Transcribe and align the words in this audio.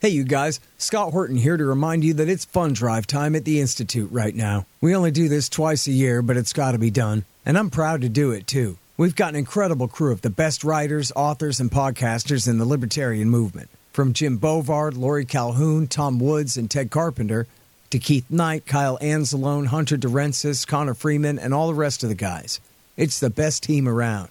Hey, 0.00 0.10
you 0.10 0.22
guys, 0.22 0.60
Scott 0.78 1.10
Horton 1.10 1.36
here 1.36 1.56
to 1.56 1.64
remind 1.64 2.04
you 2.04 2.14
that 2.14 2.28
it's 2.28 2.44
fund 2.44 2.76
drive 2.76 3.04
time 3.08 3.34
at 3.34 3.44
the 3.44 3.60
Institute 3.60 4.08
right 4.12 4.32
now. 4.32 4.64
We 4.80 4.94
only 4.94 5.10
do 5.10 5.28
this 5.28 5.48
twice 5.48 5.88
a 5.88 5.92
year, 5.92 6.22
but 6.22 6.36
it's 6.36 6.52
got 6.52 6.70
to 6.70 6.78
be 6.78 6.92
done. 6.92 7.24
And 7.44 7.58
I'm 7.58 7.68
proud 7.68 8.02
to 8.02 8.08
do 8.08 8.30
it 8.30 8.46
too. 8.46 8.78
We've 8.96 9.16
got 9.16 9.30
an 9.30 9.34
incredible 9.36 9.88
crew 9.88 10.12
of 10.12 10.20
the 10.22 10.30
best 10.30 10.62
writers, 10.62 11.10
authors, 11.16 11.58
and 11.58 11.68
podcasters 11.68 12.46
in 12.46 12.58
the 12.58 12.64
libertarian 12.64 13.28
movement. 13.28 13.70
From 13.92 14.12
Jim 14.12 14.38
Bovard, 14.38 14.96
Lori 14.96 15.24
Calhoun, 15.24 15.88
Tom 15.88 16.20
Woods, 16.20 16.56
and 16.56 16.70
Ted 16.70 16.92
Carpenter, 16.92 17.48
to 17.90 17.98
Keith 17.98 18.30
Knight, 18.30 18.66
Kyle 18.66 18.98
Anzalone, 18.98 19.66
Hunter 19.66 19.96
DeRensis, 19.96 20.64
Connor 20.64 20.94
Freeman, 20.94 21.40
and 21.40 21.52
all 21.52 21.66
the 21.66 21.74
rest 21.74 22.04
of 22.04 22.08
the 22.08 22.14
guys. 22.14 22.60
It's 22.96 23.18
the 23.18 23.30
best 23.30 23.64
team 23.64 23.88
around. 23.88 24.28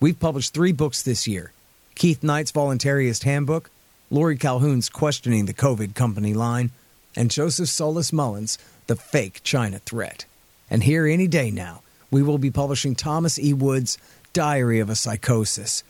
We've 0.00 0.18
published 0.18 0.52
three 0.52 0.72
books 0.72 1.00
this 1.00 1.28
year 1.28 1.52
Keith 1.94 2.24
Knight's 2.24 2.50
Voluntarist 2.50 3.22
Handbook, 3.22 3.70
Lori 4.08 4.36
Calhoun's 4.36 4.88
Questioning 4.88 5.46
the 5.46 5.54
COVID 5.54 5.96
Company 5.96 6.32
line, 6.32 6.70
and 7.16 7.28
Joseph 7.28 7.68
Solis 7.68 8.12
Mullen's 8.12 8.56
The 8.86 8.94
Fake 8.94 9.40
China 9.42 9.80
Threat. 9.80 10.26
And 10.70 10.84
here 10.84 11.08
any 11.08 11.26
day 11.26 11.50
now, 11.50 11.82
we 12.08 12.22
will 12.22 12.38
be 12.38 12.52
publishing 12.52 12.94
Thomas 12.94 13.36
E. 13.36 13.52
Woods' 13.52 13.98
Diary 14.32 14.78
of 14.78 14.88
a 14.88 14.94
Psychosis, 14.94 15.82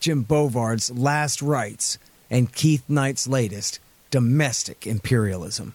Jim 0.00 0.22
Bovard's 0.22 0.90
Last 0.90 1.42
Rites, 1.42 1.98
and 2.30 2.54
Keith 2.54 2.84
Knight's 2.88 3.28
latest, 3.28 3.80
Domestic 4.10 4.86
Imperialism. 4.86 5.74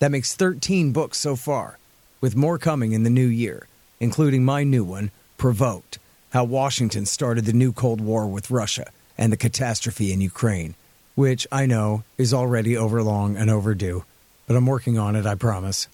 That 0.00 0.10
makes 0.10 0.34
13 0.34 0.92
books 0.92 1.16
so 1.16 1.36
far, 1.36 1.78
with 2.20 2.36
more 2.36 2.58
coming 2.58 2.92
in 2.92 3.04
the 3.04 3.10
new 3.10 3.26
year, 3.26 3.66
including 3.98 4.44
my 4.44 4.62
new 4.62 4.84
one, 4.84 5.10
Provoked 5.38 5.98
How 6.34 6.44
Washington 6.44 7.06
Started 7.06 7.46
the 7.46 7.54
New 7.54 7.72
Cold 7.72 8.02
War 8.02 8.26
with 8.26 8.50
Russia 8.50 8.90
and 9.16 9.32
the 9.32 9.38
Catastrophe 9.38 10.12
in 10.12 10.20
Ukraine 10.20 10.74
which 11.18 11.46
I 11.50 11.66
know 11.66 12.04
is 12.16 12.32
already 12.32 12.76
overlong 12.76 13.36
and 13.36 13.50
overdue, 13.50 14.04
but 14.46 14.54
I'm 14.54 14.66
working 14.66 15.00
on 15.00 15.16
it, 15.16 15.26
I 15.26 15.34
promise. 15.34 15.88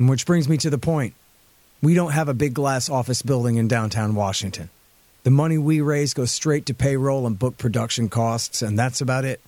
And 0.00 0.08
which 0.08 0.26
brings 0.26 0.48
me 0.48 0.56
to 0.56 0.68
the 0.68 0.78
point. 0.78 1.14
We 1.80 1.94
don't 1.94 2.10
have 2.10 2.28
a 2.28 2.34
big 2.34 2.54
glass 2.54 2.90
office 2.90 3.22
building 3.22 3.54
in 3.54 3.68
downtown 3.68 4.16
Washington. 4.16 4.70
The 5.22 5.30
money 5.30 5.58
we 5.58 5.80
raise 5.80 6.12
goes 6.12 6.32
straight 6.32 6.66
to 6.66 6.74
payroll 6.74 7.24
and 7.24 7.38
book 7.38 7.56
production 7.56 8.08
costs, 8.08 8.62
and 8.62 8.76
that's 8.76 9.00
about 9.00 9.24
it. 9.24 9.40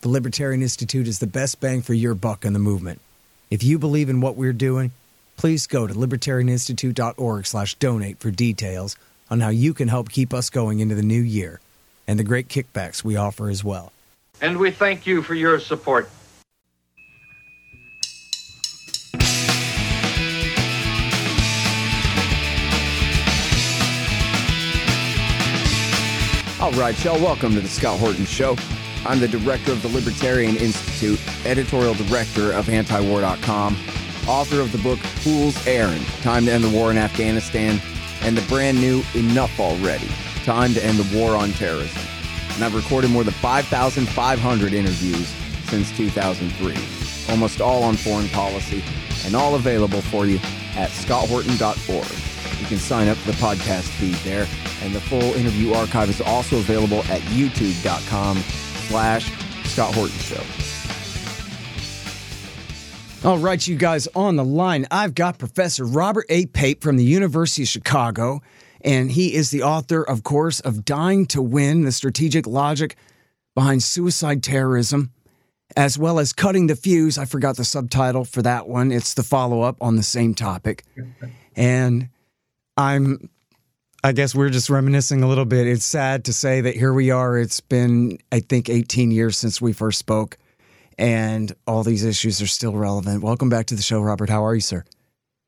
The 0.00 0.08
Libertarian 0.08 0.60
Institute 0.60 1.06
is 1.06 1.20
the 1.20 1.28
best 1.28 1.60
bang 1.60 1.80
for 1.80 1.94
your 1.94 2.16
buck 2.16 2.44
in 2.44 2.52
the 2.52 2.58
movement. 2.58 3.00
If 3.50 3.62
you 3.62 3.78
believe 3.78 4.08
in 4.08 4.20
what 4.20 4.34
we're 4.34 4.52
doing, 4.52 4.90
please 5.36 5.68
go 5.68 5.86
to 5.86 5.94
libertarianinstitute.org/donate 5.94 8.18
for 8.18 8.32
details 8.32 8.96
on 9.30 9.38
how 9.38 9.50
you 9.50 9.72
can 9.72 9.86
help 9.86 10.08
keep 10.08 10.34
us 10.34 10.50
going 10.50 10.80
into 10.80 10.96
the 10.96 11.02
new 11.02 11.22
year 11.22 11.60
and 12.08 12.18
the 12.18 12.24
great 12.24 12.48
kickbacks 12.48 13.04
we 13.04 13.14
offer 13.14 13.48
as 13.48 13.62
well 13.62 13.92
and 14.40 14.58
we 14.58 14.70
thank 14.70 15.06
you 15.06 15.22
for 15.22 15.34
your 15.34 15.58
support. 15.58 16.10
All 26.60 26.72
right, 26.72 27.04
y'all, 27.04 27.20
welcome 27.20 27.52
to 27.54 27.60
the 27.60 27.68
Scott 27.68 27.98
Horton 28.00 28.24
Show. 28.24 28.56
I'm 29.04 29.20
the 29.20 29.28
director 29.28 29.70
of 29.70 29.82
the 29.82 29.88
Libertarian 29.88 30.56
Institute, 30.56 31.20
editorial 31.46 31.92
director 31.92 32.52
of 32.52 32.66
antiwar.com, 32.66 33.76
author 34.26 34.60
of 34.60 34.72
the 34.72 34.78
book 34.78 34.98
Fool's 34.98 35.66
Errand 35.66 36.06
Time 36.22 36.46
to 36.46 36.52
End 36.52 36.64
the 36.64 36.70
War 36.70 36.90
in 36.90 36.96
Afghanistan, 36.96 37.78
and 38.22 38.34
the 38.34 38.48
brand 38.48 38.80
new 38.80 39.02
Enough 39.14 39.60
Already 39.60 40.08
Time 40.44 40.72
to 40.72 40.82
End 40.82 40.98
the 40.98 41.18
War 41.18 41.36
on 41.36 41.52
Terrorism 41.52 42.00
and 42.54 42.64
I've 42.64 42.74
recorded 42.74 43.10
more 43.10 43.24
than 43.24 43.34
5,500 43.34 44.72
interviews 44.72 45.28
since 45.68 45.90
2003, 45.96 47.32
almost 47.32 47.60
all 47.60 47.82
on 47.82 47.96
foreign 47.96 48.28
policy, 48.28 48.82
and 49.24 49.34
all 49.34 49.54
available 49.54 50.00
for 50.02 50.26
you 50.26 50.36
at 50.76 50.90
scotthorton.org. 50.90 52.60
You 52.60 52.66
can 52.66 52.78
sign 52.78 53.08
up 53.08 53.16
for 53.18 53.32
the 53.32 53.36
podcast 53.38 53.88
feed 53.98 54.14
there, 54.16 54.46
and 54.82 54.94
the 54.94 55.00
full 55.00 55.22
interview 55.34 55.72
archive 55.72 56.08
is 56.08 56.20
also 56.20 56.58
available 56.58 56.98
at 57.04 57.20
youtube.com 57.22 58.38
slash 58.88 59.30
Scott 59.64 59.94
Horton 59.94 60.18
Show. 60.18 60.42
All 63.28 63.38
right, 63.38 63.66
you 63.66 63.76
guys 63.76 64.06
on 64.14 64.36
the 64.36 64.44
line. 64.44 64.86
I've 64.90 65.14
got 65.14 65.38
Professor 65.38 65.84
Robert 65.84 66.26
A. 66.28 66.44
Pape 66.46 66.82
from 66.82 66.98
the 66.98 67.04
University 67.04 67.62
of 67.62 67.68
Chicago. 67.68 68.42
And 68.84 69.10
he 69.10 69.34
is 69.34 69.50
the 69.50 69.62
author, 69.62 70.02
of 70.02 70.22
course, 70.22 70.60
of 70.60 70.84
Dying 70.84 71.24
to 71.26 71.40
Win 71.40 71.84
The 71.84 71.92
Strategic 71.92 72.46
Logic 72.46 72.94
Behind 73.54 73.82
Suicide 73.82 74.42
Terrorism, 74.42 75.10
as 75.74 75.98
well 75.98 76.18
as 76.18 76.34
Cutting 76.34 76.66
the 76.66 76.76
Fuse. 76.76 77.16
I 77.16 77.24
forgot 77.24 77.56
the 77.56 77.64
subtitle 77.64 78.26
for 78.26 78.42
that 78.42 78.68
one. 78.68 78.92
It's 78.92 79.14
the 79.14 79.22
follow 79.22 79.62
up 79.62 79.78
on 79.80 79.96
the 79.96 80.02
same 80.02 80.34
topic. 80.34 80.84
And 81.56 82.10
I'm, 82.76 83.30
I 84.02 84.12
guess 84.12 84.34
we're 84.34 84.50
just 84.50 84.68
reminiscing 84.68 85.22
a 85.22 85.28
little 85.28 85.46
bit. 85.46 85.66
It's 85.66 85.86
sad 85.86 86.26
to 86.26 86.34
say 86.34 86.60
that 86.60 86.76
here 86.76 86.92
we 86.92 87.10
are. 87.10 87.38
It's 87.38 87.60
been, 87.60 88.18
I 88.30 88.40
think, 88.40 88.68
18 88.68 89.10
years 89.10 89.38
since 89.38 89.62
we 89.62 89.72
first 89.72 89.98
spoke, 89.98 90.36
and 90.98 91.54
all 91.66 91.84
these 91.84 92.04
issues 92.04 92.42
are 92.42 92.46
still 92.46 92.74
relevant. 92.74 93.22
Welcome 93.22 93.48
back 93.48 93.64
to 93.66 93.74
the 93.74 93.82
show, 93.82 94.02
Robert. 94.02 94.28
How 94.28 94.44
are 94.44 94.54
you, 94.54 94.60
sir? 94.60 94.84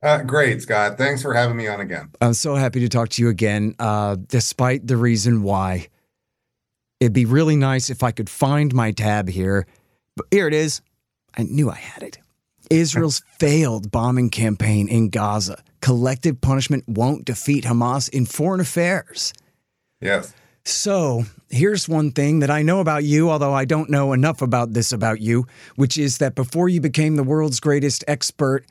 Uh, 0.06 0.22
great, 0.22 0.62
Scott. 0.62 0.98
Thanks 0.98 1.20
for 1.20 1.34
having 1.34 1.56
me 1.56 1.66
on 1.66 1.80
again. 1.80 2.10
I'm 2.20 2.34
so 2.34 2.54
happy 2.54 2.78
to 2.78 2.88
talk 2.88 3.08
to 3.08 3.22
you 3.22 3.28
again, 3.28 3.74
uh, 3.80 4.14
despite 4.28 4.86
the 4.86 4.96
reason 4.96 5.42
why. 5.42 5.88
It'd 7.00 7.12
be 7.12 7.24
really 7.24 7.56
nice 7.56 7.90
if 7.90 8.04
I 8.04 8.12
could 8.12 8.30
find 8.30 8.72
my 8.72 8.92
tab 8.92 9.28
here. 9.28 9.66
But 10.14 10.26
here 10.30 10.46
it 10.46 10.54
is. 10.54 10.80
I 11.36 11.42
knew 11.42 11.70
I 11.70 11.74
had 11.74 12.04
it. 12.04 12.18
Israel's 12.70 13.22
failed 13.40 13.90
bombing 13.90 14.30
campaign 14.30 14.86
in 14.88 15.10
Gaza. 15.10 15.60
Collective 15.80 16.40
punishment 16.40 16.84
won't 16.86 17.24
defeat 17.24 17.64
Hamas 17.64 18.08
in 18.08 18.26
foreign 18.26 18.60
affairs. 18.60 19.32
Yes. 20.00 20.32
So 20.64 21.24
here's 21.50 21.88
one 21.88 22.12
thing 22.12 22.38
that 22.40 22.50
I 22.50 22.62
know 22.62 22.78
about 22.78 23.02
you, 23.02 23.28
although 23.28 23.54
I 23.54 23.64
don't 23.64 23.90
know 23.90 24.12
enough 24.12 24.40
about 24.40 24.72
this 24.72 24.92
about 24.92 25.20
you, 25.20 25.48
which 25.74 25.98
is 25.98 26.18
that 26.18 26.36
before 26.36 26.68
you 26.68 26.80
became 26.80 27.16
the 27.16 27.24
world's 27.24 27.58
greatest 27.58 28.04
expert 28.06 28.64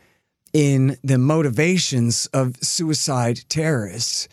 in 0.55 0.95
the 1.03 1.17
motivations 1.17 2.27
of 2.27 2.55
suicide 2.63 3.41
terrorists. 3.49 4.29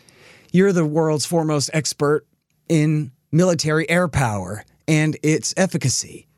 You're 0.53 0.71
the 0.71 0.85
world's 0.85 1.25
foremost 1.25 1.69
expert 1.73 2.25
in 2.69 3.11
military 3.33 3.89
air 3.89 4.07
power 4.07 4.63
and 4.87 5.17
its 5.21 5.53
efficacy. 5.57 6.29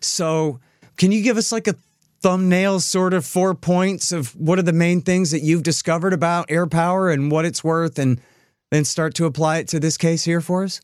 So, 0.00 0.58
can 0.96 1.12
you 1.12 1.22
give 1.22 1.36
us 1.36 1.52
like 1.52 1.68
a 1.68 1.76
thumbnail 2.20 2.80
sort 2.80 3.14
of 3.14 3.24
four 3.24 3.54
points 3.54 4.10
of 4.10 4.34
what 4.34 4.58
are 4.58 4.62
the 4.62 4.72
main 4.72 5.02
things 5.02 5.30
that 5.30 5.42
you've 5.44 5.62
discovered 5.62 6.12
about 6.12 6.50
air 6.50 6.66
power 6.66 7.08
and 7.08 7.30
what 7.30 7.44
it's 7.44 7.62
worth 7.62 7.96
and 7.96 8.20
then 8.72 8.84
start 8.84 9.14
to 9.14 9.24
apply 9.24 9.58
it 9.58 9.68
to 9.68 9.78
this 9.78 9.96
case 9.96 10.24
here 10.24 10.40
for 10.40 10.64
us? 10.64 10.80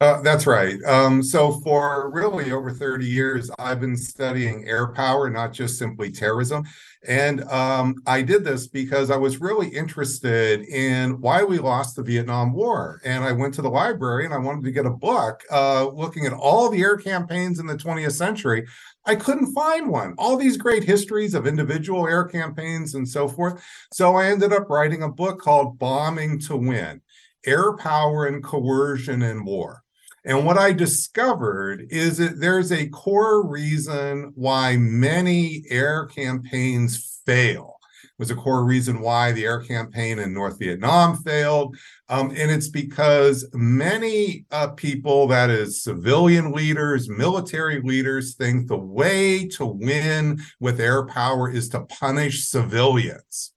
Uh, 0.00 0.22
that's 0.22 0.46
right. 0.46 0.80
Um, 0.84 1.24
so, 1.24 1.50
for 1.50 2.08
really 2.12 2.52
over 2.52 2.70
30 2.70 3.04
years, 3.04 3.50
I've 3.58 3.80
been 3.80 3.96
studying 3.96 4.64
air 4.68 4.86
power, 4.92 5.28
not 5.28 5.52
just 5.52 5.76
simply 5.76 6.12
terrorism. 6.12 6.64
And 7.08 7.42
um, 7.44 7.96
I 8.06 8.22
did 8.22 8.44
this 8.44 8.68
because 8.68 9.10
I 9.10 9.16
was 9.16 9.40
really 9.40 9.66
interested 9.66 10.60
in 10.66 11.20
why 11.20 11.42
we 11.42 11.58
lost 11.58 11.96
the 11.96 12.04
Vietnam 12.04 12.52
War. 12.52 13.00
And 13.04 13.24
I 13.24 13.32
went 13.32 13.54
to 13.54 13.62
the 13.62 13.70
library 13.70 14.24
and 14.24 14.32
I 14.32 14.38
wanted 14.38 14.62
to 14.66 14.70
get 14.70 14.86
a 14.86 14.90
book 14.90 15.42
uh, 15.50 15.88
looking 15.88 16.26
at 16.26 16.32
all 16.32 16.68
the 16.68 16.80
air 16.82 16.96
campaigns 16.96 17.58
in 17.58 17.66
the 17.66 17.76
20th 17.76 18.12
century. 18.12 18.68
I 19.04 19.16
couldn't 19.16 19.52
find 19.52 19.88
one. 19.88 20.14
All 20.16 20.36
these 20.36 20.56
great 20.56 20.84
histories 20.84 21.34
of 21.34 21.44
individual 21.44 22.06
air 22.06 22.24
campaigns 22.24 22.94
and 22.94 23.08
so 23.08 23.26
forth. 23.26 23.64
So 23.92 24.14
I 24.14 24.26
ended 24.26 24.52
up 24.52 24.70
writing 24.70 25.02
a 25.02 25.08
book 25.08 25.40
called 25.40 25.76
Bombing 25.76 26.38
to 26.40 26.56
Win 26.56 27.00
Air 27.44 27.76
Power 27.76 28.26
and 28.26 28.44
Coercion 28.44 29.22
in 29.22 29.44
War. 29.44 29.82
And 30.28 30.44
what 30.44 30.58
I 30.58 30.74
discovered 30.74 31.86
is 31.88 32.18
that 32.18 32.38
there's 32.38 32.70
a 32.70 32.90
core 32.90 33.48
reason 33.48 34.32
why 34.34 34.76
many 34.76 35.64
air 35.70 36.04
campaigns 36.04 37.22
fail. 37.24 37.76
It 38.04 38.10
was 38.18 38.30
a 38.30 38.34
core 38.34 38.62
reason 38.62 39.00
why 39.00 39.32
the 39.32 39.46
air 39.46 39.62
campaign 39.62 40.18
in 40.18 40.34
North 40.34 40.58
Vietnam 40.58 41.16
failed. 41.16 41.78
Um, 42.10 42.28
and 42.36 42.50
it's 42.50 42.68
because 42.68 43.48
many 43.54 44.44
uh, 44.50 44.68
people, 44.68 45.28
that 45.28 45.48
is, 45.48 45.82
civilian 45.82 46.52
leaders, 46.52 47.08
military 47.08 47.80
leaders, 47.80 48.34
think 48.34 48.68
the 48.68 48.76
way 48.76 49.48
to 49.48 49.64
win 49.64 50.42
with 50.60 50.78
air 50.78 51.06
power 51.06 51.50
is 51.50 51.70
to 51.70 51.86
punish 51.86 52.44
civilians. 52.44 53.54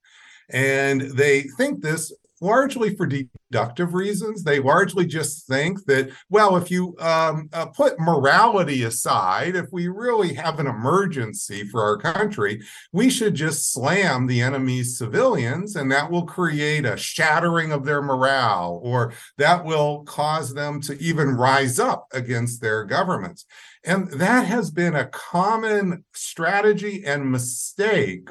And 0.48 1.02
they 1.02 1.42
think 1.58 1.82
this 1.82 2.14
largely 2.42 2.94
for 2.94 3.06
deductive 3.06 3.94
reasons. 3.94 4.42
They 4.42 4.58
largely 4.58 5.06
just 5.06 5.46
think 5.46 5.84
that, 5.86 6.10
well, 6.28 6.56
if 6.56 6.70
you 6.70 6.96
um, 6.98 7.48
uh, 7.52 7.66
put 7.66 8.00
morality 8.00 8.82
aside, 8.82 9.54
if 9.54 9.66
we 9.72 9.88
really 9.88 10.34
have 10.34 10.58
an 10.58 10.66
emergency 10.66 11.64
for 11.64 11.82
our 11.82 11.96
country, 11.96 12.60
we 12.92 13.08
should 13.08 13.34
just 13.34 13.72
slam 13.72 14.26
the 14.26 14.42
enemy's 14.42 14.98
civilians, 14.98 15.76
and 15.76 15.90
that 15.92 16.10
will 16.10 16.26
create 16.26 16.84
a 16.84 16.96
shattering 16.96 17.70
of 17.70 17.84
their 17.84 18.02
morale, 18.02 18.80
or 18.82 19.12
that 19.38 19.64
will 19.64 20.02
cause 20.04 20.52
them 20.52 20.80
to 20.82 21.00
even 21.00 21.28
rise 21.28 21.78
up 21.78 22.08
against 22.12 22.60
their 22.60 22.84
governments. 22.84 23.46
And 23.84 24.10
that 24.12 24.46
has 24.46 24.70
been 24.70 24.94
a 24.94 25.06
common 25.06 26.04
strategy 26.12 27.04
and 27.04 27.30
mistake 27.30 28.28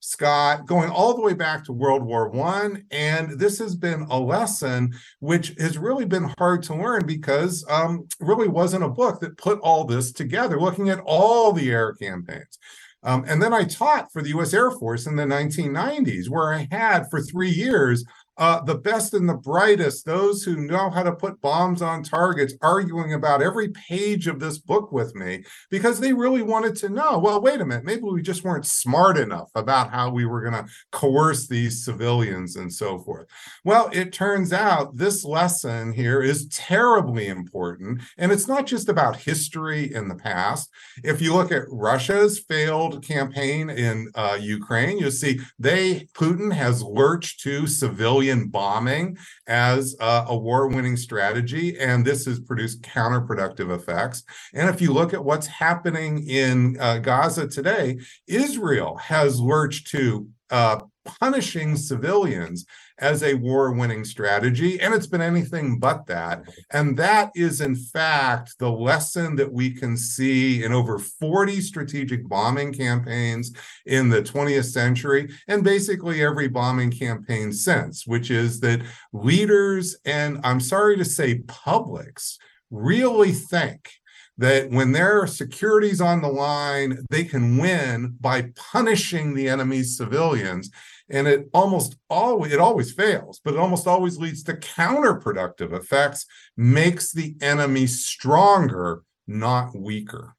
Scott, 0.00 0.66
going 0.66 0.90
all 0.90 1.14
the 1.14 1.22
way 1.22 1.34
back 1.34 1.64
to 1.64 1.72
World 1.72 2.02
War 2.02 2.28
One, 2.28 2.84
and 2.90 3.38
this 3.38 3.58
has 3.58 3.74
been 3.74 4.02
a 4.10 4.18
lesson 4.18 4.94
which 5.20 5.54
has 5.58 5.76
really 5.76 6.04
been 6.04 6.32
hard 6.38 6.62
to 6.64 6.74
learn 6.74 7.04
because 7.06 7.64
um, 7.68 8.06
really 8.20 8.48
wasn't 8.48 8.84
a 8.84 8.88
book 8.88 9.20
that 9.20 9.36
put 9.38 9.58
all 9.60 9.84
this 9.84 10.12
together, 10.12 10.60
looking 10.60 10.88
at 10.88 11.00
all 11.04 11.52
the 11.52 11.70
air 11.70 11.94
campaigns. 11.94 12.58
Um, 13.02 13.24
and 13.28 13.40
then 13.40 13.52
I 13.52 13.64
taught 13.64 14.12
for 14.12 14.22
the 14.22 14.30
U.S. 14.30 14.52
Air 14.52 14.70
Force 14.70 15.06
in 15.06 15.16
the 15.16 15.24
1990s, 15.24 16.28
where 16.28 16.52
I 16.52 16.68
had 16.70 17.08
for 17.10 17.20
three 17.20 17.50
years 17.50 18.04
uh, 18.38 18.60
the 18.62 18.76
best 18.76 19.14
and 19.14 19.28
the 19.28 19.34
brightest, 19.34 20.06
those 20.06 20.42
who 20.42 20.56
know 20.56 20.90
how 20.90 21.02
to 21.02 21.12
put 21.12 21.40
bombs 21.40 21.82
on 21.82 22.02
targets, 22.02 22.54
arguing 22.62 23.12
about 23.14 23.42
every 23.42 23.68
page 23.70 24.26
of 24.26 24.40
this 24.40 24.58
book 24.58 24.92
with 24.92 25.14
me 25.14 25.44
because 25.70 26.00
they 26.00 26.12
really 26.12 26.42
wanted 26.42 26.76
to 26.76 26.88
know 26.88 27.18
well, 27.18 27.40
wait 27.40 27.60
a 27.60 27.64
minute, 27.64 27.84
maybe 27.84 28.02
we 28.02 28.22
just 28.22 28.44
weren't 28.44 28.66
smart 28.66 29.18
enough 29.18 29.50
about 29.54 29.90
how 29.90 30.10
we 30.10 30.24
were 30.24 30.40
going 30.40 30.52
to 30.52 30.70
coerce 30.92 31.48
these 31.48 31.84
civilians 31.84 32.56
and 32.56 32.72
so 32.72 32.98
forth. 32.98 33.26
Well, 33.64 33.90
it 33.92 34.12
turns 34.12 34.52
out 34.52 34.96
this 34.96 35.24
lesson 35.24 35.92
here 35.92 36.22
is 36.22 36.48
terribly 36.48 37.26
important. 37.28 38.02
And 38.16 38.30
it's 38.30 38.48
not 38.48 38.66
just 38.66 38.88
about 38.88 39.16
history 39.16 39.92
in 39.92 40.08
the 40.08 40.14
past. 40.14 40.70
If 41.02 41.20
you 41.20 41.34
look 41.34 41.50
at 41.50 41.68
Russia's 41.68 42.38
failed 42.38 43.02
campaign 43.02 43.70
in 43.70 44.10
uh, 44.14 44.38
Ukraine, 44.40 44.98
you'll 44.98 45.10
see 45.10 45.40
they, 45.58 46.06
Putin 46.14 46.52
has 46.52 46.82
lurched 46.82 47.40
to 47.40 47.66
civilian 47.66 48.27
civilian 48.28 48.48
bombing 48.48 49.16
as 49.46 49.96
uh, 50.00 50.24
a 50.28 50.36
war 50.36 50.68
winning 50.68 50.96
strategy. 50.96 51.78
And 51.78 52.04
this 52.04 52.26
has 52.26 52.40
produced 52.40 52.82
counterproductive 52.82 53.74
effects. 53.74 54.24
And 54.54 54.68
if 54.68 54.80
you 54.80 54.92
look 54.92 55.14
at 55.14 55.24
what's 55.24 55.46
happening 55.46 56.28
in 56.28 56.76
uh, 56.80 56.98
Gaza 56.98 57.48
today, 57.48 57.98
Israel 58.26 58.96
has 58.96 59.40
lurched 59.40 59.88
to 59.88 60.28
uh, 60.50 60.80
punishing 61.20 61.76
civilians 61.76 62.66
as 63.00 63.22
a 63.22 63.34
war 63.34 63.72
winning 63.72 64.04
strategy. 64.04 64.80
And 64.80 64.94
it's 64.94 65.06
been 65.06 65.20
anything 65.20 65.78
but 65.78 66.06
that. 66.06 66.42
And 66.70 66.96
that 66.98 67.30
is, 67.34 67.60
in 67.60 67.76
fact, 67.76 68.58
the 68.58 68.70
lesson 68.70 69.36
that 69.36 69.52
we 69.52 69.70
can 69.70 69.96
see 69.96 70.64
in 70.64 70.72
over 70.72 70.98
40 70.98 71.60
strategic 71.60 72.28
bombing 72.28 72.72
campaigns 72.72 73.52
in 73.86 74.08
the 74.08 74.22
20th 74.22 74.72
century, 74.72 75.30
and 75.46 75.62
basically 75.62 76.22
every 76.22 76.48
bombing 76.48 76.90
campaign 76.90 77.52
since, 77.52 78.06
which 78.06 78.30
is 78.30 78.60
that 78.60 78.82
leaders 79.12 79.96
and 80.04 80.40
I'm 80.44 80.60
sorry 80.60 80.96
to 80.96 81.04
say, 81.04 81.40
publics 81.46 82.38
really 82.70 83.32
think 83.32 83.90
that 84.38 84.70
when 84.70 84.92
their 84.92 85.26
security's 85.26 86.00
on 86.00 86.22
the 86.22 86.28
line, 86.28 87.04
they 87.10 87.24
can 87.24 87.58
win 87.58 88.16
by 88.20 88.50
punishing 88.54 89.34
the 89.34 89.48
enemy's 89.48 89.96
civilians 89.96 90.70
and 91.10 91.26
it 91.26 91.48
almost 91.52 91.96
always 92.10 92.52
it 92.52 92.60
always 92.60 92.92
fails 92.92 93.40
but 93.44 93.54
it 93.54 93.60
almost 93.60 93.86
always 93.86 94.18
leads 94.18 94.42
to 94.42 94.54
counterproductive 94.54 95.72
effects 95.72 96.26
makes 96.56 97.12
the 97.12 97.34
enemy 97.40 97.86
stronger 97.86 99.02
not 99.26 99.76
weaker. 99.76 100.34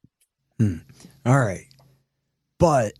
Hmm. 0.58 0.78
all 1.24 1.38
right. 1.38 1.66
But 2.58 2.92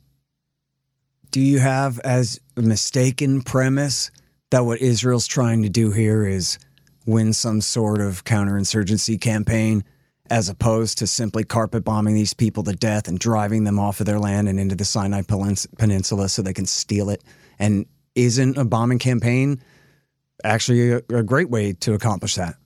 do 1.31 1.40
you 1.40 1.58
have 1.58 1.99
as 2.00 2.40
a 2.56 2.62
mistaken 2.62 3.43
premise 3.43 4.11
that 4.50 4.64
what 4.64 4.81
israel's 4.81 5.26
trying 5.26 5.62
to 5.62 5.69
do 5.69 5.93
here 5.93 6.26
is 6.26 6.58
win 7.06 7.32
some 7.32 7.61
sort 7.61 8.00
of 8.00 8.25
counterinsurgency 8.25 9.20
campaign 9.20 9.84
as 10.31 10.49
opposed 10.49 10.96
to 10.99 11.06
simply 11.06 11.44
carpet 11.44 11.84
bombing 11.84 12.14
these 12.14 12.32
people 12.32 12.62
to 12.62 12.73
death 12.73 13.08
and 13.08 13.19
driving 13.19 13.64
them 13.64 13.78
off 13.78 14.00
of 14.00 14.06
their 14.06 14.19
land 14.19 14.49
and 14.49 14.61
into 14.61 14.76
the 14.76 14.84
Sinai 14.84 15.23
Peninsula 15.23 16.28
so 16.28 16.40
they 16.40 16.52
can 16.52 16.66
steal 16.66 17.11
it 17.11 17.23
and 17.60 17.86
isn't 18.16 18.58
a 18.58 18.64
bombing 18.64 18.98
campaign 18.98 19.62
actually 20.42 20.90
a, 20.90 21.02
a 21.10 21.22
great 21.22 21.50
way 21.50 21.72
to 21.74 21.94
accomplish 21.94 22.34
that? 22.34 22.56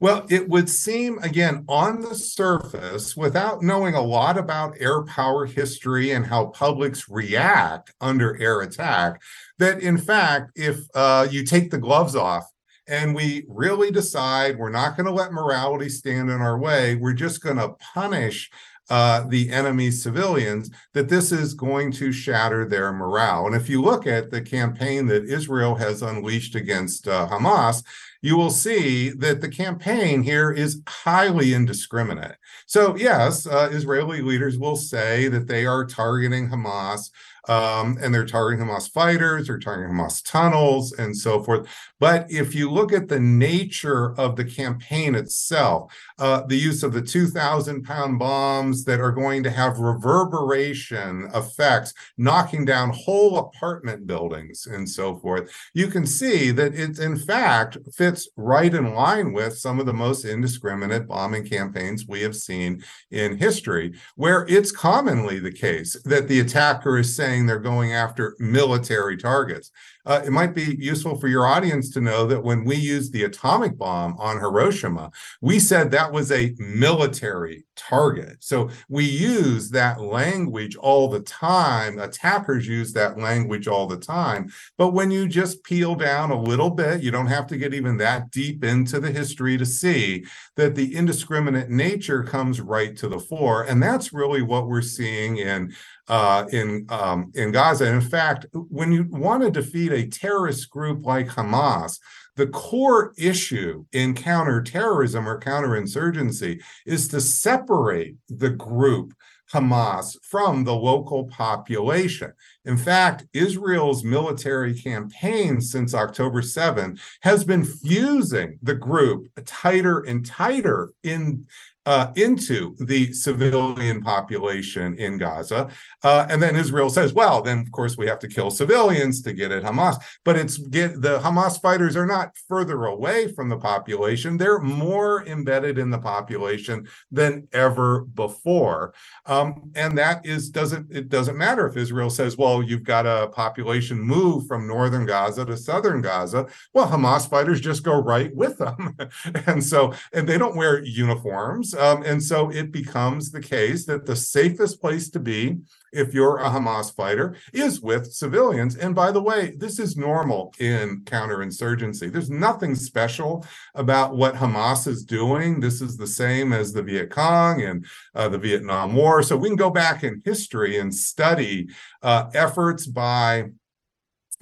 Well, 0.00 0.26
it 0.28 0.50
would 0.50 0.68
seem, 0.68 1.18
again, 1.20 1.64
on 1.66 2.02
the 2.02 2.14
surface, 2.14 3.16
without 3.16 3.62
knowing 3.62 3.94
a 3.94 4.02
lot 4.02 4.36
about 4.36 4.76
air 4.78 5.02
power 5.02 5.46
history 5.46 6.10
and 6.10 6.26
how 6.26 6.46
publics 6.46 7.08
react 7.08 7.94
under 8.02 8.40
air 8.40 8.60
attack, 8.60 9.22
that 9.58 9.80
in 9.80 9.96
fact, 9.96 10.52
if 10.56 10.80
uh, 10.94 11.26
you 11.30 11.42
take 11.42 11.70
the 11.70 11.78
gloves 11.78 12.14
off 12.14 12.44
and 12.86 13.14
we 13.14 13.46
really 13.48 13.90
decide 13.90 14.58
we're 14.58 14.68
not 14.68 14.94
going 14.94 15.06
to 15.06 15.12
let 15.12 15.32
morality 15.32 15.88
stand 15.88 16.28
in 16.28 16.42
our 16.42 16.58
way, 16.58 16.96
we're 16.96 17.14
just 17.14 17.42
going 17.42 17.56
to 17.56 17.74
punish 17.94 18.50
uh, 18.90 19.24
the 19.28 19.50
enemy's 19.50 20.02
civilians, 20.02 20.70
that 20.92 21.08
this 21.08 21.32
is 21.32 21.54
going 21.54 21.90
to 21.92 22.12
shatter 22.12 22.64
their 22.64 22.92
morale. 22.92 23.46
And 23.46 23.56
if 23.56 23.68
you 23.68 23.80
look 23.80 24.06
at 24.06 24.30
the 24.30 24.42
campaign 24.42 25.06
that 25.06 25.24
Israel 25.24 25.74
has 25.76 26.02
unleashed 26.02 26.54
against 26.54 27.08
uh, 27.08 27.28
Hamas, 27.28 27.82
you 28.24 28.38
will 28.38 28.50
see 28.50 29.10
that 29.10 29.42
the 29.42 29.48
campaign 29.50 30.22
here 30.22 30.50
is 30.50 30.80
highly 30.88 31.52
indiscriminate. 31.52 32.36
So, 32.64 32.96
yes, 32.96 33.46
uh, 33.46 33.68
Israeli 33.70 34.22
leaders 34.22 34.58
will 34.58 34.76
say 34.76 35.28
that 35.28 35.46
they 35.46 35.66
are 35.66 35.84
targeting 35.84 36.48
Hamas 36.48 37.10
um, 37.48 37.98
and 38.00 38.14
they're 38.14 38.24
targeting 38.24 38.64
Hamas 38.64 38.90
fighters, 38.90 39.46
they're 39.46 39.58
targeting 39.58 39.94
Hamas 39.94 40.22
tunnels, 40.24 40.92
and 40.92 41.16
so 41.16 41.42
forth. 41.42 41.68
But 42.00 42.30
if 42.30 42.54
you 42.54 42.70
look 42.70 42.92
at 42.92 43.08
the 43.08 43.20
nature 43.20 44.18
of 44.18 44.36
the 44.36 44.44
campaign 44.44 45.14
itself, 45.14 45.92
uh, 46.18 46.42
the 46.46 46.56
use 46.56 46.82
of 46.82 46.92
the 46.92 47.02
2,000 47.02 47.82
pound 47.82 48.18
bombs 48.18 48.84
that 48.84 49.00
are 49.00 49.12
going 49.12 49.42
to 49.42 49.50
have 49.50 49.78
reverberation 49.78 51.28
effects, 51.34 51.92
knocking 52.16 52.64
down 52.64 52.90
whole 52.90 53.38
apartment 53.38 54.06
buildings, 54.06 54.66
and 54.66 54.88
so 54.88 55.16
forth, 55.16 55.50
you 55.74 55.88
can 55.88 56.06
see 56.06 56.50
that 56.50 56.74
it, 56.74 56.98
in 56.98 57.16
fact, 57.16 57.76
fits 57.92 58.13
right 58.36 58.72
in 58.72 58.94
line 58.94 59.32
with 59.32 59.56
some 59.56 59.80
of 59.80 59.86
the 59.86 59.92
most 59.92 60.24
indiscriminate 60.24 61.06
bombing 61.06 61.46
campaigns 61.46 62.06
we 62.06 62.22
have 62.22 62.36
seen 62.36 62.82
in 63.10 63.36
history, 63.36 63.92
where 64.16 64.46
it's 64.48 64.72
commonly 64.72 65.38
the 65.38 65.52
case 65.52 65.96
that 66.04 66.28
the 66.28 66.40
attacker 66.40 66.98
is 66.98 67.14
saying 67.14 67.46
they're 67.46 67.58
going 67.58 67.92
after 67.92 68.36
military 68.38 69.16
targets. 69.16 69.70
Uh, 70.06 70.22
it 70.24 70.30
might 70.30 70.54
be 70.54 70.76
useful 70.78 71.16
for 71.16 71.28
your 71.28 71.46
audience 71.46 71.90
to 71.90 72.00
know 72.00 72.26
that 72.26 72.42
when 72.42 72.64
we 72.64 72.76
used 72.76 73.12
the 73.12 73.24
atomic 73.24 73.78
bomb 73.78 74.16
on 74.18 74.38
Hiroshima, 74.38 75.10
we 75.40 75.58
said 75.58 75.90
that 75.90 76.12
was 76.12 76.30
a 76.30 76.54
military 76.58 77.64
target. 77.76 78.36
So 78.40 78.70
we 78.88 79.04
use 79.04 79.70
that 79.70 80.00
language 80.00 80.76
all 80.76 81.08
the 81.08 81.20
time. 81.20 81.98
Attackers 81.98 82.66
use 82.66 82.92
that 82.92 83.18
language 83.18 83.66
all 83.66 83.86
the 83.86 83.96
time. 83.96 84.52
But 84.76 84.90
when 84.90 85.10
you 85.10 85.26
just 85.26 85.64
peel 85.64 85.94
down 85.94 86.30
a 86.30 86.40
little 86.40 86.70
bit, 86.70 87.02
you 87.02 87.10
don't 87.10 87.26
have 87.26 87.46
to 87.48 87.56
get 87.56 87.74
even 87.74 87.96
that 87.98 88.30
deep 88.30 88.62
into 88.62 89.00
the 89.00 89.10
history 89.10 89.56
to 89.56 89.66
see 89.66 90.24
that 90.56 90.74
the 90.74 90.94
indiscriminate 90.94 91.70
nature 91.70 92.22
comes 92.22 92.60
right 92.60 92.96
to 92.96 93.08
the 93.08 93.18
fore. 93.18 93.62
And 93.62 93.82
that's 93.82 94.12
really 94.12 94.42
what 94.42 94.68
we're 94.68 94.82
seeing 94.82 95.38
in 95.38 95.74
uh, 96.08 96.44
in 96.52 96.86
um, 96.88 97.32
in 97.34 97.52
Gaza. 97.52 97.86
In 97.86 98.00
fact, 98.00 98.46
when 98.52 98.92
you 98.92 99.06
want 99.10 99.42
to 99.42 99.50
defeat 99.50 99.92
a 99.92 100.06
terrorist 100.06 100.70
group 100.70 101.04
like 101.04 101.28
Hamas, 101.28 101.98
the 102.36 102.46
core 102.48 103.14
issue 103.16 103.84
in 103.92 104.14
counterterrorism 104.14 105.28
or 105.28 105.40
counterinsurgency 105.40 106.62
is 106.84 107.08
to 107.08 107.20
separate 107.20 108.16
the 108.28 108.50
group 108.50 109.14
Hamas 109.52 110.16
from 110.22 110.64
the 110.64 110.74
local 110.74 111.26
population. 111.26 112.32
In 112.64 112.76
fact, 112.76 113.26
Israel's 113.32 114.02
military 114.02 114.74
campaign 114.74 115.60
since 115.60 115.94
October 115.94 116.42
7 116.42 116.98
has 117.20 117.44
been 117.44 117.64
fusing 117.64 118.58
the 118.62 118.74
group 118.74 119.28
tighter 119.44 120.00
and 120.00 120.24
tighter 120.26 120.92
in 121.02 121.46
uh, 121.86 122.12
into 122.16 122.74
the 122.78 123.12
civilian 123.12 124.00
population 124.00 124.96
in 124.98 125.18
Gaza. 125.18 125.68
Uh, 126.02 126.26
and 126.30 126.42
then 126.42 126.56
Israel 126.56 126.88
says, 126.88 127.12
well, 127.12 127.42
then 127.42 127.58
of 127.58 127.72
course 127.72 127.96
we 127.96 128.06
have 128.06 128.18
to 128.20 128.28
kill 128.28 128.50
civilians 128.50 129.20
to 129.22 129.32
get 129.32 129.52
at 129.52 129.62
Hamas. 129.62 129.96
But 130.24 130.36
it's 130.36 130.56
get 130.56 131.00
the 131.02 131.18
Hamas 131.18 131.60
fighters 131.60 131.96
are 131.96 132.06
not 132.06 132.36
further 132.48 132.86
away 132.86 133.32
from 133.32 133.48
the 133.48 133.56
population. 133.56 134.36
They're 134.36 134.60
more 134.60 135.26
embedded 135.26 135.78
in 135.78 135.90
the 135.90 135.98
population 135.98 136.88
than 137.10 137.48
ever 137.52 138.00
before. 138.02 138.94
Um, 139.26 139.70
and 139.74 139.98
that 139.98 140.24
is 140.24 140.50
doesn't 140.50 140.90
it 140.90 141.08
doesn't 141.08 141.36
matter 141.36 141.66
if 141.66 141.76
Israel 141.76 142.10
says, 142.10 142.38
well, 142.38 142.62
you've 142.62 142.84
got 142.84 143.06
a 143.06 143.28
population 143.28 144.00
move 144.00 144.46
from 144.46 144.66
northern 144.66 145.06
Gaza 145.06 145.44
to 145.44 145.56
southern 145.56 146.00
Gaza. 146.00 146.46
Well, 146.72 146.88
Hamas 146.88 147.28
fighters 147.28 147.60
just 147.60 147.82
go 147.82 148.00
right 148.00 148.34
with 148.34 148.58
them. 148.58 148.96
and 149.46 149.62
so 149.62 149.92
and 150.12 150.28
they 150.28 150.38
don't 150.38 150.56
wear 150.56 150.82
uniforms. 150.82 151.73
Um, 151.74 152.02
and 152.02 152.22
so 152.22 152.50
it 152.50 152.72
becomes 152.72 153.30
the 153.30 153.40
case 153.40 153.86
that 153.86 154.06
the 154.06 154.16
safest 154.16 154.80
place 154.80 155.10
to 155.10 155.20
be 155.20 155.58
if 155.92 156.12
you're 156.12 156.38
a 156.38 156.50
Hamas 156.50 156.94
fighter 156.94 157.36
is 157.52 157.80
with 157.80 158.12
civilians. 158.12 158.76
And 158.76 158.94
by 158.94 159.12
the 159.12 159.22
way, 159.22 159.54
this 159.56 159.78
is 159.78 159.96
normal 159.96 160.52
in 160.58 161.02
counterinsurgency. 161.04 162.12
There's 162.12 162.30
nothing 162.30 162.74
special 162.74 163.46
about 163.74 164.16
what 164.16 164.34
Hamas 164.34 164.86
is 164.86 165.04
doing. 165.04 165.60
This 165.60 165.80
is 165.80 165.96
the 165.96 166.06
same 166.06 166.52
as 166.52 166.72
the 166.72 166.82
Viet 166.82 167.10
Cong 167.10 167.62
and 167.62 167.86
uh, 168.14 168.28
the 168.28 168.38
Vietnam 168.38 168.94
War. 168.94 169.22
So 169.22 169.36
we 169.36 169.48
can 169.48 169.56
go 169.56 169.70
back 169.70 170.02
in 170.02 170.22
history 170.24 170.78
and 170.78 170.94
study 170.94 171.68
uh, 172.02 172.30
efforts 172.34 172.86
by 172.86 173.50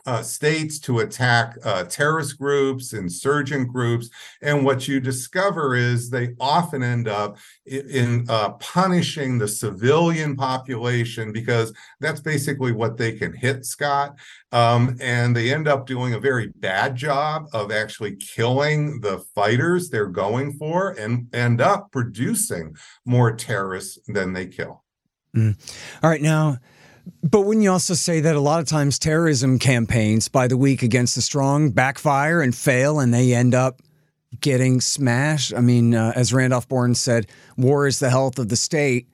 uh, 0.06 0.22
states 0.22 0.78
to 0.80 1.00
attack 1.00 1.56
uh, 1.64 1.84
terrorist 1.84 2.38
groups, 2.38 2.92
insurgent 2.92 3.72
groups, 3.72 4.10
and 4.40 4.64
what 4.64 4.88
you 4.88 5.00
discover 5.00 5.74
is 5.74 6.10
they 6.10 6.30
often 6.40 6.82
end 6.82 7.08
up 7.08 7.38
in, 7.66 7.88
in 7.90 8.26
uh, 8.28 8.50
punishing 8.54 9.38
the 9.38 9.48
civilian 9.48 10.36
population 10.36 11.32
because 11.32 11.72
that's 12.00 12.20
basically 12.20 12.72
what 12.72 12.96
they 12.96 13.12
can 13.12 13.32
hit, 13.32 13.64
Scott. 13.64 14.18
Um, 14.50 14.96
and 15.00 15.34
they 15.34 15.52
end 15.52 15.68
up 15.68 15.86
doing 15.86 16.14
a 16.14 16.20
very 16.20 16.48
bad 16.56 16.96
job 16.96 17.46
of 17.52 17.70
actually 17.70 18.16
killing 18.16 19.00
the 19.00 19.18
fighters 19.34 19.88
they're 19.88 20.06
going 20.06 20.52
for, 20.54 20.90
and 20.98 21.32
end 21.34 21.60
up 21.60 21.90
producing 21.92 22.76
more 23.04 23.32
terrorists 23.32 23.98
than 24.08 24.32
they 24.32 24.46
kill. 24.46 24.82
Mm. 25.34 25.56
All 26.02 26.10
right, 26.10 26.20
now 26.20 26.58
but 27.22 27.42
wouldn't 27.42 27.64
you 27.64 27.70
also 27.70 27.94
say 27.94 28.20
that 28.20 28.36
a 28.36 28.40
lot 28.40 28.60
of 28.60 28.66
times 28.66 28.98
terrorism 28.98 29.58
campaigns 29.58 30.28
by 30.28 30.48
the 30.48 30.56
weak 30.56 30.82
against 30.82 31.14
the 31.14 31.22
strong 31.22 31.70
backfire 31.70 32.40
and 32.42 32.54
fail 32.54 33.00
and 33.00 33.12
they 33.12 33.34
end 33.34 33.54
up 33.54 33.80
getting 34.40 34.80
smashed? 34.80 35.54
I 35.54 35.60
mean, 35.60 35.94
uh, 35.94 36.12
as 36.14 36.32
Randolph 36.32 36.68
Bourne 36.68 36.94
said, 36.94 37.26
war 37.56 37.86
is 37.86 37.98
the 37.98 38.10
health 38.10 38.38
of 38.38 38.48
the 38.48 38.56
state 38.56 39.08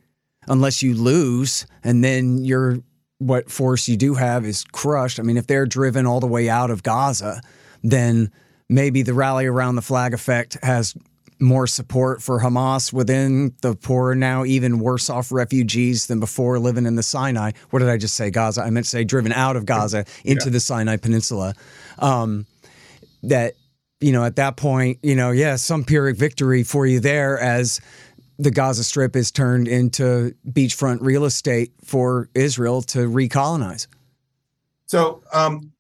unless 0.47 0.83
you 0.83 0.95
lose 0.95 1.67
and 1.85 2.03
then 2.03 2.45
your 2.45 2.79
what 3.19 3.51
force 3.51 3.89
you 3.89 3.97
do 3.97 4.15
have 4.15 4.45
is 4.45 4.65
crushed. 4.65 5.19
I 5.19 5.23
mean, 5.23 5.37
if 5.37 5.47
they're 5.47 5.67
driven 5.67 6.07
all 6.07 6.21
the 6.21 6.27
way 6.27 6.49
out 6.49 6.71
of 6.71 6.83
Gaza, 6.83 7.41
then 7.83 8.31
maybe 8.69 9.03
the 9.03 9.15
rally 9.15 9.47
around 9.47 9.77
the 9.77 9.83
flag 9.83 10.15
effect 10.15 10.57
has 10.63 10.95
more 11.41 11.67
support 11.67 12.23
for 12.23 12.41
Hamas 12.41 12.93
within 12.93 13.55
the 13.63 13.75
poor, 13.75 14.15
now 14.15 14.45
even 14.45 14.79
worse 14.79 15.09
off 15.09 15.31
refugees 15.31 16.07
than 16.07 16.21
before 16.21 16.59
living 16.59 16.87
in 16.87 16.97
the 16.97 17.03
Sinai. 17.03 17.53
What 17.71 17.81
did 17.81 17.89
I 17.89 17.97
just 17.97 18.15
say? 18.15 18.31
Gaza. 18.31 18.63
I 18.63 18.71
meant 18.71 18.85
to 18.85 18.91
say 18.91 19.05
driven 19.05 19.33
out 19.33 19.57
of 19.57 19.67
Gaza 19.67 20.05
into 20.25 20.47
yeah. 20.47 20.53
the 20.53 20.61
Sinai 20.61 20.97
Peninsula. 20.97 21.55
Um, 21.99 22.47
that, 23.23 23.55
you 24.01 24.13
know, 24.13 24.25
at 24.25 24.37
that 24.37 24.57
point, 24.57 24.99
you 25.03 25.15
know, 25.15 25.31
yeah, 25.31 25.57
some 25.57 25.85
Pyrrhic 25.85 26.17
victory 26.17 26.63
for 26.63 26.87
you 26.87 27.01
there 27.01 27.39
as 27.39 27.81
the 28.39 28.51
Gaza 28.51 28.85
Strip 28.85 29.17
is 29.17 29.31
turned 29.31 29.67
into 29.67 30.35
beachfront 30.49 30.99
real 31.01 31.25
estate 31.25 31.73
for 31.85 32.29
Israel 32.35 32.83
to 32.83 33.09
recolonize. 33.09 33.89
So, 34.87 35.23
um, 35.33 35.73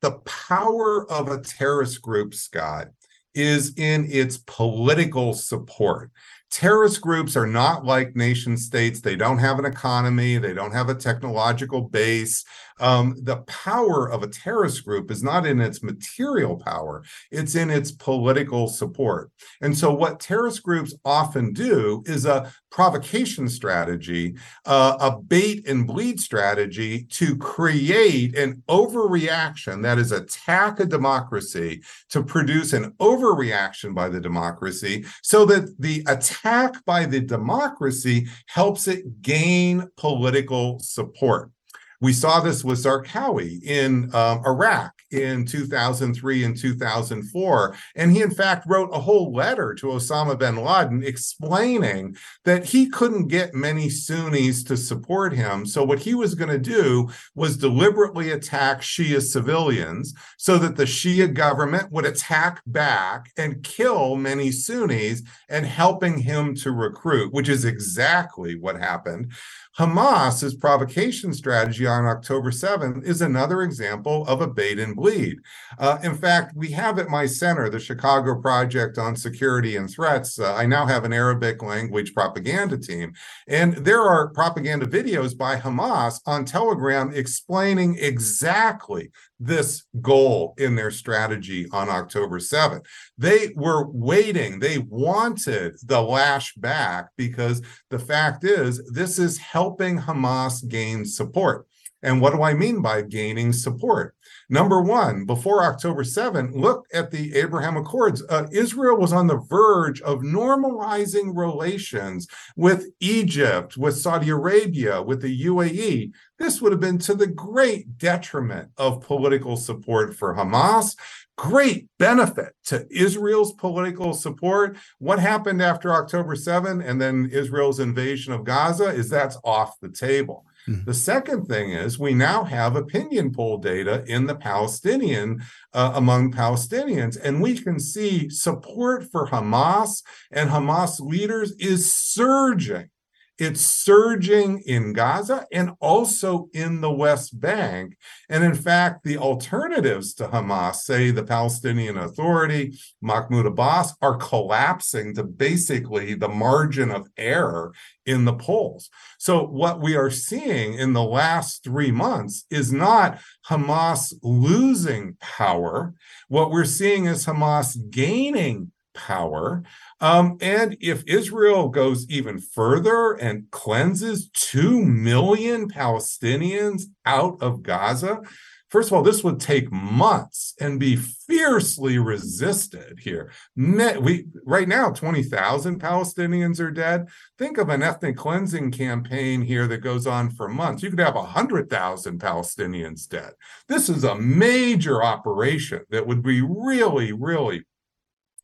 the 0.00 0.12
power 0.12 1.10
of 1.10 1.28
a 1.28 1.40
terrorist 1.40 2.00
group, 2.00 2.34
Scott, 2.34 2.88
is 3.36 3.74
in 3.76 4.06
its 4.10 4.38
political 4.38 5.34
support. 5.34 6.10
Terrorist 6.50 7.00
groups 7.00 7.36
are 7.36 7.46
not 7.46 7.84
like 7.84 8.16
nation 8.16 8.56
states. 8.56 9.00
They 9.00 9.16
don't 9.16 9.38
have 9.38 9.58
an 9.58 9.64
economy, 9.64 10.38
they 10.38 10.54
don't 10.54 10.72
have 10.72 10.88
a 10.88 10.94
technological 10.94 11.82
base. 11.82 12.44
Um, 12.78 13.16
the 13.22 13.38
power 13.42 14.10
of 14.10 14.22
a 14.22 14.28
terrorist 14.28 14.84
group 14.84 15.10
is 15.10 15.22
not 15.22 15.44
in 15.44 15.60
its 15.60 15.82
material 15.82 16.56
power, 16.56 17.02
it's 17.30 17.56
in 17.56 17.68
its 17.68 17.90
political 17.90 18.68
support. 18.68 19.30
And 19.60 19.76
so, 19.76 19.92
what 19.92 20.20
terrorist 20.20 20.62
groups 20.62 20.94
often 21.04 21.52
do 21.52 22.02
is 22.06 22.26
a 22.26 22.52
provocation 22.76 23.48
strategy, 23.48 24.34
uh, 24.66 24.98
a 25.00 25.18
bait 25.18 25.66
and 25.66 25.86
bleed 25.86 26.20
strategy 26.20 27.04
to 27.04 27.34
create 27.38 28.36
an 28.36 28.62
overreaction 28.68 29.82
that 29.82 29.98
is 29.98 30.12
attack 30.12 30.78
a 30.78 30.84
democracy 30.84 31.80
to 32.10 32.22
produce 32.22 32.74
an 32.74 32.90
overreaction 33.00 33.94
by 33.94 34.10
the 34.10 34.20
democracy 34.20 35.06
so 35.22 35.46
that 35.46 35.74
the 35.80 36.04
attack 36.06 36.84
by 36.84 37.06
the 37.06 37.18
democracy 37.18 38.28
helps 38.44 38.86
it 38.88 39.22
gain 39.22 39.88
political 39.96 40.78
support. 40.78 41.50
We 42.00 42.12
saw 42.12 42.40
this 42.40 42.64
with 42.64 42.78
Zarqawi 42.78 43.62
in 43.62 44.14
um, 44.14 44.42
Iraq 44.44 44.92
in 45.10 45.46
2003 45.46 46.44
and 46.44 46.56
2004. 46.56 47.76
And 47.94 48.12
he, 48.12 48.22
in 48.22 48.30
fact, 48.30 48.66
wrote 48.66 48.90
a 48.92 49.00
whole 49.00 49.32
letter 49.32 49.74
to 49.74 49.86
Osama 49.86 50.38
bin 50.38 50.56
Laden 50.56 51.02
explaining 51.02 52.16
that 52.44 52.64
he 52.64 52.88
couldn't 52.88 53.28
get 53.28 53.54
many 53.54 53.88
Sunnis 53.88 54.62
to 54.64 54.76
support 54.76 55.32
him. 55.32 55.64
So, 55.64 55.84
what 55.84 56.00
he 56.00 56.14
was 56.14 56.34
going 56.34 56.50
to 56.50 56.58
do 56.58 57.08
was 57.34 57.56
deliberately 57.56 58.30
attack 58.30 58.80
Shia 58.80 59.22
civilians 59.22 60.14
so 60.36 60.58
that 60.58 60.76
the 60.76 60.84
Shia 60.84 61.32
government 61.32 61.92
would 61.92 62.04
attack 62.04 62.60
back 62.66 63.30
and 63.36 63.62
kill 63.62 64.16
many 64.16 64.50
Sunnis 64.50 65.22
and 65.48 65.64
helping 65.64 66.18
him 66.18 66.54
to 66.56 66.72
recruit, 66.72 67.32
which 67.32 67.48
is 67.48 67.64
exactly 67.64 68.58
what 68.58 68.76
happened. 68.76 69.32
Hamas's 69.78 70.54
provocation 70.54 71.34
strategy 71.34 71.86
on 71.86 72.06
October 72.06 72.50
7th 72.50 73.04
is 73.04 73.20
another 73.20 73.60
example 73.62 74.26
of 74.26 74.40
a 74.40 74.46
bait 74.46 74.78
and 74.78 74.96
bleed. 74.96 75.36
Uh, 75.78 75.98
in 76.02 76.14
fact, 76.14 76.56
we 76.56 76.70
have 76.70 76.98
at 76.98 77.10
my 77.10 77.26
center, 77.26 77.68
the 77.68 77.78
Chicago 77.78 78.40
Project 78.40 78.96
on 78.96 79.14
Security 79.14 79.76
and 79.76 79.90
Threats. 79.90 80.38
Uh, 80.38 80.54
I 80.54 80.64
now 80.64 80.86
have 80.86 81.04
an 81.04 81.12
Arabic 81.12 81.62
language 81.62 82.14
propaganda 82.14 82.78
team, 82.78 83.12
and 83.48 83.74
there 83.74 84.00
are 84.00 84.30
propaganda 84.30 84.86
videos 84.86 85.36
by 85.36 85.56
Hamas 85.56 86.20
on 86.26 86.46
Telegram 86.46 87.12
explaining 87.12 87.98
exactly 87.98 89.10
this 89.38 89.84
goal 90.00 90.54
in 90.58 90.74
their 90.74 90.90
strategy 90.90 91.66
on 91.72 91.88
October 91.88 92.38
7th. 92.38 92.84
They 93.18 93.52
were 93.54 93.88
waiting, 93.88 94.58
they 94.58 94.78
wanted 94.78 95.76
the 95.84 96.00
lash 96.00 96.54
back 96.54 97.08
because 97.16 97.62
the 97.90 97.98
fact 97.98 98.44
is, 98.44 98.82
this 98.90 99.18
is 99.18 99.38
helping 99.38 99.98
Hamas 99.98 100.66
gain 100.66 101.04
support. 101.04 101.66
And 102.02 102.20
what 102.20 102.32
do 102.32 102.42
I 102.42 102.54
mean 102.54 102.82
by 102.82 103.02
gaining 103.02 103.52
support? 103.52 104.14
Number 104.48 104.80
one, 104.80 105.24
before 105.24 105.64
October 105.64 106.04
7, 106.04 106.52
look 106.52 106.86
at 106.92 107.10
the 107.10 107.34
Abraham 107.34 107.76
Accords. 107.76 108.22
Uh, 108.28 108.46
Israel 108.52 108.96
was 108.96 109.12
on 109.12 109.26
the 109.26 109.38
verge 109.48 110.00
of 110.02 110.20
normalizing 110.20 111.36
relations 111.36 112.28
with 112.54 112.86
Egypt, 113.00 113.76
with 113.76 113.98
Saudi 113.98 114.28
Arabia, 114.28 115.02
with 115.02 115.20
the 115.22 115.46
UAE. 115.46 116.12
This 116.38 116.60
would 116.60 116.72
have 116.72 116.80
been 116.80 116.98
to 116.98 117.14
the 117.14 117.26
great 117.26 117.98
detriment 117.98 118.70
of 118.76 119.00
political 119.00 119.56
support 119.56 120.14
for 120.14 120.34
Hamas. 120.34 120.96
Great 121.36 121.88
benefit 121.98 122.54
to 122.66 122.86
Israel's 122.90 123.52
political 123.52 124.14
support. 124.14 124.76
What 124.98 125.18
happened 125.18 125.60
after 125.60 125.92
October 125.92 126.34
7 126.34 126.80
and 126.80 127.00
then 127.00 127.28
Israel's 127.32 127.80
invasion 127.80 128.32
of 128.32 128.44
Gaza 128.44 128.86
is 128.86 129.10
that's 129.10 129.38
off 129.44 129.78
the 129.80 129.90
table. 129.90 130.46
Mm-hmm. 130.68 130.84
The 130.84 130.94
second 130.94 131.46
thing 131.46 131.70
is 131.70 131.98
we 131.98 132.14
now 132.14 132.44
have 132.44 132.74
opinion 132.74 133.32
poll 133.32 133.58
data 133.58 134.04
in 134.06 134.26
the 134.26 134.34
Palestinian 134.34 135.42
uh, 135.72 135.92
among 135.94 136.32
Palestinians, 136.32 137.16
and 137.22 137.40
we 137.40 137.56
can 137.56 137.78
see 137.78 138.28
support 138.28 139.04
for 139.04 139.28
Hamas 139.28 140.02
and 140.32 140.50
Hamas 140.50 141.00
leaders 141.00 141.52
is 141.52 141.92
surging. 141.92 142.90
It's 143.38 143.60
surging 143.60 144.60
in 144.60 144.94
Gaza 144.94 145.46
and 145.52 145.72
also 145.80 146.48
in 146.54 146.80
the 146.80 146.90
West 146.90 147.38
Bank. 147.38 147.96
And 148.30 148.42
in 148.42 148.54
fact, 148.54 149.04
the 149.04 149.18
alternatives 149.18 150.14
to 150.14 150.28
Hamas, 150.28 150.76
say 150.76 151.10
the 151.10 151.22
Palestinian 151.22 151.98
Authority, 151.98 152.78
Mahmoud 153.02 153.44
Abbas, 153.44 153.94
are 154.00 154.16
collapsing 154.16 155.14
to 155.16 155.24
basically 155.24 156.14
the 156.14 156.28
margin 156.28 156.90
of 156.90 157.08
error 157.18 157.72
in 158.06 158.24
the 158.24 158.32
polls. 158.32 158.88
So, 159.18 159.44
what 159.44 159.80
we 159.80 159.96
are 159.96 160.10
seeing 160.10 160.74
in 160.74 160.92
the 160.92 161.02
last 161.02 161.62
three 161.62 161.90
months 161.90 162.46
is 162.50 162.72
not 162.72 163.20
Hamas 163.48 164.14
losing 164.22 165.16
power. 165.20 165.92
What 166.28 166.50
we're 166.50 166.64
seeing 166.64 167.06
is 167.06 167.26
Hamas 167.26 167.76
gaining 167.90 168.72
power. 168.96 169.62
Um, 170.00 170.38
and 170.40 170.76
if 170.80 171.04
Israel 171.06 171.68
goes 171.68 172.08
even 172.08 172.38
further 172.38 173.12
and 173.12 173.50
cleanses 173.50 174.28
2 174.32 174.84
million 174.84 175.68
Palestinians 175.68 176.84
out 177.04 177.40
of 177.40 177.62
Gaza, 177.62 178.22
First 178.68 178.88
of 178.88 178.94
all, 178.94 179.02
this 179.02 179.22
would 179.22 179.38
take 179.38 179.70
months 179.70 180.54
and 180.60 180.80
be 180.80 180.96
fiercely 180.96 181.98
resisted 181.98 182.98
here. 182.98 183.30
We 183.56 184.26
right 184.44 184.66
now, 184.66 184.90
20,000 184.90 185.80
Palestinians 185.80 186.58
are 186.58 186.72
dead. 186.72 187.06
Think 187.38 187.58
of 187.58 187.68
an 187.68 187.82
ethnic 187.82 188.16
cleansing 188.16 188.72
campaign 188.72 189.42
here 189.42 189.68
that 189.68 189.78
goes 189.78 190.06
on 190.06 190.30
for 190.30 190.48
months. 190.48 190.82
You 190.82 190.90
could 190.90 190.98
have 190.98 191.14
100,000 191.14 192.20
Palestinians 192.20 193.08
dead. 193.08 193.32
This 193.68 193.88
is 193.88 194.02
a 194.02 194.16
major 194.16 195.02
operation 195.02 195.82
that 195.90 196.06
would 196.06 196.22
be 196.22 196.42
really, 196.42 197.12
really 197.12 197.64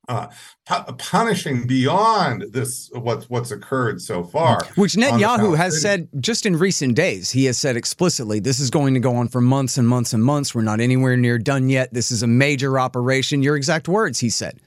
uh, 0.09 0.29
pu- 0.67 0.93
punishing 0.95 1.67
beyond 1.67 2.47
this 2.51 2.91
what's 2.93 3.31
what's 3.31 3.51
occurred 3.51 4.01
so 4.01 4.25
far. 4.25 4.61
Which 4.75 4.95
Netanyahu 4.95 5.57
has 5.57 5.81
said 5.81 6.09
just 6.19 6.45
in 6.45 6.57
recent 6.57 6.95
days. 6.97 7.31
He 7.31 7.45
has 7.45 7.57
said 7.57 7.77
explicitly, 7.77 8.41
"This 8.41 8.59
is 8.59 8.71
going 8.71 8.95
to 8.95 9.01
go 9.01 9.15
on 9.17 9.29
for 9.29 9.41
months 9.41 9.79
and 9.79 9.87
months 9.87 10.13
and 10.13 10.25
months. 10.25 10.55
We're 10.55 10.63
not 10.63 10.81
anywhere 10.81 11.17
near 11.17 11.39
done 11.39 11.69
yet. 11.69 11.95
This 11.95 12.11
is 12.11 12.23
a 12.23 12.27
major 12.27 12.79
operation." 12.79 13.43
Your 13.43 13.57
exact 13.57 13.89
words, 13.89 14.19
he 14.19 14.31
said. 14.31 14.59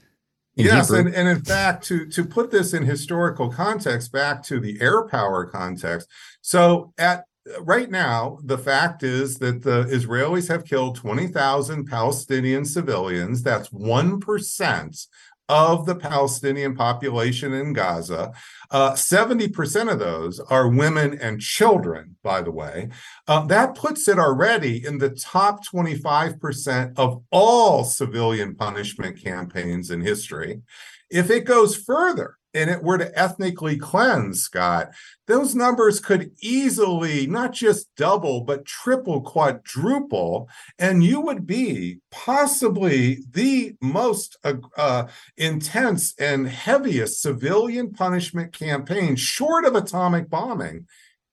Yes, 0.54 0.88
and, 0.88 1.14
and 1.14 1.28
in 1.28 1.42
fact, 1.42 1.84
to 1.88 2.06
to 2.06 2.24
put 2.24 2.50
this 2.50 2.72
in 2.72 2.86
historical 2.86 3.50
context, 3.50 4.10
back 4.10 4.42
to 4.44 4.58
the 4.58 4.80
air 4.80 5.06
power 5.06 5.44
context. 5.44 6.08
So 6.40 6.94
at 6.96 7.24
right 7.60 7.90
now, 7.90 8.38
the 8.42 8.58
fact 8.58 9.02
is 9.02 9.38
that 9.38 9.62
the 9.62 9.84
Israelis 9.84 10.48
have 10.48 10.64
killed 10.64 10.96
20,000 10.96 11.86
Palestinian 11.86 12.64
civilians. 12.64 13.42
That's 13.42 13.68
1% 13.70 15.06
of 15.48 15.86
the 15.86 15.94
Palestinian 15.94 16.74
population 16.74 17.52
in 17.52 17.72
Gaza. 17.72 18.32
Uh, 18.70 18.92
70% 18.92 19.92
of 19.92 19.98
those 19.98 20.40
are 20.40 20.68
women 20.68 21.18
and 21.20 21.40
children, 21.40 22.16
by 22.22 22.42
the 22.42 22.50
way. 22.50 22.88
Uh, 23.28 23.46
that 23.46 23.76
puts 23.76 24.08
it 24.08 24.18
already 24.18 24.84
in 24.84 24.98
the 24.98 25.10
top 25.10 25.64
25% 25.64 26.98
of 26.98 27.22
all 27.30 27.84
civilian 27.84 28.56
punishment 28.56 29.22
campaigns 29.22 29.90
in 29.90 30.00
history. 30.00 30.62
If 31.10 31.30
it 31.30 31.44
goes 31.44 31.76
further, 31.76 32.36
and 32.56 32.70
it 32.70 32.82
were 32.82 32.98
to 32.98 33.16
ethnically 33.18 33.76
cleanse, 33.76 34.42
Scott, 34.42 34.90
those 35.26 35.54
numbers 35.54 36.00
could 36.00 36.30
easily 36.40 37.26
not 37.26 37.52
just 37.52 37.94
double, 37.96 38.40
but 38.40 38.64
triple, 38.64 39.20
quadruple. 39.20 40.48
And 40.78 41.04
you 41.04 41.20
would 41.20 41.46
be 41.46 41.98
possibly 42.10 43.18
the 43.30 43.74
most 43.82 44.38
uh, 44.42 44.54
uh, 44.76 45.08
intense 45.36 46.14
and 46.18 46.48
heaviest 46.48 47.20
civilian 47.20 47.92
punishment 47.92 48.52
campaign, 48.52 49.16
short 49.16 49.64
of 49.66 49.74
atomic 49.74 50.30
bombing, 50.30 50.86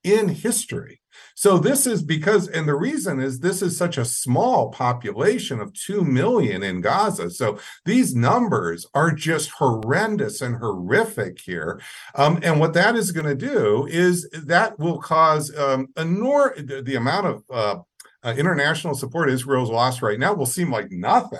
in 0.03 0.27
history. 0.27 1.02
So 1.35 1.57
this 1.57 1.87
is 1.87 2.03
because, 2.03 2.47
and 2.47 2.67
the 2.67 2.75
reason 2.75 3.19
is 3.19 3.39
this 3.39 3.61
is 3.61 3.77
such 3.77 3.97
a 3.97 4.05
small 4.05 4.71
population 4.71 5.59
of 5.59 5.73
2 5.73 6.03
million 6.03 6.63
in 6.63 6.81
Gaza. 6.81 7.29
So 7.29 7.59
these 7.85 8.15
numbers 8.15 8.85
are 8.93 9.11
just 9.11 9.51
horrendous 9.51 10.41
and 10.41 10.55
horrific 10.55 11.39
here. 11.39 11.81
Um, 12.15 12.39
and 12.43 12.59
what 12.59 12.73
that 12.73 12.95
is 12.95 13.11
going 13.11 13.25
to 13.25 13.35
do 13.35 13.87
is 13.89 14.29
that 14.31 14.77
will 14.79 14.99
cause 14.99 15.55
um, 15.57 15.87
nor 15.97 16.55
the 16.57 16.95
amount 16.95 17.27
of 17.27 17.43
uh, 17.49 17.79
uh, 18.23 18.33
international 18.37 18.95
support 18.95 19.29
Israel's 19.29 19.69
lost 19.69 20.01
right 20.01 20.19
now 20.19 20.33
will 20.33 20.45
seem 20.45 20.71
like 20.71 20.91
nothing 20.91 21.39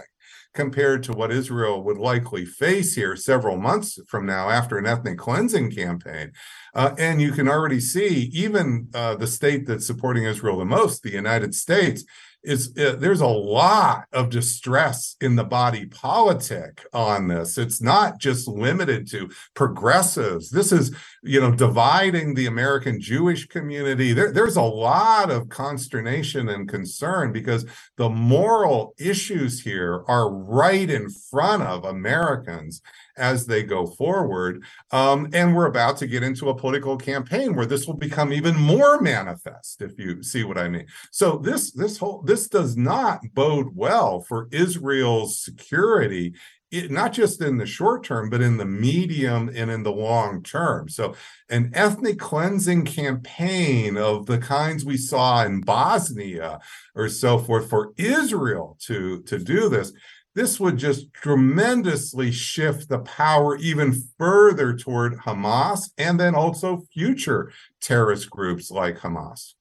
compared 0.53 1.03
to 1.03 1.13
what 1.13 1.31
Israel 1.31 1.83
would 1.83 1.97
likely 1.97 2.45
face 2.45 2.95
here 2.95 3.15
several 3.15 3.57
months 3.57 3.99
from 4.07 4.25
now 4.25 4.49
after 4.49 4.77
an 4.77 4.85
ethnic 4.85 5.17
cleansing 5.17 5.71
campaign. 5.71 6.31
Uh, 6.75 6.93
and 6.97 7.21
you 7.21 7.31
can 7.31 7.47
already 7.47 7.79
see 7.79 8.29
even 8.33 8.87
uh, 8.93 9.15
the 9.15 9.27
state 9.27 9.65
that's 9.65 9.87
supporting 9.87 10.23
Israel 10.23 10.59
the 10.59 10.65
most, 10.65 11.03
the 11.03 11.11
United 11.11 11.53
States, 11.55 12.03
is 12.43 12.77
uh, 12.77 12.95
there's 12.97 13.21
a 13.21 13.27
lot 13.27 14.05
of 14.11 14.29
distress 14.29 15.15
in 15.21 15.35
the 15.35 15.43
body 15.43 15.85
politic 15.85 16.85
on 16.93 17.27
this. 17.27 17.57
It's 17.57 17.81
not 17.81 18.19
just 18.19 18.47
limited 18.47 19.09
to 19.11 19.29
progressives. 19.53 20.49
This 20.49 20.71
is, 20.71 20.95
you 21.21 21.39
know, 21.39 21.51
dividing 21.51 22.33
the 22.33 22.47
American 22.47 22.99
Jewish 22.99 23.47
community. 23.47 24.13
There, 24.13 24.31
there's 24.31 24.57
a 24.57 24.61
lot 24.61 25.31
of 25.31 25.49
consternation 25.49 26.49
and 26.49 26.67
concern 26.67 27.31
because 27.31 27.65
the 27.97 28.09
moral 28.09 28.93
issues 28.97 29.61
here 29.61 30.03
are 30.07 30.29
right 30.29 30.89
in 30.89 31.09
front 31.09 31.63
of 31.63 31.85
Americans 31.85 32.81
as 33.17 33.45
they 33.45 33.63
go 33.63 33.85
forward. 33.85 34.63
Um, 34.91 35.29
and 35.33 35.55
we're 35.55 35.67
about 35.67 35.97
to 35.97 36.07
get 36.07 36.23
into 36.23 36.49
a 36.49 36.55
political 36.55 36.97
campaign 36.97 37.55
where 37.55 37.65
this 37.65 37.87
will 37.87 37.97
become 37.97 38.33
even 38.33 38.55
more 38.55 39.01
manifest, 39.01 39.81
if 39.81 39.97
you 39.99 40.23
see 40.23 40.43
what 40.43 40.57
I 40.57 40.67
mean. 40.69 40.85
So 41.11 41.37
this 41.37 41.71
this 41.71 41.97
whole 41.97 42.21
this 42.23 42.47
does 42.47 42.77
not 42.77 43.21
bode 43.33 43.75
well 43.75 44.21
for 44.21 44.47
Israel's 44.51 45.39
security. 45.43 46.33
It, 46.71 46.89
not 46.89 47.13
just 47.13 47.39
in 47.39 47.57
the 47.57 47.67
short 47.67 48.03
term, 48.03 48.31
but 48.31 48.41
in 48.41 48.57
the 48.57 48.65
medium 48.65 49.47
and 49.55 49.69
in 49.69 49.83
the 49.83 49.91
long 49.91 50.41
term. 50.41 50.89
So, 50.89 51.13
an 51.51 51.69
ethnic 51.75 52.17
cleansing 52.17 52.85
campaign 52.85 53.95
of 53.95 54.25
the 54.25 54.39
kinds 54.39 54.83
we 54.83 54.97
saw 54.97 55.45
in 55.45 55.61
Bosnia 55.61 56.59
or 56.95 57.09
so 57.09 57.37
forth 57.37 57.69
for 57.69 57.93
Israel 57.97 58.75
to, 58.87 59.21
to 59.21 59.37
do 59.37 59.69
this 59.69 59.93
this 60.35 60.59
would 60.59 60.77
just 60.77 61.13
tremendously 61.13 62.31
shift 62.31 62.89
the 62.89 62.99
power 62.99 63.55
even 63.57 64.03
further 64.17 64.75
toward 64.75 65.19
Hamas 65.19 65.91
and 65.97 66.19
then 66.19 66.35
also 66.35 66.85
future 66.93 67.51
terrorist 67.79 68.29
groups 68.29 68.71
like 68.71 68.99
Hamas. 68.99 69.53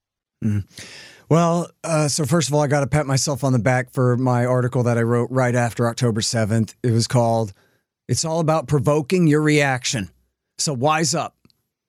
Mm. 0.43 0.65
Well, 1.29 1.71
uh, 1.85 2.09
so 2.09 2.25
first 2.25 2.49
of 2.49 2.55
all, 2.55 2.61
I 2.61 2.67
got 2.67 2.81
to 2.81 2.87
pat 2.87 3.07
myself 3.07 3.45
on 3.45 3.53
the 3.53 3.59
back 3.59 3.93
for 3.93 4.17
my 4.17 4.45
article 4.45 4.83
that 4.83 4.99
I 4.99 5.03
wrote 5.03 5.31
right 5.31 5.55
after 5.55 5.89
October 5.89 6.21
7th. 6.21 6.75
It 6.83 6.91
was 6.91 7.07
called 7.07 7.53
It's 8.09 8.25
All 8.25 8.41
About 8.41 8.67
Provoking 8.67 9.27
Your 9.27 9.43
Reaction. 9.43 10.11
So 10.59 10.73
wise 10.73 11.15
up. 11.15 11.37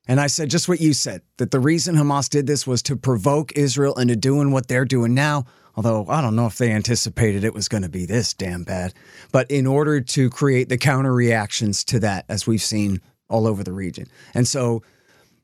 And 0.07 0.19
I 0.19 0.27
said 0.27 0.49
just 0.49 0.67
what 0.67 0.81
you 0.81 0.93
said 0.93 1.21
that 1.37 1.51
the 1.51 1.59
reason 1.59 1.95
Hamas 1.95 2.29
did 2.29 2.45
this 2.45 2.67
was 2.67 2.81
to 2.83 2.97
provoke 2.97 3.53
Israel 3.53 3.97
into 3.97 4.15
doing 4.15 4.51
what 4.51 4.67
they're 4.67 4.85
doing 4.85 5.13
now 5.13 5.45
although 5.75 6.05
I 6.07 6.21
don't 6.21 6.35
know 6.35 6.45
if 6.45 6.57
they 6.57 6.71
anticipated 6.71 7.43
it 7.43 7.53
was 7.53 7.67
going 7.67 7.83
to 7.83 7.89
be 7.89 8.05
this 8.05 8.33
damn 8.33 8.63
bad. 8.63 8.93
But 9.31 9.49
in 9.49 9.65
order 9.65 10.01
to 10.01 10.29
create 10.29 10.69
the 10.69 10.77
counter 10.77 11.13
reactions 11.13 11.83
to 11.85 11.99
that, 12.01 12.25
as 12.29 12.47
we've 12.47 12.61
seen 12.61 13.01
all 13.29 13.47
over 13.47 13.63
the 13.63 13.73
region. 13.73 14.05
And 14.33 14.47
so, 14.47 14.83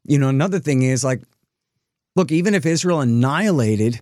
you 0.05 0.19
know, 0.19 0.29
another 0.29 0.59
thing 0.59 0.83
is 0.83 1.03
like, 1.03 1.21
look, 2.15 2.31
even 2.31 2.53
if 2.53 2.65
Israel 2.65 3.01
annihilated 3.01 4.01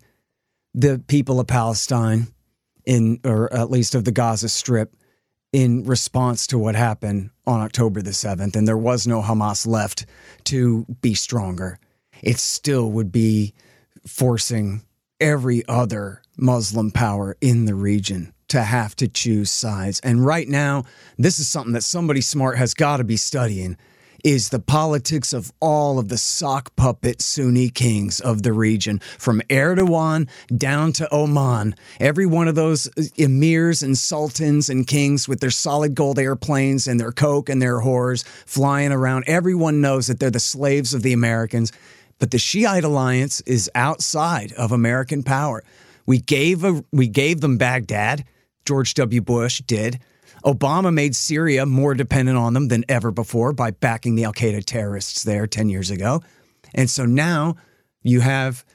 the 0.74 1.02
people 1.08 1.40
of 1.40 1.48
Palestine 1.48 2.28
in, 2.86 3.20
or 3.24 3.52
at 3.54 3.72
least 3.72 3.96
of 3.96 4.04
the 4.04 4.12
Gaza 4.12 4.50
Strip, 4.50 4.96
in 5.54 5.84
response 5.86 6.46
to 6.48 6.60
what 6.60 6.76
happened 6.76 7.30
on 7.46 7.62
October 7.62 8.02
the 8.02 8.12
7th, 8.12 8.56
and 8.56 8.68
there 8.68 8.78
was 8.78 9.08
no 9.08 9.22
Hamas 9.22 9.66
left 9.66 10.06
to 10.44 10.86
be 11.02 11.13
stronger, 11.13 11.80
it 12.22 12.38
still 12.38 12.92
would 12.92 13.12
be 13.12 13.54
forcing 14.06 14.82
every 15.20 15.68
other 15.68 16.22
Muslim 16.38 16.92
power 16.92 17.36
in 17.42 17.66
the 17.66 17.76
region 17.76 18.34
to 18.50 18.62
have 18.62 18.96
to 18.96 19.08
choose 19.08 19.52
sides. 19.52 20.00
And 20.02 20.26
right 20.26 20.48
now, 20.48 20.84
this 21.18 21.40
is 21.40 21.48
something 21.48 21.74
that 21.74 21.84
somebody 21.84 22.22
smart 22.22 22.58
has 22.58 22.74
got 22.74 22.98
to 22.98 23.04
be 23.04 23.18
studying 23.18 23.78
is 24.24 24.50
the 24.50 24.60
politics 24.60 25.32
of 25.32 25.52
all 25.60 26.00
of 26.00 26.10
the 26.10 26.18
sock 26.18 26.76
puppet 26.76 27.22
Sunni 27.22 27.70
kings 27.70 28.20
of 28.20 28.44
the 28.44 28.52
region, 28.52 29.00
from 29.18 29.42
Erdogan 29.50 30.28
down 30.56 30.92
to 30.94 31.14
Oman. 31.14 31.76
Every 32.00 32.26
one 32.26 32.48
of 32.48 32.56
those 32.56 32.88
uh, 32.88 33.04
emirs 33.18 33.84
and 33.84 33.98
sultans 33.98 34.70
and 34.70 34.88
kings 34.88 35.28
with 35.28 35.40
their 35.40 35.52
solid 35.52 35.96
gold 35.96 36.20
airplanes 36.20 36.88
and 36.88 37.00
their 37.00 37.12
coke 37.12 37.48
and 37.48 37.62
their 37.62 37.80
whores 37.82 38.26
flying 38.26 38.92
around, 38.92 39.26
everyone 39.28 39.82
knows 39.82 40.08
that 40.08 40.20
they're 40.20 40.32
the 40.32 40.40
slaves 40.40 40.94
of 40.94 41.04
the 41.04 41.14
Americans. 41.14 41.72
But 42.20 42.32
the 42.32 42.40
Shiite 42.40 42.84
alliance 42.84 43.42
is 43.42 43.70
outside 43.76 44.52
of 44.54 44.72
American 44.72 45.24
power. 45.24 45.64
We 46.06 46.20
gave 46.20 46.64
a, 46.64 46.84
we 46.92 47.08
gave 47.08 47.42
them 47.42 47.58
Baghdad. 47.58 48.24
George 48.66 48.94
W. 48.96 49.22
Bush 49.22 49.62
did. 49.62 50.00
Obama 50.44 50.94
made 50.94 51.16
Syria 51.16 51.66
more 51.66 51.94
dependent 51.94 52.38
on 52.38 52.54
them 52.54 52.68
than 52.68 52.86
ever 52.90 53.12
before 53.12 53.54
by 53.54 53.72
backing 53.72 54.16
the 54.16 54.24
Al 54.24 54.34
Qaeda 54.34 54.64
terrorists 54.64 55.24
there 55.24 55.48
10 55.48 55.70
years 55.70 55.90
ago. 55.90 56.22
And 56.74 56.90
so 56.90 57.06
now 57.06 57.56
you 58.04 58.22
have 58.22 58.66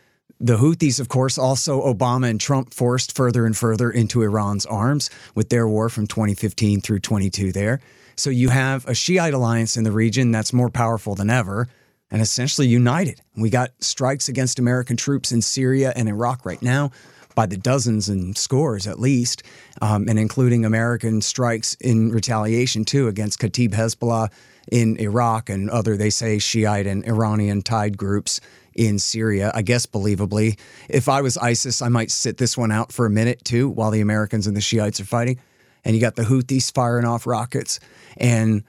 the 0.41 0.57
Houthis, 0.57 0.99
of 0.99 1.09
course, 1.09 1.39
also 1.39 1.83
Obama 1.83 2.29
and 2.29 2.41
Trump 2.41 2.75
forced 2.75 3.17
further 3.17 3.47
and 3.47 3.57
further 3.57 3.91
into 3.91 4.23
Iran's 4.23 4.67
arms 4.67 5.09
with 5.35 5.51
their 5.51 5.69
war 5.69 5.89
from 5.89 6.07
2015 6.07 6.81
through 6.81 6.99
22 6.99 7.53
there. 7.53 7.81
So 8.17 8.29
you 8.29 8.49
have 8.49 8.87
a 8.87 8.95
Shiite 8.95 9.35
alliance 9.35 9.77
in 9.77 9.85
the 9.85 9.93
region 9.93 10.33
that's 10.33 10.53
more 10.53 10.69
powerful 10.69 11.15
than 11.15 11.31
ever 11.31 11.69
and 12.13 12.23
essentially 12.23 12.69
united. 12.69 13.21
We 13.37 13.51
got 13.51 13.71
strikes 13.81 14.29
against 14.29 14.61
American 14.61 14.97
troops 14.97 15.33
in 15.33 15.43
Syria 15.43 15.93
and 15.97 16.09
Iraq 16.09 16.47
right 16.47 16.63
now. 16.63 16.93
by 17.35 17.47
the 17.47 17.57
dozens 17.57 18.11
and 18.11 18.37
scores 18.37 18.87
at 18.87 19.01
least, 19.01 19.43
um, 19.81 20.07
and 20.07 20.19
including 20.19 20.67
American 20.67 21.23
strikes 21.23 21.75
in 21.81 22.13
retaliation 22.13 22.85
too 22.85 23.09
against 23.09 23.41
Kataib 23.41 23.71
Hezbollah 23.71 24.31
in 24.71 25.01
Iraq 25.01 25.49
and 25.49 25.71
other, 25.71 25.97
they 25.97 26.11
say, 26.11 26.39
Shiite 26.39 26.87
and 26.87 27.05
Iranian 27.07 27.63
tied 27.63 27.97
groups 27.97 28.41
in 28.75 28.99
Syria. 28.99 29.51
I 29.55 29.63
guess 29.63 29.87
believably, 29.87 30.59
if 30.89 31.09
I 31.09 31.23
was 31.23 31.37
ISIS, 31.39 31.83
I 31.83 31.89
might 31.89 32.11
sit 32.11 32.37
this 32.37 32.57
one 32.57 32.71
out 32.71 32.93
for 32.93 33.07
a 33.07 33.11
minute 33.11 33.45
too 33.45 33.69
while 33.69 33.91
the 33.91 34.01
Americans 34.01 34.47
and 34.47 34.57
the 34.57 34.61
Shiites 34.61 35.01
are 35.01 35.05
fighting. 35.05 35.41
And 35.85 35.95
you 35.97 36.01
got 36.01 36.17
the 36.17 36.23
Houthis 36.23 36.73
firing 36.73 37.05
off 37.05 37.27
rockets 37.27 37.81
and 38.17 38.63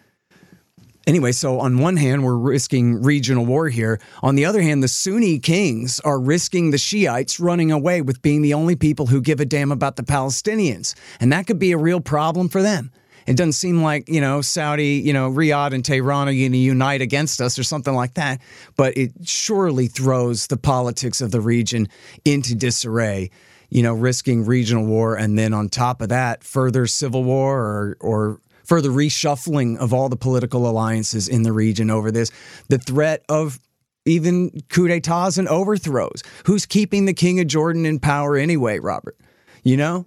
anyway, 1.07 1.31
so 1.31 1.59
on 1.59 1.79
one 1.79 1.97
hand, 1.97 2.23
we're 2.23 2.37
risking 2.37 3.01
regional 3.01 3.45
war 3.45 3.69
here. 3.69 3.99
On 4.21 4.35
the 4.35 4.45
other 4.45 4.61
hand, 4.61 4.83
the 4.83 4.87
Sunni 4.87 5.39
kings 5.39 5.99
are 6.01 6.19
risking 6.19 6.71
the 6.71 6.77
Shiites 6.77 7.39
running 7.39 7.71
away 7.71 8.01
with 8.01 8.21
being 8.21 8.41
the 8.41 8.53
only 8.53 8.75
people 8.75 9.07
who 9.07 9.21
give 9.21 9.39
a 9.39 9.45
damn 9.45 9.71
about 9.71 9.95
the 9.95 10.03
Palestinians. 10.03 10.95
And 11.19 11.31
that 11.31 11.47
could 11.47 11.59
be 11.59 11.71
a 11.71 11.77
real 11.77 11.99
problem 11.99 12.49
for 12.49 12.61
them. 12.61 12.91
It 13.25 13.37
doesn't 13.37 13.53
seem 13.53 13.81
like, 13.81 14.09
you 14.09 14.19
know, 14.19 14.41
Saudi, 14.41 15.01
you 15.03 15.13
know, 15.13 15.29
Riyadh 15.29 15.73
and 15.73 15.83
Tehran 15.83 16.27
are 16.27 16.33
going 16.33 16.51
to 16.51 16.57
unite 16.57 17.01
against 17.01 17.39
us 17.39 17.57
or 17.57 17.63
something 17.63 17.93
like 17.93 18.15
that. 18.15 18.41
But 18.75 18.97
it 18.97 19.11
surely 19.23 19.87
throws 19.87 20.47
the 20.47 20.57
politics 20.57 21.21
of 21.21 21.31
the 21.31 21.39
region 21.39 21.87
into 22.25 22.53
disarray, 22.53 23.29
you 23.69 23.81
know, 23.81 23.93
risking 23.93 24.45
regional 24.45 24.85
war. 24.85 25.15
And 25.15 25.37
then 25.39 25.53
on 25.53 25.69
top 25.69 26.01
of 26.01 26.09
that, 26.09 26.43
further 26.43 26.85
civil 26.85 27.23
war 27.23 27.59
or, 27.59 27.97
or 28.01 28.41
further 28.63 28.89
reshuffling 28.89 29.77
of 29.77 29.93
all 29.93 30.09
the 30.09 30.15
political 30.15 30.69
alliances 30.69 31.27
in 31.27 31.43
the 31.43 31.53
region 31.53 31.89
over 31.89 32.11
this, 32.11 32.31
the 32.69 32.77
threat 32.77 33.23
of 33.29 33.59
even 34.05 34.51
coup 34.69 34.87
d'etats 34.87 35.37
and 35.37 35.47
overthrows. 35.47 36.23
Who's 36.45 36.65
keeping 36.65 37.05
the 37.05 37.13
king 37.13 37.39
of 37.39 37.47
Jordan 37.47 37.85
in 37.85 37.99
power 37.99 38.35
anyway, 38.35 38.79
Robert? 38.79 39.17
You 39.63 39.77
know? 39.77 40.05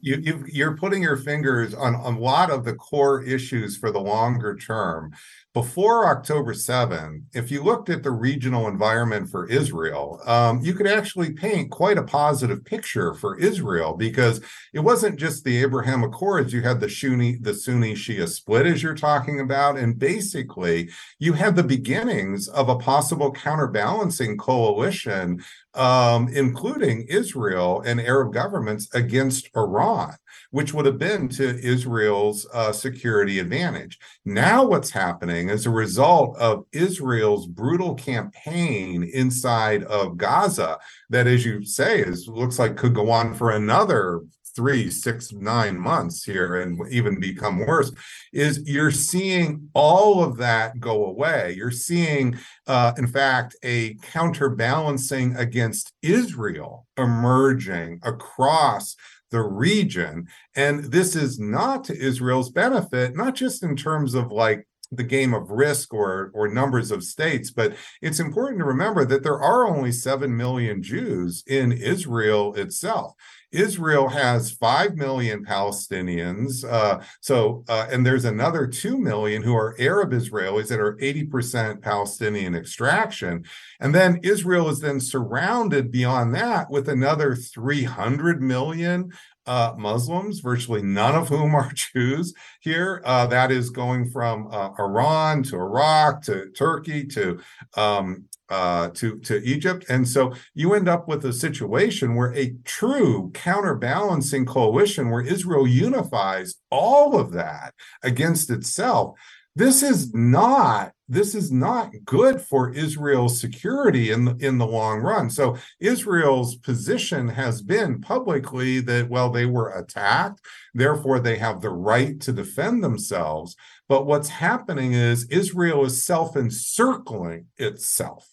You, 0.00 0.44
you, 0.46 0.66
are 0.66 0.76
putting 0.76 1.02
your 1.02 1.16
fingers 1.16 1.74
on, 1.74 1.96
on 1.96 2.14
a 2.14 2.18
lot 2.18 2.50
of 2.50 2.64
the 2.64 2.74
core 2.74 3.20
issues 3.24 3.76
for 3.76 3.90
the 3.90 4.00
longer 4.00 4.54
term 4.54 5.12
before 5.54 6.06
October 6.06 6.54
7, 6.54 7.26
if 7.34 7.50
you 7.50 7.62
looked 7.62 7.90
at 7.90 8.02
the 8.02 8.10
regional 8.10 8.68
environment 8.68 9.28
for 9.28 9.46
Israel, 9.48 10.18
um, 10.24 10.62
you 10.62 10.72
could 10.72 10.86
actually 10.86 11.34
paint 11.34 11.70
quite 11.70 11.98
a 11.98 12.02
positive 12.02 12.64
picture 12.64 13.12
for 13.12 13.38
Israel 13.38 13.94
because 13.94 14.40
it 14.72 14.80
wasn't 14.80 15.18
just 15.18 15.44
the 15.44 15.58
Abraham 15.62 16.04
Accords. 16.04 16.54
You 16.54 16.62
had 16.62 16.80
the 16.80 16.88
Sunni, 16.88 17.36
the 17.36 17.52
Sunni 17.52 17.92
Shia 17.92 18.26
split, 18.28 18.66
as 18.66 18.82
you're 18.82 18.94
talking 18.94 19.40
about, 19.40 19.76
and 19.76 19.98
basically 19.98 20.88
you 21.18 21.34
had 21.34 21.54
the 21.54 21.62
beginnings 21.62 22.48
of 22.48 22.70
a 22.70 22.78
possible 22.78 23.30
counterbalancing 23.30 24.38
coalition, 24.38 25.44
um, 25.74 26.28
including 26.28 27.06
Israel 27.08 27.82
and 27.84 28.00
Arab 28.00 28.32
governments 28.32 28.88
against 28.94 29.50
Iran 29.54 30.14
which 30.52 30.72
would 30.72 30.86
have 30.86 30.98
been 30.98 31.28
to 31.28 31.58
Israel's 31.64 32.46
uh, 32.52 32.70
security 32.72 33.40
advantage. 33.40 33.98
Now, 34.24 34.64
what's 34.64 34.90
happening 34.90 35.50
as 35.50 35.66
a 35.66 35.70
result 35.70 36.38
of 36.38 36.64
Israel's 36.72 37.46
brutal 37.46 37.94
campaign 37.94 39.02
inside 39.02 39.82
of 39.84 40.16
Gaza, 40.16 40.78
that, 41.10 41.26
as 41.26 41.44
you 41.44 41.64
say, 41.64 42.00
is 42.00 42.28
looks 42.28 42.58
like 42.58 42.76
could 42.76 42.94
go 42.94 43.10
on 43.10 43.34
for 43.34 43.50
another 43.50 44.20
three, 44.54 44.90
six, 44.90 45.32
nine 45.32 45.78
months 45.78 46.24
here 46.24 46.60
and 46.60 46.78
even 46.90 47.18
become 47.18 47.64
worse, 47.66 47.90
is 48.34 48.62
you're 48.66 48.90
seeing 48.90 49.70
all 49.72 50.22
of 50.22 50.36
that 50.36 50.78
go 50.78 51.06
away. 51.06 51.54
You're 51.56 51.70
seeing, 51.70 52.38
uh, 52.66 52.92
in 52.98 53.06
fact, 53.06 53.56
a 53.64 53.94
counterbalancing 54.02 55.34
against 55.36 55.94
Israel 56.02 56.86
emerging 56.98 58.00
across 58.02 58.94
the 59.32 59.42
region. 59.42 60.28
And 60.54 60.84
this 60.84 61.16
is 61.16 61.40
not 61.40 61.82
to 61.84 61.98
Israel's 61.98 62.50
benefit, 62.50 63.16
not 63.16 63.34
just 63.34 63.64
in 63.64 63.74
terms 63.74 64.14
of 64.14 64.30
like 64.30 64.68
the 64.92 65.02
game 65.02 65.34
of 65.34 65.50
risk 65.50 65.92
or 65.92 66.30
or 66.34 66.48
numbers 66.48 66.90
of 66.90 67.02
states 67.02 67.50
but 67.50 67.74
it's 68.00 68.20
important 68.20 68.58
to 68.58 68.64
remember 68.64 69.04
that 69.04 69.22
there 69.22 69.40
are 69.40 69.66
only 69.66 69.92
7 69.92 70.36
million 70.36 70.82
Jews 70.82 71.42
in 71.46 71.72
Israel 71.72 72.54
itself 72.54 73.14
Israel 73.52 74.08
has 74.08 74.50
5 74.50 74.96
million 74.96 75.44
Palestinians. 75.44 76.64
Uh, 76.64 77.00
so, 77.20 77.64
uh, 77.68 77.86
and 77.90 78.04
there's 78.04 78.24
another 78.24 78.66
2 78.66 78.98
million 78.98 79.42
who 79.42 79.54
are 79.54 79.76
Arab 79.78 80.12
Israelis 80.12 80.68
that 80.68 80.80
are 80.80 80.96
80% 80.96 81.82
Palestinian 81.82 82.54
extraction. 82.54 83.44
And 83.78 83.94
then 83.94 84.20
Israel 84.22 84.68
is 84.70 84.80
then 84.80 85.00
surrounded 85.00 85.92
beyond 85.92 86.34
that 86.34 86.70
with 86.70 86.88
another 86.88 87.36
300 87.36 88.42
million 88.42 89.12
uh, 89.46 89.74
Muslims, 89.76 90.40
virtually 90.40 90.82
none 90.82 91.14
of 91.14 91.28
whom 91.28 91.54
are 91.54 91.72
Jews 91.74 92.34
here. 92.60 93.02
Uh, 93.04 93.26
that 93.26 93.50
is 93.50 93.70
going 93.70 94.10
from 94.10 94.48
uh, 94.52 94.70
Iran 94.78 95.42
to 95.44 95.56
Iraq 95.56 96.22
to 96.22 96.50
Turkey 96.50 97.04
to 97.06 97.40
um, 97.76 98.24
uh, 98.48 98.88
to 98.90 99.18
to 99.20 99.42
Egypt, 99.42 99.86
and 99.88 100.06
so 100.06 100.34
you 100.54 100.74
end 100.74 100.88
up 100.88 101.08
with 101.08 101.24
a 101.24 101.32
situation 101.32 102.14
where 102.14 102.34
a 102.34 102.54
true 102.64 103.30
counterbalancing 103.32 104.44
coalition, 104.44 105.10
where 105.10 105.22
Israel 105.22 105.66
unifies 105.66 106.56
all 106.70 107.18
of 107.18 107.32
that 107.32 107.74
against 108.02 108.50
itself. 108.50 109.18
This 109.54 109.82
is 109.82 110.14
not 110.14 110.92
this 111.08 111.34
is 111.34 111.52
not 111.52 111.92
good 112.06 112.40
for 112.40 112.72
Israel's 112.72 113.38
security 113.38 114.10
in 114.10 114.24
the, 114.24 114.36
in 114.36 114.56
the 114.56 114.66
long 114.66 115.00
run. 115.00 115.28
So 115.28 115.58
Israel's 115.78 116.54
position 116.56 117.28
has 117.28 117.60
been 117.60 118.00
publicly 118.00 118.80
that 118.80 119.10
well 119.10 119.28
they 119.28 119.44
were 119.44 119.70
attacked, 119.70 120.40
therefore 120.72 121.20
they 121.20 121.36
have 121.36 121.60
the 121.60 121.70
right 121.70 122.18
to 122.20 122.32
defend 122.32 122.82
themselves. 122.82 123.54
But 123.88 124.06
what's 124.06 124.30
happening 124.30 124.94
is 124.94 125.24
Israel 125.24 125.84
is 125.84 126.02
self-encircling 126.02 127.46
itself 127.58 128.26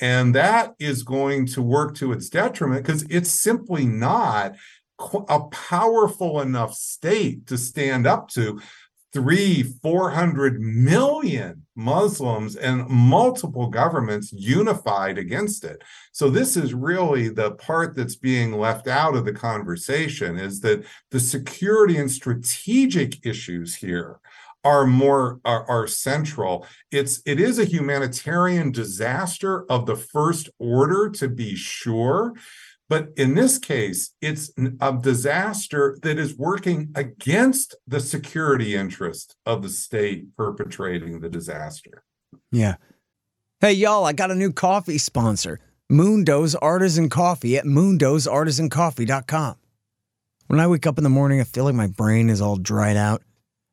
and 0.00 0.34
that 0.34 0.74
is 0.78 1.02
going 1.02 1.46
to 1.46 1.62
work 1.62 1.94
to 1.96 2.12
its 2.12 2.28
detriment 2.28 2.84
because 2.84 3.04
it's 3.10 3.30
simply 3.30 3.86
not 3.86 4.54
a 5.28 5.40
powerful 5.50 6.40
enough 6.40 6.74
state 6.74 7.46
to 7.46 7.56
stand 7.56 8.06
up 8.06 8.28
to 8.28 8.60
three, 9.12 9.62
400 9.62 10.60
million 10.60 11.66
Muslims 11.74 12.56
and 12.56 12.88
multiple 12.88 13.68
governments 13.68 14.32
unified 14.32 15.18
against 15.18 15.64
it. 15.64 15.82
So 16.12 16.30
this 16.30 16.56
is 16.56 16.74
really 16.74 17.28
the 17.28 17.52
part 17.52 17.96
that's 17.96 18.16
being 18.16 18.52
left 18.52 18.86
out 18.86 19.16
of 19.16 19.24
the 19.24 19.32
conversation 19.32 20.38
is 20.38 20.60
that 20.60 20.84
the 21.10 21.20
security 21.20 21.96
and 21.96 22.10
strategic 22.10 23.24
issues 23.26 23.74
here 23.74 24.20
are 24.62 24.86
more 24.86 25.40
are, 25.44 25.64
are 25.70 25.86
central 25.86 26.66
it's 26.90 27.22
it 27.24 27.40
is 27.40 27.58
a 27.58 27.64
humanitarian 27.64 28.70
disaster 28.70 29.64
of 29.70 29.86
the 29.86 29.96
first 29.96 30.50
order 30.58 31.08
to 31.08 31.28
be 31.28 31.54
sure 31.54 32.34
but 32.90 33.08
in 33.16 33.34
this 33.34 33.58
case 33.58 34.12
it's 34.20 34.50
a 34.80 34.98
disaster 35.00 35.96
that 36.02 36.18
is 36.18 36.36
working 36.36 36.90
against 36.94 37.76
the 37.86 38.00
security 38.00 38.74
interest 38.74 39.36
of 39.46 39.62
the 39.62 39.70
state 39.70 40.36
perpetrating 40.36 41.20
the 41.20 41.30
disaster. 41.30 42.02
Yeah. 42.52 42.74
Hey 43.60 43.72
y'all 43.72 44.04
i 44.04 44.12
got 44.12 44.30
a 44.30 44.34
new 44.34 44.52
coffee 44.52 44.98
sponsor 44.98 45.58
Moon 45.88 46.24
Does 46.24 46.54
artisan 46.56 47.08
coffee 47.08 47.56
at 47.56 47.64
moondoesartisancoffee.com 47.64 49.56
when 50.48 50.60
i 50.60 50.66
wake 50.66 50.86
up 50.86 50.98
in 50.98 51.04
the 51.04 51.10
morning 51.10 51.40
i 51.40 51.44
feel 51.44 51.64
like 51.64 51.74
my 51.74 51.86
brain 51.86 52.28
is 52.28 52.42
all 52.42 52.56
dried 52.56 52.96
out. 52.96 53.22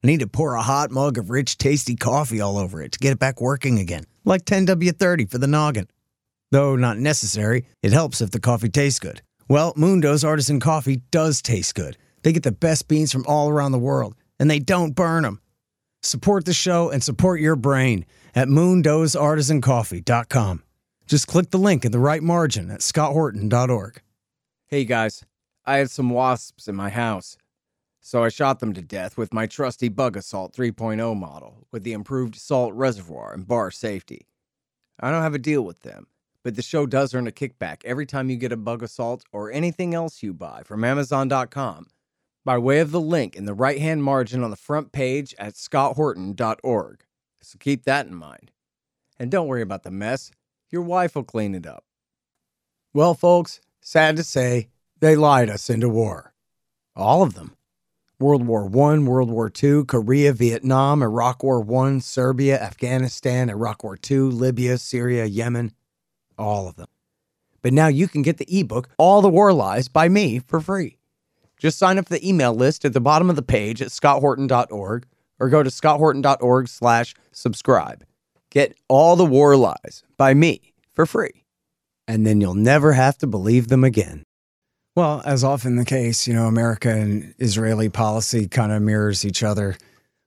I 0.03 0.07
need 0.07 0.19
to 0.19 0.27
pour 0.27 0.53
a 0.53 0.61
hot 0.61 0.91
mug 0.91 1.17
of 1.17 1.31
rich, 1.31 1.57
tasty 1.57 1.95
coffee 1.95 2.39
all 2.39 2.57
over 2.57 2.83
it 2.83 2.91
to 2.91 2.99
get 2.99 3.13
it 3.13 3.19
back 3.19 3.41
working 3.41 3.79
again, 3.79 4.03
like 4.25 4.45
10W30 4.45 5.29
for 5.29 5.39
the 5.39 5.47
noggin. 5.47 5.87
Though 6.51 6.75
not 6.75 6.97
necessary, 6.97 7.65
it 7.83 7.91
helps 7.91 8.21
if 8.21 8.31
the 8.31 8.39
coffee 8.39 8.69
tastes 8.69 8.99
good. 8.99 9.21
Well, 9.49 9.73
Moon 9.75 9.99
Does 10.01 10.23
artisan 10.23 10.59
coffee 10.59 11.01
does 11.11 11.41
taste 11.41 11.75
good. 11.75 11.97
They 12.23 12.33
get 12.33 12.43
the 12.43 12.51
best 12.51 12.87
beans 12.87 13.11
from 13.11 13.25
all 13.27 13.49
around 13.49 13.73
the 13.73 13.79
world, 13.79 14.15
and 14.39 14.49
they 14.49 14.59
don't 14.59 14.95
burn 14.95 15.23
them. 15.23 15.41
Support 16.03 16.45
the 16.45 16.53
show 16.53 16.89
and 16.89 17.03
support 17.03 17.41
your 17.41 17.55
brain 17.55 18.05
at 18.35 18.47
moondoesartisancoffee.com. 18.47 20.63
Just 21.05 21.27
click 21.27 21.51
the 21.51 21.57
link 21.57 21.85
in 21.85 21.91
the 21.91 21.99
right 21.99 22.23
margin 22.23 22.71
at 22.71 22.79
scotthorton.org. 22.81 24.01
Hey 24.67 24.85
guys, 24.85 25.23
I 25.65 25.77
had 25.77 25.89
some 25.89 26.09
wasps 26.09 26.67
in 26.67 26.75
my 26.75 26.89
house. 26.89 27.37
So 28.01 28.23
I 28.23 28.29
shot 28.29 28.59
them 28.59 28.73
to 28.73 28.81
death 28.81 29.17
with 29.17 29.33
my 29.33 29.47
trusty 29.47 29.89
Bug 29.89 30.15
Assault 30.15 30.53
3.0 30.53 31.17
model 31.17 31.65
with 31.71 31.83
the 31.83 31.93
improved 31.93 32.35
salt 32.35 32.73
reservoir 32.73 33.33
and 33.33 33.47
bar 33.47 33.71
safety. 33.71 34.27
I 34.99 35.11
don't 35.11 35.23
have 35.23 35.35
a 35.35 35.39
deal 35.39 35.63
with 35.63 35.81
them, 35.81 36.07
but 36.47 36.55
the 36.55 36.61
show 36.61 36.85
does 36.85 37.13
earn 37.13 37.27
a 37.27 37.31
kickback 37.31 37.83
every 37.83 38.05
time 38.05 38.29
you 38.29 38.37
get 38.37 38.53
a 38.53 38.55
Bug 38.55 38.81
Assault 38.81 39.25
or 39.33 39.51
anything 39.51 39.93
else 39.93 40.23
you 40.23 40.33
buy 40.33 40.61
from 40.63 40.85
Amazon.com 40.85 41.87
by 42.45 42.57
way 42.57 42.79
of 42.79 42.91
the 42.91 43.01
link 43.01 43.35
in 43.35 43.43
the 43.43 43.53
right 43.53 43.79
hand 43.79 44.01
margin 44.01 44.45
on 44.45 44.49
the 44.49 44.55
front 44.55 44.93
page 44.93 45.35
at 45.37 45.55
scotthorton.org. 45.55 47.03
So 47.41 47.57
keep 47.59 47.83
that 47.83 48.07
in 48.07 48.15
mind. 48.15 48.51
And 49.19 49.29
don't 49.29 49.47
worry 49.47 49.61
about 49.61 49.83
the 49.83 49.91
mess, 49.91 50.31
your 50.69 50.83
wife 50.83 51.15
will 51.15 51.25
clean 51.25 51.53
it 51.53 51.67
up. 51.67 51.83
Well, 52.93 53.13
folks, 53.13 53.59
sad 53.81 54.15
to 54.15 54.23
say, 54.23 54.69
They 55.01 55.17
lied 55.17 55.49
us 55.49 55.69
into 55.69 55.89
war. 55.89 56.33
All 56.95 57.23
of 57.23 57.33
them. 57.33 57.57
World 58.21 58.47
War 58.47 58.67
I, 58.67 58.99
World 58.99 59.31
War 59.31 59.51
II, 59.61 59.83
Korea, 59.83 60.31
Vietnam, 60.31 61.03
Iraq 61.03 61.43
War 61.43 61.61
I, 61.83 61.99
Serbia, 61.99 62.57
Afghanistan, 62.57 63.49
Iraq 63.49 63.83
War 63.83 63.97
II, 64.09 64.19
Libya, 64.19 64.77
Syria, 64.77 65.25
Yemen. 65.25 65.73
All 66.37 66.67
of 66.67 66.75
them. 66.75 66.87
But 67.61 67.73
now 67.73 67.87
you 67.87 68.07
can 68.07 68.21
get 68.21 68.37
the 68.37 68.59
ebook, 68.59 68.89
All 68.97 69.21
the 69.21 69.29
War 69.29 69.51
Lies, 69.53 69.87
by 69.87 70.09
me 70.09 70.39
for 70.39 70.59
free. 70.59 70.97
Just 71.57 71.79
sign 71.79 71.97
up 71.97 72.07
for 72.07 72.13
the 72.13 72.27
email 72.27 72.53
list 72.53 72.85
at 72.85 72.93
the 72.93 73.01
bottom 73.01 73.29
of 73.29 73.35
the 73.35 73.41
page 73.41 73.81
at 73.81 73.89
scotthorton.org 73.89 75.07
or 75.39 75.49
go 75.49 75.63
to 75.63 75.69
scotthorton.org 75.69 76.67
slash 76.67 77.15
subscribe. 77.31 78.05
Get 78.51 78.77
All 78.87 79.15
the 79.15 79.25
War 79.25 79.55
Lies 79.55 80.03
by 80.17 80.33
me 80.33 80.73
for 80.93 81.05
free. 81.05 81.43
And 82.07 82.25
then 82.25 82.39
you'll 82.39 82.53
never 82.53 82.93
have 82.93 83.17
to 83.17 83.27
believe 83.27 83.67
them 83.67 83.83
again. 83.83 84.23
Well, 84.95 85.21
as 85.25 85.43
often 85.43 85.75
the 85.75 85.85
case, 85.85 86.27
you 86.27 86.33
know, 86.33 86.45
America 86.45 86.89
and 86.89 87.35
Israeli 87.37 87.89
policy 87.89 88.47
kind 88.47 88.71
of 88.71 88.81
mirrors 88.81 89.25
each 89.25 89.43
other 89.43 89.77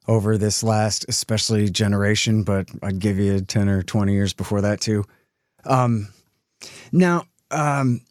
over 0.07 0.39
this 0.39 0.63
last, 0.63 1.07
especially 1.09 1.71
generation, 1.71 2.43
but 2.43 2.69
I'd 2.83 2.99
give 2.99 3.19
you 3.19 3.41
10 3.41 3.69
or 3.69 3.83
20 3.83 4.13
years 4.13 4.33
before 4.33 4.61
that 4.61 4.81
too. 4.81 5.05
Um, 5.65 6.09
now, 6.93 7.25
um, 7.51 8.03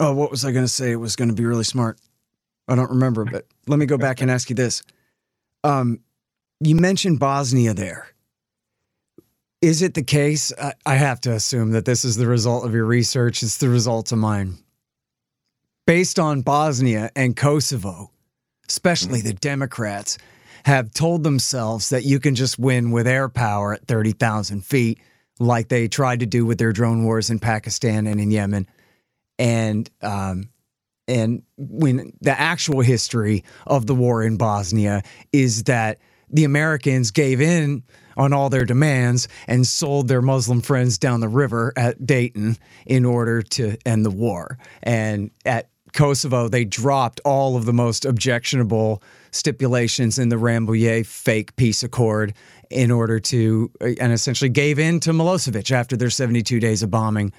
oh, 0.00 0.14
what 0.14 0.30
was 0.30 0.44
I 0.44 0.52
going 0.52 0.64
to 0.64 0.68
say? 0.68 0.92
It 0.92 0.96
was 0.96 1.16
going 1.16 1.28
to 1.28 1.34
be 1.34 1.44
really 1.44 1.64
smart. 1.64 1.98
I 2.66 2.74
don't 2.74 2.90
remember, 2.90 3.24
but 3.24 3.46
let 3.66 3.78
me 3.78 3.86
go 3.86 3.96
back 3.96 4.20
and 4.20 4.30
ask 4.30 4.50
you 4.50 4.56
this. 4.56 4.82
Um, 5.64 6.00
you 6.60 6.74
mentioned 6.74 7.18
Bosnia 7.18 7.74
there. 7.74 8.08
Is 9.62 9.82
it 9.82 9.94
the 9.94 10.02
case? 10.02 10.52
I, 10.60 10.74
I 10.84 10.94
have 10.96 11.20
to 11.22 11.32
assume 11.32 11.72
that 11.72 11.84
this 11.84 12.04
is 12.04 12.16
the 12.16 12.26
result 12.26 12.64
of 12.64 12.74
your 12.74 12.84
research. 12.84 13.42
It's 13.42 13.58
the 13.58 13.68
result 13.68 14.12
of 14.12 14.18
mine 14.18 14.58
based 15.88 16.18
on 16.18 16.42
Bosnia 16.42 17.10
and 17.16 17.34
Kosovo, 17.34 18.10
especially 18.68 19.22
the 19.22 19.32
Democrats, 19.32 20.18
have 20.66 20.92
told 20.92 21.24
themselves 21.24 21.88
that 21.88 22.04
you 22.04 22.20
can 22.20 22.34
just 22.34 22.58
win 22.58 22.90
with 22.90 23.06
air 23.06 23.26
power 23.30 23.72
at 23.72 23.86
30,000 23.86 24.62
feet, 24.62 25.00
like 25.38 25.68
they 25.68 25.88
tried 25.88 26.20
to 26.20 26.26
do 26.26 26.44
with 26.44 26.58
their 26.58 26.72
drone 26.72 27.04
wars 27.04 27.30
in 27.30 27.38
Pakistan 27.38 28.06
and 28.06 28.20
in 28.20 28.30
Yemen. 28.30 28.66
And, 29.38 29.88
um, 30.02 30.50
and 31.06 31.42
when 31.56 32.12
the 32.20 32.38
actual 32.38 32.80
history 32.80 33.44
of 33.66 33.86
the 33.86 33.94
war 33.94 34.22
in 34.22 34.36
Bosnia 34.36 35.02
is 35.32 35.64
that 35.64 35.98
the 36.30 36.44
Americans 36.44 37.10
gave 37.10 37.40
in 37.40 37.82
on 38.16 38.32
all 38.32 38.50
their 38.50 38.64
demands 38.64 39.28
and 39.46 39.66
sold 39.66 40.08
their 40.08 40.20
Muslim 40.20 40.60
friends 40.60 40.98
down 40.98 41.20
the 41.20 41.28
river 41.28 41.72
at 41.76 42.04
Dayton 42.04 42.56
in 42.84 43.04
order 43.04 43.42
to 43.42 43.76
end 43.86 44.04
the 44.04 44.10
war. 44.10 44.58
And 44.82 45.30
at 45.46 45.70
Kosovo, 45.92 46.48
they 46.48 46.64
dropped 46.64 47.20
all 47.24 47.56
of 47.56 47.64
the 47.64 47.72
most 47.72 48.04
objectionable 48.04 49.02
stipulations 49.30 50.18
in 50.18 50.28
the 50.28 50.36
Rambouillet 50.36 51.06
fake 51.06 51.56
peace 51.56 51.82
accord 51.82 52.34
in 52.70 52.90
order 52.90 53.20
to, 53.20 53.70
and 53.80 54.12
essentially 54.12 54.48
gave 54.48 54.78
in 54.78 55.00
to 55.00 55.10
Milosevic 55.10 55.70
after 55.70 55.96
their 55.96 56.10
72 56.10 56.60
days 56.60 56.82
of 56.82 56.90
bombing. 56.90 57.32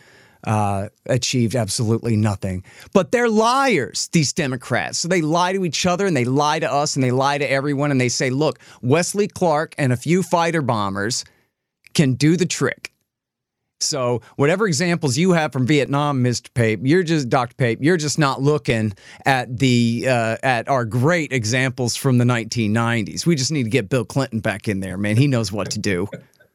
Uh, 0.45 0.87
achieved 1.07 1.53
absolutely 1.53 2.15
nothing. 2.15 2.63
But 2.93 3.11
they're 3.11 3.27
liars, 3.27 4.07
these 4.13 4.31
Democrats. 4.31 4.99
So 4.99 5.09
they 5.09 5.21
lie 5.21 5.51
to 5.51 5.65
each 5.65 5.85
other 5.85 6.05
and 6.05 6.15
they 6.15 6.23
lie 6.23 6.59
to 6.59 6.71
us 6.71 6.95
and 6.95 7.03
they 7.03 7.11
lie 7.11 7.37
to 7.37 7.51
everyone 7.51 7.91
and 7.91 7.99
they 7.99 8.07
say, 8.07 8.29
look, 8.29 8.57
Wesley 8.81 9.27
Clark 9.27 9.75
and 9.77 9.91
a 9.91 9.97
few 9.97 10.23
fighter 10.23 10.61
bombers 10.61 11.25
can 11.93 12.13
do 12.13 12.37
the 12.37 12.45
trick. 12.45 12.93
So 13.81 14.21
whatever 14.35 14.67
examples 14.67 15.17
you 15.17 15.31
have 15.31 15.53
from 15.53 15.65
Vietnam, 15.65 16.21
Mr. 16.23 16.53
Pape, 16.53 16.81
you're 16.83 17.03
just 17.03 17.29
Dr. 17.29 17.55
Pape, 17.55 17.79
you're 17.81 17.97
just 17.97 18.19
not 18.19 18.41
looking 18.41 18.93
at 19.25 19.57
the 19.57 20.05
uh, 20.07 20.37
at 20.43 20.67
our 20.67 20.83
great 20.83 21.31
examples 21.31 21.95
from 21.95 22.17
the 22.17 22.25
1990s. 22.25 23.25
We 23.25 23.35
just 23.35 23.51
need 23.51 23.63
to 23.63 23.69
get 23.69 23.87
Bill 23.87 24.03
Clinton 24.03 24.41
back 24.41 24.67
in 24.67 24.81
there, 24.81 24.97
man. 24.97 25.15
He 25.15 25.27
knows 25.27 25.51
what 25.51 25.71
to 25.71 25.79
do. 25.79 26.09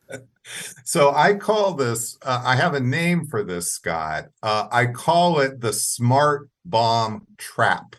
so 0.84 1.14
I 1.14 1.34
call 1.34 1.74
this. 1.74 2.18
Uh, 2.22 2.42
I 2.44 2.56
have 2.56 2.74
a 2.74 2.80
name 2.80 3.24
for 3.24 3.42
this, 3.42 3.72
Scott. 3.72 4.26
Uh, 4.42 4.68
I 4.70 4.86
call 4.86 5.40
it 5.40 5.60
the 5.60 5.72
smart 5.72 6.50
bomb 6.64 7.26
trap. 7.38 7.96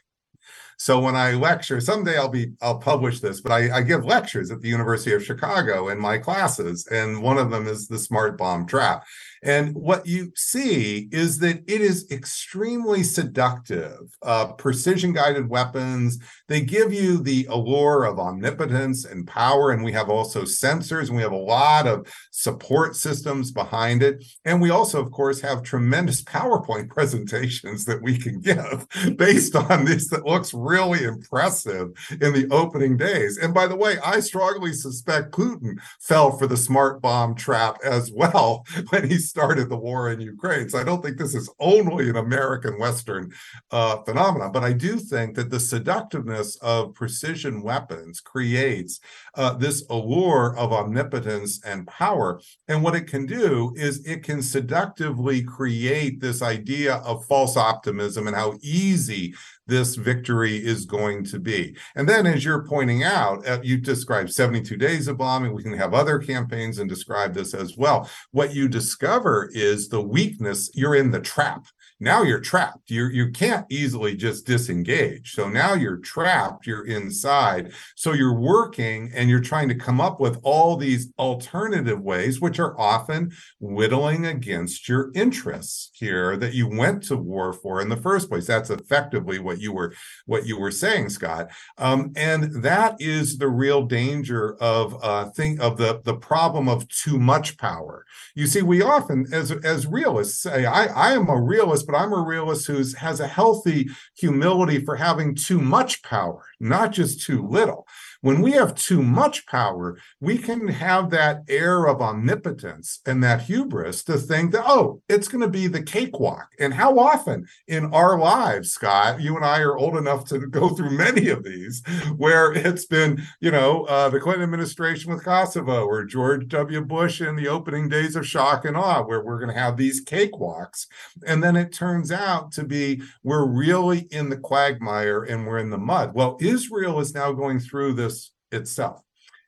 So 0.85 0.99
when 0.99 1.15
I 1.15 1.31
lecture, 1.31 1.81
someday 1.81 2.15
I'll 2.15 2.29
be 2.29 2.51
I'll 2.61 2.77
publish 2.77 3.19
this, 3.19 3.41
but 3.41 3.51
I, 3.51 3.77
I, 3.77 3.81
give 3.81 4.05
lectures 4.05 4.51
at 4.51 4.61
the 4.61 4.67
University 4.67 5.15
of 5.15 5.25
Chicago 5.25 5.89
in 5.89 5.99
my 5.99 6.19
classes, 6.19 6.85
and 6.91 7.23
one 7.23 7.39
of 7.39 7.49
them 7.49 7.65
is 7.65 7.87
the 7.87 7.97
smart 7.97 8.37
bomb 8.37 8.67
trap. 8.67 9.03
And 9.45 9.75
what 9.75 10.07
you 10.07 10.31
see 10.35 11.07
is 11.11 11.37
that 11.39 11.63
it 11.67 11.79
is 11.79 12.09
extremely 12.09 13.03
seductive. 13.03 13.99
Uh, 14.23 14.53
precision 14.53 15.13
guided 15.13 15.47
weapons, 15.47 16.17
they 16.47 16.61
give 16.61 16.91
you 16.91 17.19
the 17.19 17.45
allure 17.49 18.05
of 18.05 18.19
omnipotence 18.19 19.05
and 19.05 19.27
power. 19.27 19.69
And 19.69 19.83
we 19.83 19.91
have 19.91 20.09
also 20.09 20.41
sensors 20.41 21.07
and 21.07 21.15
we 21.15 21.21
have 21.21 21.31
a 21.31 21.37
lot 21.37 21.85
of 21.85 22.11
support 22.31 22.95
systems 22.95 23.51
behind 23.51 24.01
it. 24.01 24.25
And 24.45 24.59
we 24.59 24.71
also, 24.71 24.99
of 24.99 25.11
course, 25.11 25.39
have 25.41 25.61
tremendous 25.61 26.23
PowerPoint 26.23 26.89
presentations 26.95 27.85
that 27.85 28.01
we 28.01 28.17
can 28.17 28.39
give 28.39 28.87
based 29.17 29.55
on 29.55 29.85
this 29.85 30.09
that 30.09 30.25
looks 30.25 30.55
really 30.55 31.03
impressive 31.03 31.89
in 32.09 32.33
the 32.33 32.47
opening 32.49 32.97
days. 32.97 33.37
And 33.37 33.53
by 33.53 33.67
the 33.67 33.75
way, 33.75 33.97
I 34.03 34.21
strongly 34.21 34.73
suspect 34.73 35.33
Putin 35.33 35.75
fell 35.99 36.35
for 36.35 36.47
the 36.47 36.57
smart 36.57 36.99
bomb 36.99 37.35
trap 37.35 37.77
as 37.83 38.11
well 38.11 38.65
when 38.89 39.07
he 39.07 39.19
started 39.35 39.67
the 39.67 39.75
war 39.75 40.13
in 40.13 40.21
Ukraine. 40.21 40.69
So 40.69 40.79
I 40.79 40.85
don't 40.85 41.03
think 41.03 41.17
this 41.17 41.35
is 41.35 41.49
only 41.59 42.09
an 42.09 42.15
American 42.15 42.79
Western 42.79 43.33
uh, 43.69 43.97
phenomenon, 44.03 44.53
but 44.53 44.63
I 44.63 44.71
do 44.71 44.95
think 44.95 45.35
that 45.35 45.49
the 45.49 45.59
seductiveness 45.59 46.55
of 46.61 46.93
precision 46.93 47.61
weapons 47.61 48.21
creates 48.21 49.01
uh, 49.35 49.51
this 49.55 49.83
allure 49.89 50.55
of 50.57 50.71
omnipotence 50.71 51.61
and 51.65 51.85
power. 51.85 52.39
And 52.69 52.81
what 52.81 52.95
it 52.95 53.07
can 53.07 53.25
do 53.25 53.73
is 53.75 54.05
it 54.05 54.23
can 54.23 54.41
seductively 54.41 55.43
create 55.43 56.21
this 56.21 56.41
idea 56.41 56.95
of 57.09 57.25
false 57.25 57.57
optimism 57.57 58.27
and 58.27 58.37
how 58.37 58.53
easy 58.61 59.35
this 59.67 59.95
victory 59.95 60.57
is 60.57 60.85
going 60.85 61.23
to 61.25 61.39
be. 61.39 61.75
And 61.95 62.07
then, 62.07 62.25
as 62.27 62.45
you're 62.45 62.65
pointing 62.65 63.03
out, 63.03 63.47
uh, 63.47 63.59
you 63.63 63.77
described 63.77 64.33
72 64.33 64.77
days 64.77 65.07
of 65.07 65.17
bombing. 65.17 65.53
We 65.53 65.63
can 65.63 65.77
have 65.77 65.93
other 65.93 66.19
campaigns 66.19 66.79
and 66.79 66.89
describe 66.89 67.33
this 67.33 67.53
as 67.53 67.77
well. 67.77 68.09
What 68.31 68.53
you 68.53 68.67
discover 68.67 69.49
is 69.53 69.89
the 69.89 70.01
weakness, 70.01 70.69
you're 70.73 70.95
in 70.95 71.11
the 71.11 71.19
trap 71.19 71.65
now 71.99 72.23
you're 72.23 72.41
trapped. 72.41 72.89
You 72.89 73.07
you 73.07 73.31
can't 73.31 73.65
easily 73.69 74.15
just 74.15 74.45
disengage. 74.45 75.33
So 75.33 75.47
now 75.47 75.73
you're 75.73 75.97
trapped. 75.97 76.67
You're 76.67 76.85
inside. 76.85 77.71
So 77.95 78.11
you're 78.11 78.37
working 78.37 79.11
and 79.15 79.29
you're 79.29 79.39
trying 79.39 79.69
to 79.69 79.75
come 79.75 80.01
up 80.01 80.19
with 80.19 80.37
all 80.43 80.75
these 80.75 81.13
alternative 81.17 82.01
ways 82.01 82.41
which 82.41 82.59
are 82.59 82.77
often 82.79 83.31
whittling 83.59 84.25
against 84.25 84.89
your 84.89 85.11
interests 85.15 85.91
here 85.93 86.35
that 86.35 86.53
you 86.53 86.67
went 86.67 87.03
to 87.03 87.15
war 87.15 87.53
for 87.53 87.81
in 87.81 87.87
the 87.87 87.97
first 87.97 88.29
place. 88.29 88.45
That's 88.45 88.69
effectively 88.69 89.39
what 89.39 89.61
you 89.61 89.71
were 89.71 89.93
what 90.25 90.45
you 90.45 90.59
were 90.59 90.71
saying 90.71 91.09
scott. 91.09 91.49
Um, 91.77 92.11
and 92.17 92.61
that 92.61 92.97
is 92.99 93.37
the 93.37 93.49
real 93.49 93.85
danger 93.85 94.57
of 94.59 95.01
uh 95.01 95.29
thing 95.29 95.61
of 95.61 95.77
the 95.77 96.01
the 96.03 96.15
problem 96.15 96.67
of 96.67 96.87
too 96.89 97.17
much 97.17 97.57
power. 97.57 98.05
You 98.35 98.47
see 98.47 98.63
we 98.63 98.81
often 98.81 99.27
as 99.31 99.51
as 99.51 99.87
realists 99.87 100.41
say 100.41 100.65
i 100.65 100.85
i 100.87 101.13
am 101.13 101.29
a 101.29 101.41
realist 101.41 101.84
but 101.85 101.95
I'm 101.95 102.13
a 102.13 102.21
realist 102.21 102.67
who 102.67 102.83
has 102.97 103.19
a 103.19 103.27
healthy 103.27 103.89
humility 104.17 104.83
for 104.83 104.95
having 104.95 105.35
too 105.35 105.59
much 105.59 106.03
power, 106.03 106.43
not 106.59 106.91
just 106.91 107.21
too 107.21 107.47
little. 107.47 107.87
When 108.25 108.41
we 108.41 108.53
have 108.53 108.73
too 108.73 109.03
much 109.03 109.45
power, 109.45 109.99
we 110.19 110.39
can 110.39 110.67
have 110.67 111.11
that 111.11 111.43
air 111.47 111.85
of 111.85 112.01
omnipotence 112.01 112.99
and 113.05 113.23
that 113.23 113.43
hubris 113.43 114.03
to 114.05 114.17
think 114.17 114.51
that, 114.53 114.63
oh, 114.65 115.03
it's 115.07 115.27
going 115.27 115.43
to 115.43 115.47
be 115.47 115.67
the 115.67 115.83
cakewalk. 115.83 116.47
And 116.57 116.73
how 116.73 116.97
often 116.97 117.45
in 117.67 117.93
our 117.93 118.17
lives, 118.17 118.71
Scott, 118.71 119.21
you 119.21 119.35
and 119.35 119.45
I 119.45 119.59
are 119.59 119.77
old 119.77 119.95
enough 119.95 120.25
to 120.29 120.39
go 120.39 120.69
through 120.69 120.89
many 120.97 121.29
of 121.29 121.43
these 121.43 121.83
where 122.17 122.51
it's 122.51 122.85
been, 122.85 123.21
you 123.41 123.51
know, 123.51 123.83
uh, 123.83 124.09
the 124.09 124.19
Clinton 124.19 124.41
administration 124.41 125.13
with 125.13 125.23
Kosovo 125.23 125.85
or 125.85 126.03
George 126.03 126.47
W. 126.47 126.81
Bush 126.81 127.21
in 127.21 127.35
the 127.35 127.47
opening 127.47 127.89
days 127.89 128.15
of 128.15 128.25
shock 128.25 128.65
and 128.65 128.75
awe, 128.75 129.03
where 129.03 129.23
we're 129.23 129.37
going 129.37 129.53
to 129.53 129.61
have 129.61 129.77
these 129.77 130.03
cakewalks. 130.03 130.87
And 131.27 131.43
then 131.43 131.55
it 131.55 131.71
turns 131.71 132.11
out 132.11 132.51
to 132.53 132.63
be 132.63 133.03
we're 133.21 133.45
really 133.45 134.07
in 134.09 134.29
the 134.29 134.37
quagmire 134.37 135.21
and 135.21 135.45
we're 135.45 135.59
in 135.59 135.69
the 135.69 135.77
mud. 135.77 136.15
Well, 136.15 136.37
Israel 136.41 136.99
is 136.99 137.13
now 137.13 137.31
going 137.31 137.59
through 137.59 137.93
this 137.93 138.14
itself. 138.55 139.01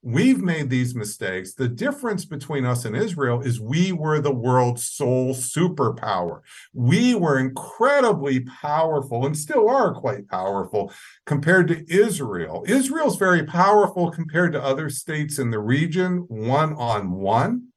We've 0.03 0.39
made 0.39 0.69
these 0.69 0.95
mistakes. 0.95 1.53
The 1.53 1.67
difference 1.67 2.23
between 2.23 2.65
us 2.65 2.85
and 2.85 2.95
Israel 2.95 3.41
is 3.41 3.59
we 3.59 3.91
were 3.91 4.19
the 4.19 4.33
world's 4.33 4.87
sole 4.87 5.33
superpower. 5.33 6.41
We 6.73 7.15
were 7.15 7.39
incredibly 7.39 8.41
powerful 8.41 9.25
and 9.25 9.35
still 9.35 9.67
are 9.67 9.93
quite 9.93 10.27
powerful 10.29 10.93
compared 11.25 11.67
to 11.69 11.83
Israel. 11.93 12.63
Israel's 12.67 13.17
very 13.17 13.43
powerful 13.43 14.11
compared 14.11 14.53
to 14.53 14.63
other 14.63 14.89
states 14.89 15.39
in 15.39 15.49
the 15.49 15.59
region, 15.59 16.25
one 16.29 16.73
on 16.75 17.11
one. 17.11 17.69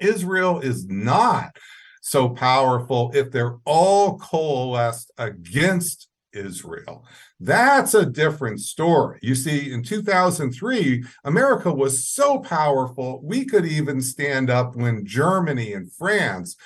Israel 0.00 0.60
is 0.60 0.86
not 0.86 1.56
so 2.02 2.28
powerful 2.28 3.10
if 3.14 3.30
they're 3.30 3.58
all 3.64 4.18
coalesced 4.18 5.10
against 5.18 6.08
Israel. 6.38 7.04
That's 7.40 7.94
a 7.94 8.06
different 8.06 8.60
story. 8.60 9.18
You 9.22 9.34
see, 9.34 9.72
in 9.72 9.82
2003, 9.82 11.04
America 11.24 11.72
was 11.72 12.08
so 12.08 12.38
powerful, 12.38 13.20
we 13.22 13.44
could 13.44 13.66
even 13.66 14.00
stand 14.00 14.50
up 14.50 14.76
when 14.76 15.04
Germany 15.04 15.72
and 15.72 15.92
France 15.92 16.56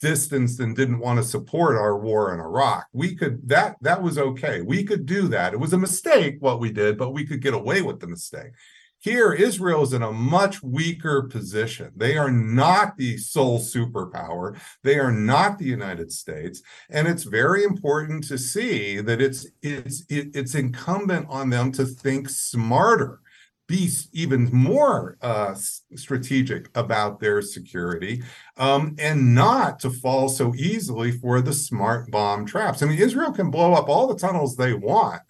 distanced 0.00 0.58
and 0.60 0.74
didn't 0.76 0.98
want 0.98 1.18
to 1.18 1.24
support 1.24 1.76
our 1.76 1.96
war 1.96 2.34
in 2.34 2.40
Iraq. 2.40 2.86
We 2.92 3.14
could 3.14 3.48
that 3.48 3.76
that 3.82 4.02
was 4.02 4.18
okay. 4.18 4.60
We 4.60 4.82
could 4.84 5.06
do 5.06 5.28
that. 5.28 5.54
It 5.54 5.60
was 5.60 5.72
a 5.72 5.78
mistake 5.78 6.36
what 6.40 6.58
we 6.58 6.72
did, 6.72 6.98
but 6.98 7.12
we 7.12 7.24
could 7.24 7.40
get 7.40 7.54
away 7.54 7.82
with 7.82 8.00
the 8.00 8.08
mistake. 8.08 8.50
Here, 9.02 9.32
Israel 9.32 9.82
is 9.82 9.92
in 9.92 10.02
a 10.02 10.12
much 10.12 10.62
weaker 10.62 11.22
position. 11.24 11.90
They 11.96 12.16
are 12.16 12.30
not 12.30 12.96
the 12.96 13.16
sole 13.16 13.58
superpower. 13.58 14.56
They 14.84 14.96
are 15.00 15.10
not 15.10 15.58
the 15.58 15.64
United 15.64 16.12
States, 16.12 16.62
and 16.88 17.08
it's 17.08 17.24
very 17.24 17.64
important 17.64 18.22
to 18.28 18.38
see 18.38 19.00
that 19.00 19.20
it's 19.20 19.48
it's 19.60 20.04
it's 20.08 20.54
incumbent 20.54 21.26
on 21.28 21.50
them 21.50 21.72
to 21.72 21.84
think 21.84 22.28
smarter 22.28 23.18
be 23.66 23.90
even 24.12 24.48
more 24.52 25.16
uh, 25.20 25.54
strategic 25.96 26.68
about 26.76 27.18
their 27.18 27.42
security 27.42 28.22
um, 28.56 28.94
and 28.98 29.34
not 29.34 29.80
to 29.80 29.90
fall 29.90 30.28
so 30.28 30.54
easily 30.54 31.10
for 31.10 31.40
the 31.40 31.52
smart 31.52 32.08
bomb 32.10 32.44
traps. 32.44 32.82
I 32.82 32.86
mean, 32.86 32.98
Israel 32.98 33.32
can 33.32 33.50
blow 33.50 33.72
up 33.72 33.88
all 33.88 34.06
the 34.06 34.18
tunnels 34.18 34.56
they 34.56 34.74
want 34.74 35.22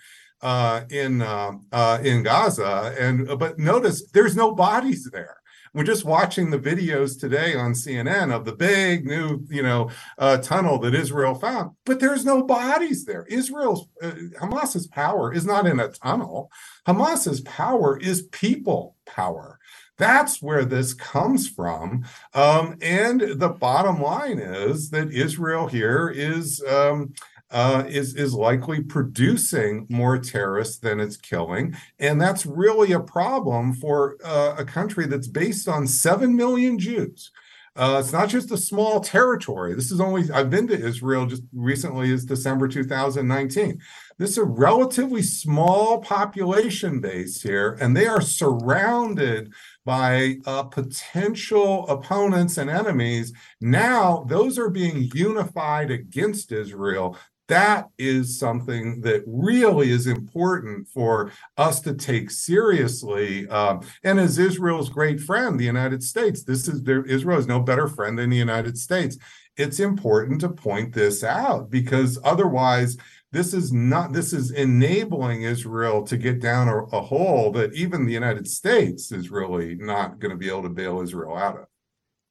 uh, 0.43 0.83
in 0.91 1.23
uh, 1.23 1.53
uh 1.71 1.99
in 2.03 2.23
Gaza, 2.23 2.95
and 2.99 3.39
but 3.39 3.59
notice 3.59 4.07
there's 4.13 4.37
no 4.37 4.55
bodies 4.55 5.09
there. 5.13 5.39
We're 5.75 5.85
just 5.85 6.05
watching 6.05 6.51
the 6.51 6.59
videos 6.59 7.19
today 7.19 7.55
on 7.55 7.73
CNN 7.73 8.35
of 8.35 8.45
the 8.45 8.53
big 8.53 9.07
new, 9.07 9.41
you 9.49 9.63
know, 9.63 9.91
uh, 10.19 10.37
tunnel 10.37 10.79
that 10.81 10.95
Israel 10.95 11.35
found, 11.35 11.71
but 11.87 11.99
there's 11.99 12.27
no 12.27 12.43
bodies 12.43 13.07
there. 13.07 13.25
Israel's 13.27 13.89
uh, 14.03 14.13
Hamas's 14.39 14.87
power 14.87 15.33
is 15.33 15.47
not 15.47 15.67
in 15.67 15.81
a 15.81 15.89
tunnel. 15.89 16.51
Hamas's 16.87 17.41
power 17.41 17.99
is 17.99 18.23
people 18.33 18.97
power. 19.07 19.59
That's 19.97 20.43
where 20.43 20.65
this 20.67 20.93
comes 20.93 21.49
from. 21.49 22.05
Um, 22.35 22.77
and 22.83 23.21
the 23.21 23.49
bottom 23.49 24.03
line 24.03 24.39
is 24.41 24.91
that 24.91 25.11
Israel 25.11 25.69
here 25.69 26.13
is 26.15 26.63
um, 26.69 27.15
uh, 27.53 27.85
is 27.87 28.15
is 28.15 28.35
likely 28.35 28.83
producing 28.83 29.87
more 29.91 30.19
terrorists 30.19 30.79
than 30.79 30.99
it's 30.99 31.17
killing, 31.17 31.77
and 31.99 32.21
that's 32.21 32.47
really 32.47 32.93
a 32.93 33.01
problem 33.01 33.75
for 33.75 34.17
uh, 34.25 34.55
a 34.59 34.65
country 34.65 35.07
that's 35.07 35.29
based 35.29 35.69
on 35.69 35.87
seven 35.87 36.35
million 36.35 36.79
Jews. 36.79 37.31
Uh, 37.75 37.97
it's 37.99 38.13
not 38.13 38.29
just 38.29 38.51
a 38.51 38.57
small 38.57 39.01
territory. 39.01 39.75
This 39.75 39.91
is 39.91 40.01
only 40.01 40.31
I've 40.31 40.51
been 40.51 40.69
to 40.69 40.79
Israel 40.79 41.25
just 41.25 41.43
recently 41.55 42.11
is 42.11 42.27
December 42.27 42.69
2019. 42.69 43.81
This 44.19 44.31
is 44.31 44.39
a 44.39 44.45
relatively 44.45 45.23
small 45.23 46.03
population 46.03 47.01
base 47.01 47.41
here, 47.41 47.79
and 47.81 47.97
they 47.97 48.07
are 48.07 48.21
surrounded 48.21 49.55
by 49.87 50.37
uh, 50.45 50.65
potential 50.65 51.89
opponents 51.89 52.59
and 52.59 52.69
enemies. 52.69 53.33
Now, 53.61 54.25
those 54.29 54.59
are 54.59 54.71
being 54.71 55.11
unified 55.15 55.91
against 55.91 56.53
Israel 56.53 57.17
that 57.49 57.89
is 57.99 58.39
something 58.39 59.01
that 59.03 59.23
really 59.27 59.91
is 59.91 60.07
important 60.07 60.89
for 60.89 61.33
us 61.57 61.81
to 61.81 61.95
take 61.95 62.31
seriously. 62.31 63.49
Um, 63.49 63.81
and 64.05 64.21
as 64.21 64.39
Israel's 64.39 64.89
great 64.89 65.21
friend, 65.21 65.59
the 65.59 65.65
United 65.65 66.03
States, 66.03 66.45
this 66.45 66.69
is 66.69 66.83
there, 66.83 67.05
Israel 67.05 67.39
is 67.39 67.47
no 67.47 67.61
better 67.61 67.89
friend 67.89 68.19
than 68.19 68.31
the 68.31 68.37
United 68.37 68.79
States. 68.79 69.19
It's 69.57 69.81
important 69.81 70.41
to 70.41 70.49
point 70.49 70.95
this 70.95 71.23
out 71.23 71.71
because 71.71 72.19
otherwise, 72.25 72.97
this 73.33 73.55
is 73.55 73.73
not 73.73 74.13
this 74.13 74.33
is 74.33 74.51
enabling 74.51 75.43
Israel 75.43 76.03
to 76.05 76.17
get 76.17 76.41
down 76.41 76.69
a, 76.69 76.85
a 76.85 77.01
hole 77.01 77.51
that 77.53 77.75
even 77.75 78.05
the 78.05 78.13
United 78.13 78.47
States 78.47 79.11
is 79.11 79.31
really 79.31 79.75
not 79.75 80.19
going 80.19 80.31
to 80.31 80.37
be 80.37 80.49
able 80.49 80.63
to 80.63 80.69
bail 80.69 81.01
Israel 81.01 81.37
out 81.37 81.59
of. 81.59 81.67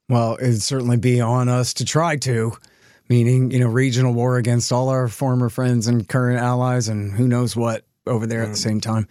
Well, 0.09 0.37
it'd 0.39 0.61
certainly 0.61 0.97
be 0.97 1.19
on 1.19 1.49
us 1.49 1.73
to 1.75 1.85
try 1.85 2.17
to 2.17 2.53
meaning 3.11 3.51
you 3.51 3.59
know 3.59 3.67
regional 3.67 4.13
war 4.13 4.37
against 4.37 4.71
all 4.71 4.87
our 4.87 5.09
former 5.09 5.49
friends 5.49 5.85
and 5.85 6.07
current 6.07 6.39
allies 6.39 6.87
and 6.87 7.11
who 7.11 7.27
knows 7.27 7.57
what 7.57 7.83
over 8.07 8.25
there 8.25 8.41
at 8.41 8.47
the 8.47 8.53
mm. 8.53 8.63
same 8.63 8.79
time. 8.79 9.05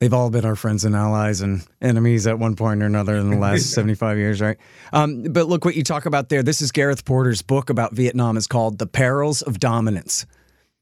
They've 0.00 0.12
all 0.12 0.30
been 0.30 0.44
our 0.44 0.56
friends 0.56 0.84
and 0.84 0.96
allies 0.96 1.40
and 1.42 1.64
enemies 1.80 2.26
at 2.26 2.40
one 2.40 2.56
point 2.56 2.82
or 2.82 2.86
another 2.86 3.14
in 3.14 3.30
the 3.30 3.38
last 3.38 3.70
75 3.72 4.18
years 4.18 4.40
right? 4.40 4.58
Um, 4.92 5.22
but 5.22 5.46
look 5.46 5.64
what 5.64 5.76
you 5.76 5.84
talk 5.84 6.06
about 6.06 6.28
there. 6.28 6.42
This 6.42 6.60
is 6.60 6.72
gareth 6.72 7.04
porter's 7.04 7.40
book 7.40 7.70
about 7.70 7.94
vietnam. 7.94 8.36
Is 8.36 8.48
called 8.48 8.78
the 8.78 8.86
perils 8.88 9.42
of 9.42 9.60
dominance 9.60 10.26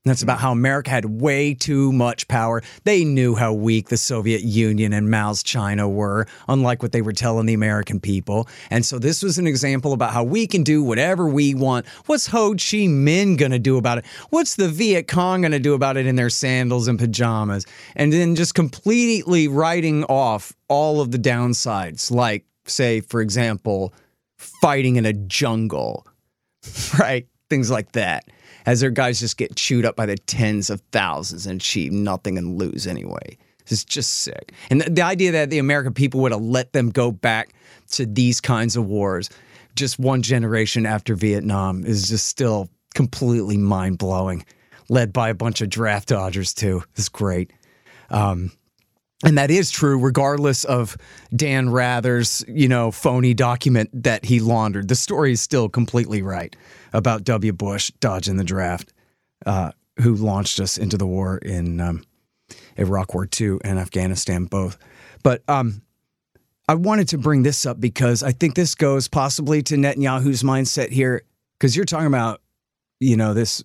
that's 0.05 0.23
about 0.23 0.39
how 0.39 0.53
America 0.53 0.91
had 0.91 1.07
way 1.07 1.55
too 1.55 1.91
much 1.91 2.29
power. 2.29 2.63
They 2.85 3.07
knew 3.07 3.35
how 3.35 3.55
weak 3.55 3.89
the 3.89 3.97
Soviet 3.97 4.43
Union 4.43 4.93
and 4.93 5.11
Mao's 5.11 5.43
China 5.43 5.89
were, 5.89 6.27
unlike 6.47 6.83
what 6.83 6.93
they 6.93 7.01
were 7.01 7.15
telling 7.15 7.47
the 7.47 7.55
American 7.55 8.01
people. 8.01 8.47
And 8.69 8.85
so 8.85 8.99
this 8.99 9.23
was 9.23 9.39
an 9.39 9.47
example 9.47 9.95
about 9.95 10.13
how 10.13 10.23
we 10.23 10.47
can 10.47 10.63
do 10.63 10.83
whatever 10.83 11.27
we 11.27 11.55
want. 11.55 11.87
What's 12.05 12.27
Ho 12.27 12.51
Chi 12.51 12.85
Minh 12.87 13.39
going 13.39 13.53
to 13.53 13.59
do 13.59 13.79
about 13.79 13.97
it? 13.97 14.05
What's 14.29 14.57
the 14.57 14.69
Viet 14.69 15.09
Cong 15.09 15.41
going 15.41 15.53
to 15.53 15.59
do 15.59 15.73
about 15.73 15.97
it 15.97 16.05
in 16.05 16.17
their 16.17 16.29
sandals 16.29 16.87
and 16.87 16.99
pajamas? 16.99 17.65
And 17.97 18.13
then 18.13 18.35
just 18.35 18.55
completely 18.55 19.49
writing 19.49 20.05
off 20.05 20.53
all 20.69 21.01
of 21.01 21.13
the 21.13 21.19
downsides, 21.19 22.11
like, 22.11 22.45
say, 22.67 23.01
for 23.01 23.23
example, 23.23 23.95
fighting 24.37 24.97
in 24.97 25.07
a 25.07 25.15
jungle, 25.15 26.07
right? 26.99 27.27
Things 27.49 27.71
like 27.71 27.93
that 27.93 28.27
as 28.67 28.81
their 28.81 28.91
guys 28.91 29.21
just 29.21 29.37
get 29.37 29.57
chewed 29.57 29.85
up 29.85 29.97
by 29.97 30.07
the 30.07 30.17
tens 30.17 30.71
of 30.71 30.81
thousands 30.93 31.47
and 31.47 31.61
achieve 31.61 31.93
nothing 31.93 32.39
and 32.39 32.59
lose 32.59 32.87
anyway. 32.87 33.37
It's 33.67 33.85
just 33.85 34.19
sick. 34.19 34.53
And 34.71 34.81
the, 34.81 34.91
the 34.91 35.03
idea 35.03 35.33
that 35.33 35.51
the 35.51 35.59
American 35.59 35.95
people 35.95 36.21
would 36.21 36.33
have 36.33 36.43
let 36.43 36.73
them 36.73 36.91
go 36.91 37.11
back 37.11 37.55
to 37.93 38.07
these 38.07 38.41
kinds 38.41 38.77
of 38.77 38.87
wars 38.87 39.31
just 39.75 39.99
one 39.99 40.23
generation 40.23 40.87
after 40.87 41.15
Vietnam 41.15 41.85
is 41.85 42.09
just 42.09 42.27
still 42.27 42.69
completely 42.95 43.57
mind 43.57 43.99
blowing. 43.99 44.45
Led 44.89 45.13
by 45.13 45.31
a 45.31 45.35
bunch 45.35 45.63
of 45.63 45.71
draft 45.71 46.09
dodgers, 46.09 46.53
too. 46.53 46.83
It's 46.95 47.09
great. 47.09 47.53
Um, 48.11 48.53
and 49.25 49.39
that 49.39 49.51
is 49.51 49.71
true 49.71 49.99
regardless 49.99 50.65
of 50.65 50.97
Dan 51.35 51.71
Rather's, 51.71 52.45
you 52.47 52.69
know, 52.69 52.91
phony 52.91 53.33
document 53.33 53.91
that 54.03 54.25
he 54.25 54.41
laundered. 54.41 54.89
The 54.89 54.95
story 54.95 55.33
is 55.33 55.41
still 55.41 55.69
completely 55.71 56.21
right 56.21 56.55
about 56.95 57.25
W. 57.25 57.53
Bush 57.53 57.91
dodging 58.01 58.37
the 58.37 58.45
draft, 58.45 58.95
uh, 59.45 59.73
who 60.01 60.15
launched 60.15 60.61
us 60.61 60.79
into 60.79 60.97
the 60.97 61.07
war 61.07 61.37
in 61.39 61.81
um, 61.81 62.05
Iraq 62.79 63.13
War 63.13 63.29
II 63.39 63.59
and 63.63 63.79
Afghanistan 63.79 64.47
both. 64.47 64.79
But 65.23 65.43
um, 65.49 65.83
I 66.69 66.75
wanted 66.77 67.09
to 67.09 67.19
bring 67.19 67.43
this 67.43 67.67
up 67.67 67.81
because 67.81 68.23
I 68.23 68.33
think 68.33 68.55
this 68.55 68.75
goes 68.75 69.09
possibly 69.09 69.63
to 69.65 69.75
Netanyahu's 69.75 70.43
mindset 70.43 70.91
here, 70.91 71.23
because 71.59 71.77
you're 71.77 71.85
talking 71.85 72.07
about, 72.07 72.41
you 73.01 73.17
know, 73.17 73.35
this. 73.35 73.63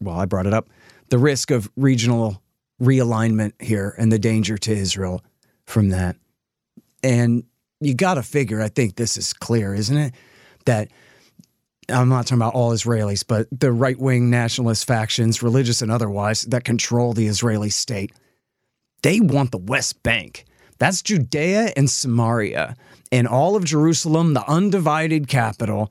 Well, 0.00 0.18
I 0.18 0.26
brought 0.26 0.46
it 0.46 0.52
up, 0.52 0.68
the 1.08 1.18
risk 1.18 1.50
of 1.50 1.70
regional 1.74 2.42
realignment 2.82 3.52
here 3.62 3.94
and 3.96 4.12
the 4.12 4.18
danger 4.18 4.58
to 4.58 4.72
Israel 4.72 5.22
from 5.64 5.90
that. 5.90 6.16
And 7.02 7.44
you 7.80 7.94
got 7.94 8.14
to 8.14 8.22
figure, 8.22 8.60
I 8.60 8.68
think 8.68 8.96
this 8.96 9.16
is 9.16 9.32
clear, 9.32 9.74
isn't 9.74 9.96
it? 9.96 10.14
That 10.66 10.88
I'm 11.90 12.08
not 12.08 12.26
talking 12.26 12.38
about 12.38 12.54
all 12.54 12.72
Israelis, 12.72 13.24
but 13.26 13.48
the 13.50 13.72
right 13.72 13.98
wing 13.98 14.30
nationalist 14.30 14.86
factions, 14.86 15.42
religious 15.42 15.82
and 15.82 15.90
otherwise, 15.90 16.42
that 16.42 16.64
control 16.64 17.12
the 17.12 17.26
Israeli 17.26 17.70
state, 17.70 18.12
they 19.02 19.20
want 19.20 19.50
the 19.50 19.58
West 19.58 20.02
Bank. 20.02 20.44
That's 20.78 21.02
Judea 21.02 21.72
and 21.76 21.90
Samaria 21.90 22.76
and 23.12 23.26
all 23.26 23.56
of 23.56 23.64
Jerusalem, 23.64 24.34
the 24.34 24.48
undivided 24.48 25.28
capital 25.28 25.90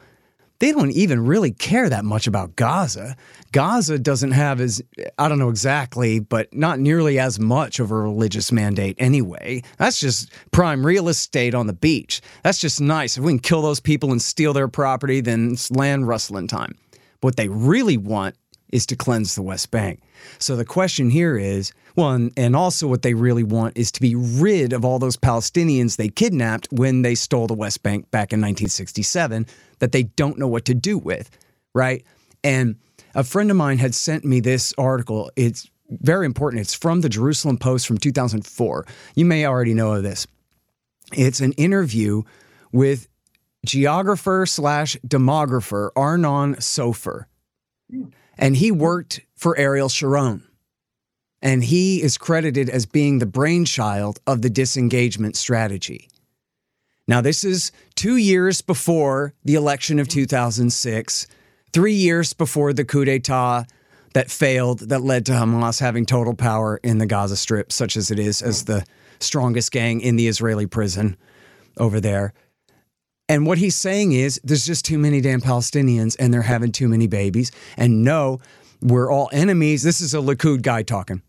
they 0.60 0.72
don't 0.72 0.92
even 0.92 1.26
really 1.26 1.52
care 1.52 1.90
that 1.90 2.06
much 2.06 2.28
about 2.28 2.56
Gaza. 2.56 3.16
Gaza 3.52 3.98
doesn't 3.98 4.32
have 4.32 4.62
as, 4.62 4.82
I 5.18 5.28
don't 5.30 5.40
know 5.40 5.50
exactly, 5.50 6.20
but 6.20 6.54
not 6.54 6.80
nearly 6.80 7.18
as 7.18 7.40
much 7.40 7.80
of 7.80 7.92
a 7.92 7.96
religious 7.96 8.52
mandate 8.52 8.96
anyway. 9.00 9.64
That's 9.78 10.00
just 10.00 10.32
prime 10.52 10.86
real 10.86 11.08
estate 11.08 11.56
on 11.56 11.68
the 11.68 11.74
beach. 11.74 12.22
That's 12.44 12.60
just 12.60 12.82
nice. 12.82 13.18
If 13.18 13.24
we 13.24 13.32
can 13.32 13.40
kill 13.40 13.62
those 13.62 13.80
people 13.80 14.12
and 14.12 14.22
steal 14.22 14.54
their 14.54 14.68
property, 14.68 15.22
then 15.22 15.54
it's 15.54 15.72
land 15.72 16.08
rustling 16.08 16.48
time. 16.48 16.78
What 17.22 17.38
they 17.38 17.48
really 17.48 17.98
want 17.98 18.36
is 18.72 18.86
to 18.86 18.96
cleanse 18.96 19.36
the 19.36 19.42
West 19.42 19.72
Bank. 19.72 20.00
So 20.38 20.56
the 20.56 20.66
question 20.66 21.10
here 21.10 21.38
is 21.38 21.74
well, 21.96 22.12
and, 22.12 22.32
and, 22.38 22.56
also 22.56 22.88
what 22.88 23.02
they 23.02 23.14
really 23.14 23.44
want 23.44 23.78
is 23.78 23.92
to 23.94 24.00
be 24.00 24.16
rid 24.16 24.74
of 24.74 24.86
all 24.86 25.00
those 25.00 25.18
Palestinians 25.18 25.98
they 25.98 26.08
kidnapped 26.08 26.68
when 26.72 27.02
they 27.02 27.16
stole 27.16 27.48
the 27.48 27.54
West 27.54 27.84
Bank 27.84 28.10
back 28.12 28.32
in 28.32 28.40
1967 28.40 29.48
that 29.80 29.92
they 29.92 30.04
don't 30.04 30.38
know 30.38 30.48
what 30.48 30.66
to 30.66 30.74
do 30.74 30.98
with, 30.98 31.30
right? 31.74 32.04
And 32.44 32.76
a 33.16 33.24
friend 33.24 33.50
of 33.52 33.58
mine 33.58 33.78
had 33.78 33.96
sent 33.96 34.24
me 34.24 34.40
this 34.40 34.74
article. 34.78 35.32
It's 35.36 35.70
very 35.90 36.26
important. 36.26 36.62
It's 36.62 36.74
from 36.74 37.02
the 37.02 37.10
Jerusalem 37.10 37.58
Post 37.58 37.88
from 37.88 37.98
2004. 37.98 38.86
You 39.16 39.26
may 39.26 39.46
already 39.46 39.74
know 39.74 39.94
of 39.94 40.04
this. 40.04 40.28
It's 41.14 41.40
an 41.40 41.54
interview 41.54 42.24
with 42.72 43.08
geographer 43.66 44.46
slash 44.46 44.96
demographer 45.08 45.90
Arnon 45.96 46.62
Soffer. 46.62 47.28
And 48.38 48.56
he 48.56 48.72
worked 48.72 49.22
for 49.36 49.58
Ariel 49.58 49.90
Sharon. 49.90 50.44
And 51.42 51.64
he 51.64 52.02
is 52.02 52.18
credited 52.18 52.70
as 52.70 52.86
being 52.86 53.20
the 53.20 53.26
brainchild 53.26 54.20
of 54.28 54.42
the 54.42 54.50
disengagement 54.50 55.36
strategy. 55.36 56.10
Now, 57.10 57.22
this 57.22 57.44
is 57.44 57.72
two 57.96 58.18
years 58.18 58.62
before 58.62 59.34
the 59.44 59.56
election 59.56 59.98
of 59.98 60.08
2006, 60.08 61.26
three 61.74 61.94
years 61.94 62.34
before 62.34 62.72
the 62.72 62.86
coup 62.86 63.04
d'etat 63.04 63.64
that 64.14 64.30
failed, 64.30 64.90
that 64.90 65.02
led 65.02 65.26
to 65.26 65.32
Hamas 65.32 65.80
having 65.80 66.06
total 66.06 66.36
power 66.36 66.80
in 66.84 67.00
the 67.00 67.08
Gaza 67.08 67.36
Strip, 67.36 67.72
such 67.72 67.98
as 67.98 68.12
it 68.12 68.20
is, 68.20 68.44
as 68.44 68.66
the 68.66 68.86
strongest 69.20 69.72
gang 69.72 70.02
in 70.02 70.18
the 70.18 70.28
Israeli 70.28 70.68
prison 70.68 71.18
over 71.78 72.00
there. 72.00 72.32
And 73.28 73.48
what 73.48 73.58
he's 73.58 73.76
saying 73.76 74.12
is 74.12 74.40
there's 74.44 74.68
just 74.68 74.86
too 74.86 75.00
many 75.00 75.20
damn 75.20 75.42
Palestinians 75.42 76.16
and 76.20 76.32
they're 76.32 76.44
having 76.44 76.72
too 76.72 76.88
many 76.88 77.08
babies. 77.08 77.52
And 77.76 78.04
no, 78.04 78.40
we're 78.84 79.12
all 79.12 79.32
enemies. 79.34 79.82
This 79.82 80.00
is 80.00 80.14
a 80.14 80.18
Likud 80.18 80.62
guy 80.62 80.84
talking, 80.84 81.24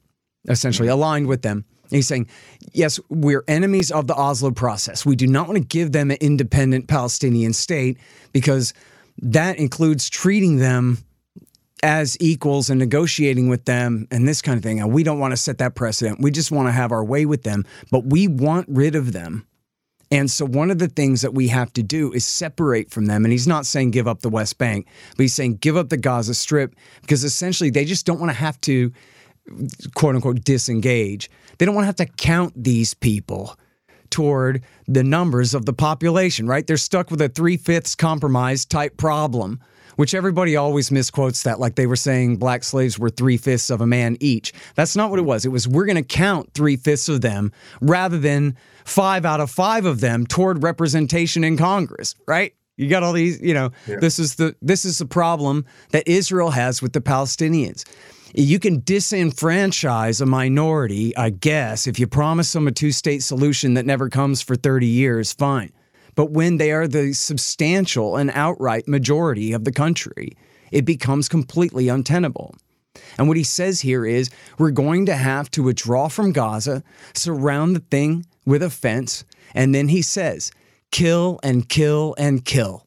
essentially 0.47 0.89
aligned 0.89 1.27
with 1.27 1.41
them. 1.41 1.65
He's 1.91 2.07
saying, 2.07 2.29
yes, 2.73 3.01
we're 3.09 3.45
enemies 3.49 3.91
of 3.91 4.07
the 4.07 4.15
Oslo 4.15 4.51
process. 4.51 5.05
We 5.05 5.17
do 5.17 5.27
not 5.27 5.49
want 5.49 5.59
to 5.59 5.65
give 5.65 5.93
them 5.93 6.11
an 6.11 6.19
independent 6.21 6.89
Palestinian 6.89 7.53
state 7.53 7.99
because 8.33 8.73
that 9.23 9.59
includes 9.59 10.09
treating 10.09 10.57
them 10.57 10.99
as 11.83 12.17
equals 12.21 12.71
and 12.71 12.79
negotiating 12.79 13.49
with 13.49 13.65
them 13.65 14.07
and 14.11 14.29
this 14.29 14.43
kind 14.43 14.57
of 14.57 14.63
thing. 14.63 14.81
And 14.81 14.93
we 14.93 15.03
don't 15.03 15.19
want 15.19 15.33
to 15.33 15.37
set 15.37 15.59
that 15.59 15.75
precedent. 15.75 16.21
We 16.21 16.31
just 16.31 16.53
want 16.53 16.69
to 16.69 16.73
have 16.73 16.93
our 16.93 17.05
way 17.05 17.27
with 17.27 17.43
them, 17.43 17.65
but 17.91 18.05
we 18.07 18.29
want 18.29 18.67
rid 18.69 18.95
of 18.95 19.13
them. 19.13 19.47
And 20.13 20.29
so, 20.29 20.45
one 20.45 20.73
of 20.73 20.79
the 20.79 20.89
things 20.89 21.21
that 21.21 21.35
we 21.35 21.49
have 21.49 21.73
to 21.75 21.85
do 21.85 22.13
is 22.13 22.27
separate 22.27 22.91
from 22.91 23.07
them. 23.07 23.25
And 23.25 23.31
he's 23.31 23.47
not 23.47 23.65
saying 23.65 23.93
give 23.93 24.09
up 24.09 24.21
the 24.23 24.29
West 24.29 24.59
Bank, 24.59 24.89
but 25.17 25.23
he's 25.23 25.35
saying 25.35 25.57
give 25.57 25.77
up 25.77 25.89
the 25.89 25.97
Gaza 25.97 26.35
Strip 26.35 26.75
because 27.01 27.23
essentially 27.23 27.71
they 27.71 27.85
just 27.85 28.07
don't 28.07 28.19
want 28.19 28.31
to 28.31 28.37
have 28.37 28.61
to, 28.63 28.93
quote 29.95 30.15
unquote, 30.15 30.45
disengage. 30.45 31.31
They 31.59 31.67
don't 31.67 31.75
want 31.75 31.85
to 31.85 31.87
have 31.87 31.97
to 31.97 32.07
count 32.07 32.53
these 32.57 32.95
people 32.95 33.57
toward 34.11 34.63
the 34.89 35.05
numbers 35.05 35.55
of 35.55 35.67
the 35.67 35.73
population, 35.73 36.47
right? 36.47 36.67
They're 36.67 36.77
stuck 36.77 37.11
with 37.11 37.21
a 37.21 37.29
three 37.29 37.57
fifths 37.57 37.95
compromise 37.95 38.65
type 38.65 38.97
problem 38.97 39.61
which 40.01 40.15
everybody 40.15 40.57
always 40.57 40.91
misquotes 40.91 41.43
that, 41.43 41.61
like 41.61 41.75
they 41.75 41.87
were 41.87 41.95
saying 41.95 42.39
black 42.39 42.65
slaves 42.65 42.99
were 42.99 43.11
three 43.11 43.37
fifths 43.37 43.69
of 43.69 43.83
a 43.83 43.87
man 43.87 44.17
each. 44.19 44.51
That's 44.75 44.97
not 44.97 45.11
what 45.11 45.19
it 45.19 45.27
was. 45.27 45.45
It 45.45 45.51
was 45.51 45.69
we're 45.69 45.85
going 45.85 45.97
to 45.97 46.03
count 46.03 46.55
three 46.55 46.77
fifths 46.77 47.11
of 47.11 47.21
them 47.21 47.53
rather 47.83 48.17
than 48.17 48.57
five 48.87 49.27
out 49.27 49.41
of 49.41 49.51
five 49.51 49.85
of 49.85 50.01
them 50.01 50.27
toward 50.27 50.63
representation 50.63 51.45
in 51.45 51.59
Congress, 51.59 52.15
right? 52.27 52.55
You 52.79 52.89
got 52.89 53.03
all 53.03 53.13
these, 53.13 53.43
you 53.43 53.53
know, 53.53 53.73
yeah. 53.87 53.97
this 54.01 54.19
is 54.19 54.37
the 54.37 54.57
this 54.63 54.87
is 54.87 54.97
the 54.97 55.05
problem 55.05 55.67
that 55.91 56.09
Israel 56.09 56.49
has 56.49 56.81
with 56.81 56.95
the 56.95 57.03
Palestinians. 57.03 57.85
You 58.35 58.61
can 58.61 58.81
disenfranchise 58.83 60.21
a 60.21 60.27
minority, 60.27 61.17
I 61.17 61.31
guess, 61.31 61.89
if 61.89 61.99
you 61.99 62.07
promise 62.07 62.53
them 62.53 62.69
a 62.69 62.73
two-state 62.73 63.25
solution 63.25 63.75
that 63.75 63.87
never 63.87 64.09
comes 64.09 64.41
for 64.41 64.55
30 64.55 64.87
years, 64.87 65.33
fine. 65.33 65.73
But 66.15 66.31
when 66.31 66.59
they 66.59 66.71
are 66.71 66.87
the 66.87 67.13
substantial 67.13 68.17
and 68.17 68.31
outright 68.33 68.87
majority 68.87 69.53
of 69.53 69.65
the 69.65 69.73
country, 69.73 70.37
it 70.71 70.85
becomes 70.85 71.29
completely 71.29 71.89
untenable. 71.89 72.55
And 73.19 73.27
what 73.27 73.37
he 73.37 73.45
says 73.45 73.81
here 73.81 74.07
is 74.07 74.31
we're 74.59 74.71
going 74.71 75.07
to 75.07 75.17
have 75.17 75.51
to 75.53 75.65
withdraw 75.65 76.09
from 76.09 76.33
Gaza, 76.33 76.85
surround 77.15 77.75
the 77.75 77.81
thing 77.81 78.27
with 78.47 78.63
a 78.63 78.71
fence, 78.71 79.25
and 79.55 79.75
then 79.75 79.89
he 79.89 80.03
says, 80.03 80.53
kill 80.93 81.41
and 81.43 81.69
kill 81.69 82.15
and 82.17 82.45
kill. 82.45 82.87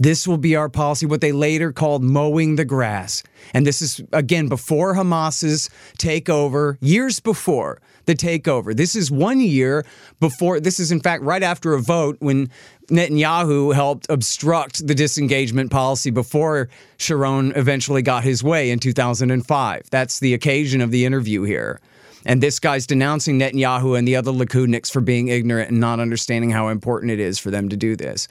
This 0.00 0.26
will 0.26 0.38
be 0.38 0.56
our 0.56 0.68
policy, 0.68 1.06
what 1.06 1.20
they 1.20 1.30
later 1.30 1.72
called 1.72 2.02
mowing 2.02 2.56
the 2.56 2.64
grass. 2.64 3.22
And 3.52 3.64
this 3.64 3.80
is, 3.80 4.02
again, 4.12 4.48
before 4.48 4.94
Hamas's 4.94 5.70
takeover, 5.98 6.76
years 6.80 7.20
before 7.20 7.80
the 8.06 8.14
takeover. 8.14 8.76
This 8.76 8.96
is 8.96 9.10
one 9.10 9.40
year 9.40 9.86
before, 10.18 10.58
this 10.58 10.80
is 10.80 10.90
in 10.90 11.00
fact 11.00 11.22
right 11.22 11.42
after 11.42 11.74
a 11.74 11.80
vote 11.80 12.16
when 12.18 12.50
Netanyahu 12.90 13.72
helped 13.72 14.06
obstruct 14.10 14.84
the 14.84 14.96
disengagement 14.96 15.70
policy 15.70 16.10
before 16.10 16.68
Sharon 16.98 17.52
eventually 17.54 18.02
got 18.02 18.24
his 18.24 18.42
way 18.42 18.70
in 18.70 18.80
2005. 18.80 19.90
That's 19.90 20.18
the 20.18 20.34
occasion 20.34 20.80
of 20.80 20.90
the 20.90 21.04
interview 21.04 21.44
here. 21.44 21.80
And 22.26 22.42
this 22.42 22.58
guy's 22.58 22.86
denouncing 22.86 23.38
Netanyahu 23.38 23.96
and 23.96 24.08
the 24.08 24.16
other 24.16 24.32
Likudniks 24.32 24.90
for 24.90 25.00
being 25.00 25.28
ignorant 25.28 25.70
and 25.70 25.78
not 25.78 26.00
understanding 26.00 26.50
how 26.50 26.68
important 26.68 27.12
it 27.12 27.20
is 27.20 27.38
for 27.38 27.50
them 27.50 27.68
to 27.68 27.76
do 27.76 27.96
this. 27.96 28.28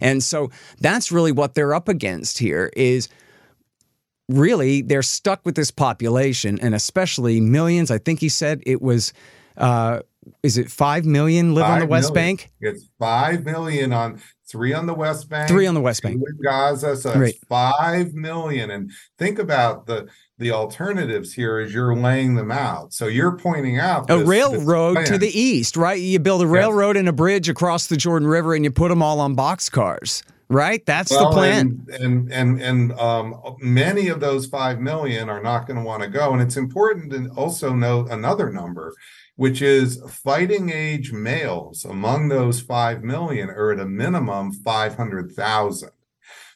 And 0.00 0.22
so 0.22 0.50
that's 0.80 1.12
really 1.12 1.32
what 1.32 1.54
they're 1.54 1.74
up 1.74 1.88
against 1.88 2.38
here 2.38 2.70
is 2.76 3.08
really 4.28 4.82
they're 4.82 5.02
stuck 5.02 5.44
with 5.44 5.54
this 5.54 5.70
population 5.70 6.58
and 6.60 6.74
especially 6.74 7.40
millions. 7.40 7.90
I 7.90 7.98
think 7.98 8.20
he 8.20 8.28
said 8.28 8.62
it 8.66 8.82
was 8.82 9.12
uh, 9.56 10.00
is 10.42 10.58
it 10.58 10.70
five 10.70 11.04
million 11.04 11.54
live 11.54 11.64
five 11.64 11.72
on 11.74 11.80
the 11.80 11.86
West 11.86 12.14
million. 12.14 12.36
Bank? 12.36 12.52
It's 12.60 12.88
five 12.98 13.44
million 13.44 13.92
on 13.92 14.20
three 14.46 14.72
on 14.72 14.86
the 14.86 14.94
West 14.94 15.28
Bank, 15.28 15.48
three 15.48 15.66
on 15.66 15.74
the 15.74 15.80
West 15.80 16.02
Bank, 16.02 16.22
Gaza. 16.42 16.96
So 16.96 17.14
right. 17.14 17.34
five 17.48 18.14
million. 18.14 18.70
And 18.70 18.90
think 19.18 19.38
about 19.38 19.86
the 19.86 20.08
the 20.38 20.50
alternatives 20.50 21.32
here 21.32 21.58
as 21.58 21.72
you're 21.72 21.94
laying 21.94 22.34
them 22.34 22.50
out. 22.50 22.92
So 22.92 23.06
you're 23.06 23.36
pointing 23.36 23.78
out 23.78 24.08
this, 24.08 24.20
a 24.20 24.24
railroad 24.24 25.06
to 25.06 25.18
the 25.18 25.28
east, 25.28 25.76
right? 25.76 26.00
You 26.00 26.18
build 26.18 26.42
a 26.42 26.46
railroad 26.46 26.96
yes. 26.96 27.00
and 27.00 27.08
a 27.08 27.12
bridge 27.12 27.48
across 27.48 27.86
the 27.86 27.96
Jordan 27.96 28.28
River, 28.28 28.54
and 28.54 28.64
you 28.64 28.70
put 28.70 28.88
them 28.88 29.02
all 29.02 29.20
on 29.20 29.36
boxcars. 29.36 30.22
Right, 30.50 30.84
that's 30.84 31.10
well, 31.10 31.30
the 31.30 31.34
plan. 31.34 31.86
And 31.88 32.02
and 32.02 32.32
and, 32.32 32.62
and 32.62 32.92
um, 33.00 33.56
many 33.60 34.08
of 34.08 34.20
those 34.20 34.46
five 34.46 34.78
million 34.78 35.30
are 35.30 35.42
not 35.42 35.66
going 35.66 35.78
to 35.78 35.82
want 35.82 36.02
to 36.02 36.08
go. 36.08 36.32
And 36.32 36.42
it's 36.42 36.58
important 36.58 37.12
to 37.12 37.28
also 37.34 37.74
note 37.74 38.10
another 38.10 38.52
number 38.52 38.92
which 39.36 39.60
is 39.60 40.00
fighting 40.08 40.70
age 40.70 41.12
males 41.12 41.84
among 41.84 42.28
those 42.28 42.60
5 42.60 43.02
million 43.02 43.50
are 43.50 43.72
at 43.72 43.80
a 43.80 43.86
minimum 43.86 44.52
500,000. 44.52 45.90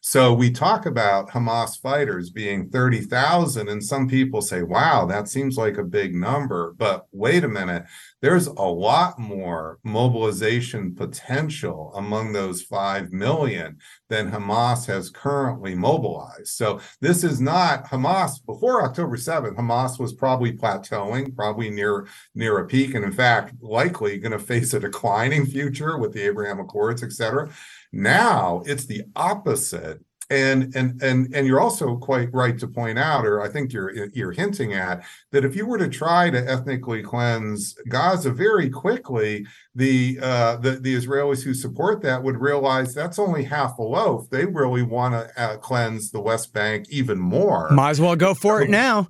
So 0.08 0.32
we 0.32 0.50
talk 0.50 0.86
about 0.86 1.28
Hamas 1.28 1.78
fighters 1.78 2.30
being 2.30 2.70
30,000, 2.70 3.68
and 3.68 3.84
some 3.84 4.08
people 4.08 4.40
say, 4.40 4.62
wow, 4.62 5.04
that 5.04 5.28
seems 5.28 5.58
like 5.58 5.76
a 5.76 5.84
big 5.84 6.14
number. 6.14 6.74
But 6.78 7.06
wait 7.12 7.44
a 7.44 7.48
minute, 7.48 7.84
there's 8.22 8.46
a 8.46 8.62
lot 8.62 9.18
more 9.18 9.78
mobilization 9.84 10.94
potential 10.94 11.92
among 11.94 12.32
those 12.32 12.62
5 12.62 13.12
million 13.12 13.76
than 14.08 14.32
Hamas 14.32 14.86
has 14.86 15.10
currently 15.10 15.74
mobilized. 15.74 16.48
So 16.48 16.80
this 17.02 17.22
is 17.22 17.38
not 17.38 17.84
Hamas 17.84 18.42
before 18.46 18.82
October 18.82 19.18
7th. 19.18 19.56
Hamas 19.56 20.00
was 20.00 20.14
probably 20.14 20.54
plateauing, 20.54 21.36
probably 21.36 21.68
near 21.68 22.06
near 22.34 22.56
a 22.60 22.66
peak, 22.66 22.94
and 22.94 23.04
in 23.04 23.12
fact, 23.12 23.52
likely 23.60 24.16
going 24.16 24.32
to 24.32 24.38
face 24.38 24.72
a 24.72 24.80
declining 24.80 25.44
future 25.44 25.98
with 25.98 26.14
the 26.14 26.22
Abraham 26.22 26.60
Accords, 26.60 27.02
et 27.02 27.12
cetera. 27.12 27.50
Now 27.92 28.62
it's 28.66 28.86
the 28.86 29.04
opposite. 29.16 30.00
And 30.30 30.76
and 30.76 31.02
and 31.02 31.34
and 31.34 31.46
you're 31.46 31.58
also 31.58 31.96
quite 31.96 32.28
right 32.34 32.58
to 32.58 32.68
point 32.68 32.98
out, 32.98 33.24
or 33.24 33.40
I 33.40 33.48
think 33.48 33.72
you're 33.72 34.08
you're 34.08 34.32
hinting 34.32 34.74
at 34.74 35.02
that 35.32 35.42
if 35.42 35.56
you 35.56 35.64
were 35.64 35.78
to 35.78 35.88
try 35.88 36.28
to 36.28 36.38
ethnically 36.38 37.02
cleanse 37.02 37.74
Gaza 37.88 38.30
very 38.30 38.68
quickly, 38.68 39.46
the 39.74 40.18
uh, 40.20 40.56
the 40.56 40.72
the 40.72 40.94
Israelis 40.94 41.42
who 41.42 41.54
support 41.54 42.02
that 42.02 42.22
would 42.22 42.42
realize 42.42 42.92
that's 42.92 43.18
only 43.18 43.42
half 43.42 43.78
a 43.78 43.82
loaf. 43.82 44.28
They 44.28 44.44
really 44.44 44.82
want 44.82 45.14
to 45.14 45.42
uh, 45.42 45.56
cleanse 45.56 46.10
the 46.10 46.20
West 46.20 46.52
Bank 46.52 46.84
even 46.90 47.18
more. 47.18 47.70
Might 47.70 47.92
as 47.92 48.00
well 48.02 48.14
go 48.14 48.34
for 48.34 48.60
it 48.60 48.68
now 48.68 49.08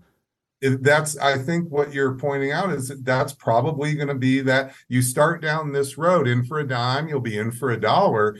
that's 0.60 1.16
i 1.18 1.38
think 1.38 1.68
what 1.70 1.92
you're 1.92 2.16
pointing 2.16 2.50
out 2.50 2.70
is 2.70 2.88
that 2.88 3.04
that's 3.04 3.32
probably 3.32 3.94
going 3.94 4.08
to 4.08 4.14
be 4.14 4.40
that 4.40 4.74
you 4.88 5.00
start 5.02 5.40
down 5.40 5.72
this 5.72 5.96
road 5.96 6.26
in 6.26 6.44
for 6.44 6.58
a 6.58 6.66
dime 6.66 7.08
you'll 7.08 7.20
be 7.20 7.38
in 7.38 7.50
for 7.52 7.70
a 7.70 7.80
dollar 7.80 8.36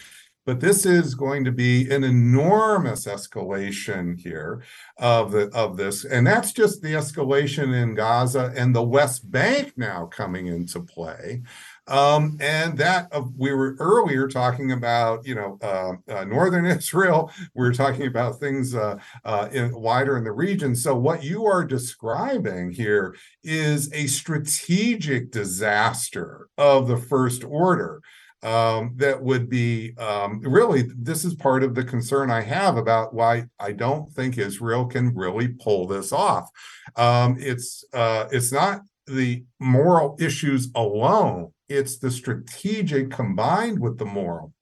but 0.49 0.61
this 0.61 0.87
is 0.87 1.15
going 1.15 1.45
to 1.45 1.53
be 1.53 1.91
an 1.91 2.03
enormous 2.03 3.05
escalation 3.05 4.19
here 4.19 4.63
of 4.97 5.31
the 5.31 5.51
of 5.53 5.77
this. 5.77 6.07
And 6.07 6.27
that's 6.27 6.55
just 6.55 6.81
the 6.81 6.95
escalation 6.95 7.75
in 7.75 7.95
gaza 7.95 8.51
and 8.57 8.75
the 8.75 8.83
west 8.83 9.31
bank 9.31 9.75
now 9.77 10.07
coming 10.07 10.47
into 10.47 10.81
play. 10.81 11.43
Um, 11.87 12.39
and 12.41 12.79
that 12.79 13.09
uh, 13.13 13.25
we 13.37 13.53
were 13.53 13.77
earlier 13.79 14.27
talking 14.27 14.73
about 14.73 15.27
you 15.27 15.35
know 15.35 15.59
uh, 15.61 15.93
uh, 16.11 16.25
northern 16.25 16.65
israel. 16.79 17.31
We 17.55 17.67
were 17.67 17.75
talking 17.75 18.07
about 18.07 18.41
things 18.41 18.75
uh, 18.75 18.97
uh, 19.27 19.51
in, 19.53 19.79
wider 19.79 20.17
in 20.17 20.25
the 20.25 20.33
region. 20.33 20.75
So 20.75 20.97
what 20.97 21.23
you 21.23 21.45
are 21.45 21.63
describing 21.63 22.71
here 22.71 23.15
is 23.45 23.93
a 23.93 24.07
strategic 24.07 25.31
disaster 25.31 26.49
of 26.57 26.89
the 26.89 26.97
first 26.97 27.45
order 27.45 28.01
um, 28.43 28.93
that 28.97 29.21
would 29.21 29.49
be 29.49 29.97
um, 29.99 30.41
really 30.41 30.85
this 30.97 31.25
is 31.25 31.35
part 31.35 31.63
of 31.63 31.75
the 31.75 31.85
concern 31.85 32.31
I 32.31 32.43
have 32.43 32.77
about 32.77 33.13
why 33.13 33.47
I 33.59 33.73
don't 33.73 34.11
think 34.13 34.39
Israel 34.39 34.87
can 34.87 35.15
really 35.15 35.49
pull 35.49 35.87
this 35.87 36.13
off. 36.13 36.49
Um, 36.97 37.37
it's 37.39 37.85
uh, 37.93 38.27
it's 38.31 38.53
not 38.53 38.83
the 39.07 39.45
moral 39.59 40.17
issues 40.21 40.71
alone; 40.75 41.53
it's 41.69 41.99
the 41.99 42.11
strategic 42.11 43.11
combined 43.11 43.81
with 43.81 43.99
the 43.99 44.05
moral 44.05 44.53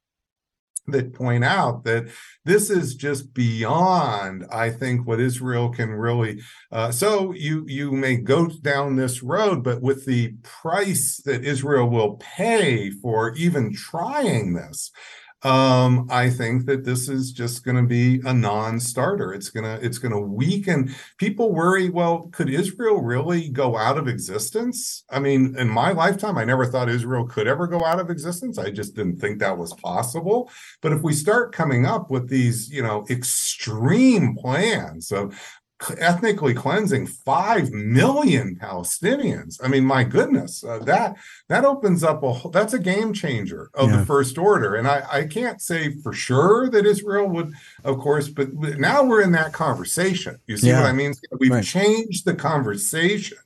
that 0.89 1.13
point 1.13 1.45
out 1.45 1.85
that 1.85 2.09
this 2.45 2.71
is 2.71 2.95
just 2.95 3.33
beyond 3.35 4.45
i 4.51 4.71
think 4.71 5.07
what 5.07 5.21
israel 5.21 5.69
can 5.69 5.91
really 5.91 6.41
uh, 6.73 6.91
so 6.91 7.33
you 7.33 7.65
you 7.67 7.91
may 7.93 8.17
go 8.17 8.47
down 8.63 8.97
this 8.97 9.23
road 9.23 9.63
but 9.63 9.83
with 9.83 10.05
the 10.07 10.33
price 10.43 11.21
that 11.25 11.45
israel 11.45 11.89
will 11.89 12.17
pay 12.17 12.91
for 12.91 13.35
even 13.35 13.75
trying 13.75 14.55
this 14.55 14.91
um, 15.47 16.09
I 16.11 16.29
think 16.29 16.67
that 16.67 16.85
this 16.85 17.09
is 17.09 17.31
just 17.31 17.65
going 17.65 17.77
to 17.77 17.85
be 17.85 18.21
a 18.25 18.35
non-starter. 18.35 19.33
It's 19.33 19.49
gonna 19.49 19.79
it's 19.81 19.99
gonna 19.99 20.19
weaken. 20.19 20.93
People 21.19 21.53
worry. 21.53 21.89
Well, 21.89 22.29
could 22.33 22.51
Israel 22.51 23.01
really 23.01 23.49
go 23.51 23.77
out 23.77 23.97
of 23.97 24.09
existence? 24.09 25.05
I 25.09 25.21
mean, 25.21 25.55
in 25.57 25.69
my 25.69 25.93
lifetime, 25.93 26.37
I 26.37 26.45
never 26.45 26.67
thought 26.67 26.89
Israel 26.89 27.29
could 27.29 27.47
ever 27.47 27.69
go 27.69 27.85
out 27.85 28.01
of 28.01 28.11
existence. 28.11 28.59
I 28.59 28.73
just 28.73 28.97
didn't 28.97 29.21
think 29.21 29.39
that 29.39 29.57
was 29.57 29.73
possible. 29.75 30.51
But 30.83 30.93
if 30.93 31.03
we 31.03 31.13
start 31.13 31.55
coming 31.55 31.87
up 31.87 32.11
with 32.11 32.29
these, 32.29 32.69
you 32.69 32.83
know, 32.83 33.07
extreme 33.09 34.35
plans 34.35 35.13
of 35.13 35.41
ethnically 35.99 36.55
cleansing 36.55 37.07
5 37.07 37.71
million 37.71 38.57
palestinians 38.57 39.61
i 39.63 39.69
mean 39.69 39.85
my 39.85 40.05
goodness 40.05 40.65
uh, 40.65 40.79
that 40.81 41.17
that 41.49 41.67
opens 41.67 42.03
up 42.03 42.23
a 42.23 42.49
that's 42.51 42.73
a 42.73 42.79
game 42.79 43.13
changer 43.13 43.71
of 43.75 43.91
yeah. 43.91 43.99
the 43.99 44.07
first 44.07 44.39
order 44.39 44.77
and 44.77 44.89
i 44.89 45.03
i 45.13 45.27
can't 45.27 45.61
say 45.61 45.95
for 45.97 46.15
sure 46.15 46.71
that 46.71 46.87
israel 46.87 47.29
would 47.29 47.53
of 47.85 47.99
course 47.99 48.29
but 48.29 48.55
now 48.55 49.05
we're 49.05 49.21
in 49.21 49.33
that 49.33 49.53
conversation 49.53 50.39
you 50.47 50.57
see 50.57 50.69
yeah. 50.69 50.81
what 50.81 50.89
i 50.89 50.93
mean 50.93 51.13
we've 51.39 51.51
right. 51.51 51.65
changed 51.65 52.25
the 52.25 52.35
conversation 52.35 53.37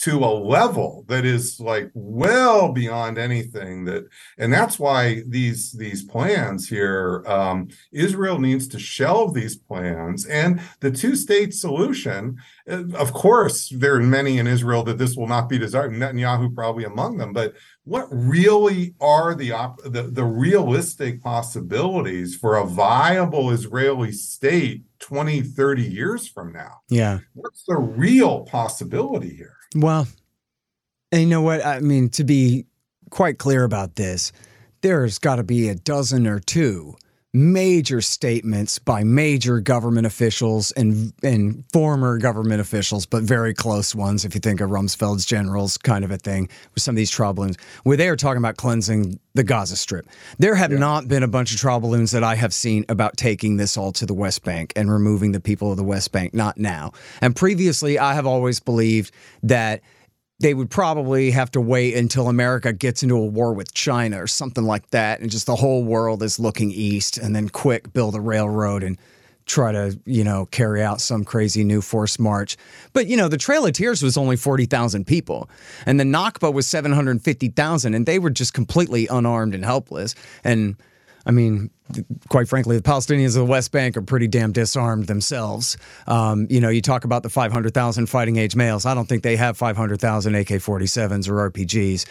to 0.00 0.24
a 0.24 0.32
level 0.32 1.04
that 1.08 1.26
is 1.26 1.60
like 1.60 1.90
well 1.92 2.72
beyond 2.72 3.18
anything 3.18 3.84
that 3.84 4.08
and 4.38 4.50
that's 4.50 4.78
why 4.78 5.22
these 5.26 5.72
these 5.72 6.02
plans 6.02 6.68
here 6.68 7.22
um, 7.26 7.68
israel 7.92 8.38
needs 8.38 8.66
to 8.66 8.78
shelve 8.78 9.34
these 9.34 9.56
plans. 9.56 10.24
And 10.26 10.60
the 10.80 10.90
two 10.90 11.14
state 11.14 11.52
solution 11.52 12.38
uh, 12.70 12.84
of 12.94 13.12
course 13.12 13.68
there 13.68 13.96
are 13.96 14.02
many 14.02 14.38
in 14.38 14.46
israel 14.46 14.82
that 14.84 14.96
this 14.96 15.16
will 15.16 15.28
not 15.28 15.50
be 15.50 15.58
desired 15.58 15.92
netanyahu 15.92 16.54
probably 16.54 16.84
among 16.84 17.18
them 17.18 17.34
but 17.34 17.54
what 17.84 18.08
really 18.10 18.94
are 19.00 19.34
the, 19.34 19.52
op- 19.52 19.82
the 19.82 20.02
the 20.02 20.24
realistic 20.24 21.22
possibilities 21.22 22.36
for 22.36 22.56
a 22.56 22.64
viable 22.64 23.50
israeli 23.50 24.12
state 24.12 24.84
20 25.00 25.42
30 25.42 25.82
years 25.82 26.26
from 26.26 26.52
now? 26.52 26.80
Yeah. 26.88 27.18
What's 27.34 27.64
the 27.64 27.76
real 27.76 28.44
possibility 28.44 29.34
here 29.34 29.56
well, 29.74 30.08
and 31.12 31.22
you 31.22 31.26
know 31.26 31.42
what? 31.42 31.64
I 31.64 31.80
mean, 31.80 32.08
to 32.10 32.24
be 32.24 32.66
quite 33.10 33.38
clear 33.38 33.64
about 33.64 33.96
this, 33.96 34.32
there's 34.82 35.18
got 35.18 35.36
to 35.36 35.42
be 35.42 35.68
a 35.68 35.74
dozen 35.74 36.26
or 36.26 36.40
two 36.40 36.96
major 37.32 38.00
statements 38.00 38.78
by 38.80 39.04
major 39.04 39.60
government 39.60 40.06
officials 40.06 40.72
and 40.72 41.12
and 41.22 41.64
former 41.72 42.18
government 42.18 42.60
officials, 42.60 43.06
but 43.06 43.22
very 43.22 43.54
close 43.54 43.94
ones. 43.94 44.24
If 44.24 44.34
you 44.34 44.40
think 44.40 44.60
of 44.60 44.70
Rumsfeld's 44.70 45.24
generals, 45.24 45.78
kind 45.78 46.04
of 46.04 46.10
a 46.10 46.16
thing 46.16 46.48
with 46.74 46.82
some 46.82 46.94
of 46.94 46.96
these 46.96 47.10
trial 47.10 47.32
balloons, 47.32 47.56
where 47.84 47.96
they 47.96 48.08
are 48.08 48.16
talking 48.16 48.38
about 48.38 48.56
cleansing 48.56 49.20
the 49.34 49.44
Gaza 49.44 49.76
Strip. 49.76 50.08
There 50.38 50.56
have 50.56 50.72
yeah. 50.72 50.78
not 50.78 51.06
been 51.06 51.22
a 51.22 51.28
bunch 51.28 51.52
of 51.52 51.60
trial 51.60 51.78
balloons 51.78 52.10
that 52.10 52.24
I 52.24 52.34
have 52.34 52.52
seen 52.52 52.84
about 52.88 53.16
taking 53.16 53.56
this 53.56 53.76
all 53.76 53.92
to 53.92 54.06
the 54.06 54.14
West 54.14 54.42
Bank 54.42 54.72
and 54.74 54.90
removing 54.90 55.30
the 55.30 55.40
people 55.40 55.70
of 55.70 55.76
the 55.76 55.84
West 55.84 56.10
Bank. 56.10 56.34
Not 56.34 56.58
now. 56.58 56.92
And 57.20 57.36
previously, 57.36 57.98
I 57.98 58.14
have 58.14 58.26
always 58.26 58.58
believed 58.58 59.12
that 59.44 59.82
they 60.40 60.54
would 60.54 60.70
probably 60.70 61.30
have 61.30 61.50
to 61.52 61.60
wait 61.60 61.94
until 61.94 62.28
America 62.28 62.72
gets 62.72 63.02
into 63.02 63.16
a 63.16 63.24
war 63.24 63.52
with 63.52 63.74
China 63.74 64.22
or 64.22 64.26
something 64.26 64.64
like 64.64 64.90
that, 64.90 65.20
and 65.20 65.30
just 65.30 65.46
the 65.46 65.56
whole 65.56 65.84
world 65.84 66.22
is 66.22 66.40
looking 66.40 66.70
east, 66.72 67.18
and 67.18 67.36
then 67.36 67.48
quick 67.48 67.92
build 67.92 68.14
a 68.14 68.20
railroad 68.20 68.82
and 68.82 68.98
try 69.46 69.72
to 69.72 69.98
you 70.06 70.24
know 70.24 70.46
carry 70.46 70.82
out 70.82 71.00
some 71.00 71.24
crazy 71.24 71.62
new 71.62 71.82
force 71.82 72.18
march. 72.18 72.56
But 72.92 73.06
you 73.06 73.16
know 73.16 73.28
the 73.28 73.36
Trail 73.36 73.66
of 73.66 73.72
Tears 73.72 74.02
was 74.02 74.16
only 74.16 74.36
forty 74.36 74.64
thousand 74.64 75.06
people, 75.06 75.50
and 75.84 76.00
the 76.00 76.04
Nakba 76.04 76.52
was 76.52 76.66
seven 76.66 76.92
hundred 76.92 77.20
fifty 77.22 77.48
thousand, 77.48 77.94
and 77.94 78.06
they 78.06 78.18
were 78.18 78.30
just 78.30 78.54
completely 78.54 79.06
unarmed 79.08 79.54
and 79.54 79.64
helpless. 79.64 80.14
And 80.42 80.76
I 81.26 81.32
mean, 81.32 81.70
quite 82.28 82.48
frankly, 82.48 82.76
the 82.76 82.82
Palestinians 82.82 83.28
of 83.28 83.34
the 83.34 83.44
West 83.44 83.72
Bank 83.72 83.96
are 83.96 84.02
pretty 84.02 84.28
damn 84.28 84.52
disarmed 84.52 85.06
themselves. 85.06 85.76
Um, 86.06 86.46
you 86.48 86.60
know, 86.60 86.68
you 86.68 86.82
talk 86.82 87.04
about 87.04 87.22
the 87.22 87.30
500,000 87.30 88.06
fighting 88.06 88.36
age 88.36 88.56
males. 88.56 88.86
I 88.86 88.94
don't 88.94 89.08
think 89.08 89.22
they 89.22 89.36
have 89.36 89.56
500,000 89.56 90.34
AK-47s 90.34 91.28
or 91.28 91.50
RPGs. 91.50 92.06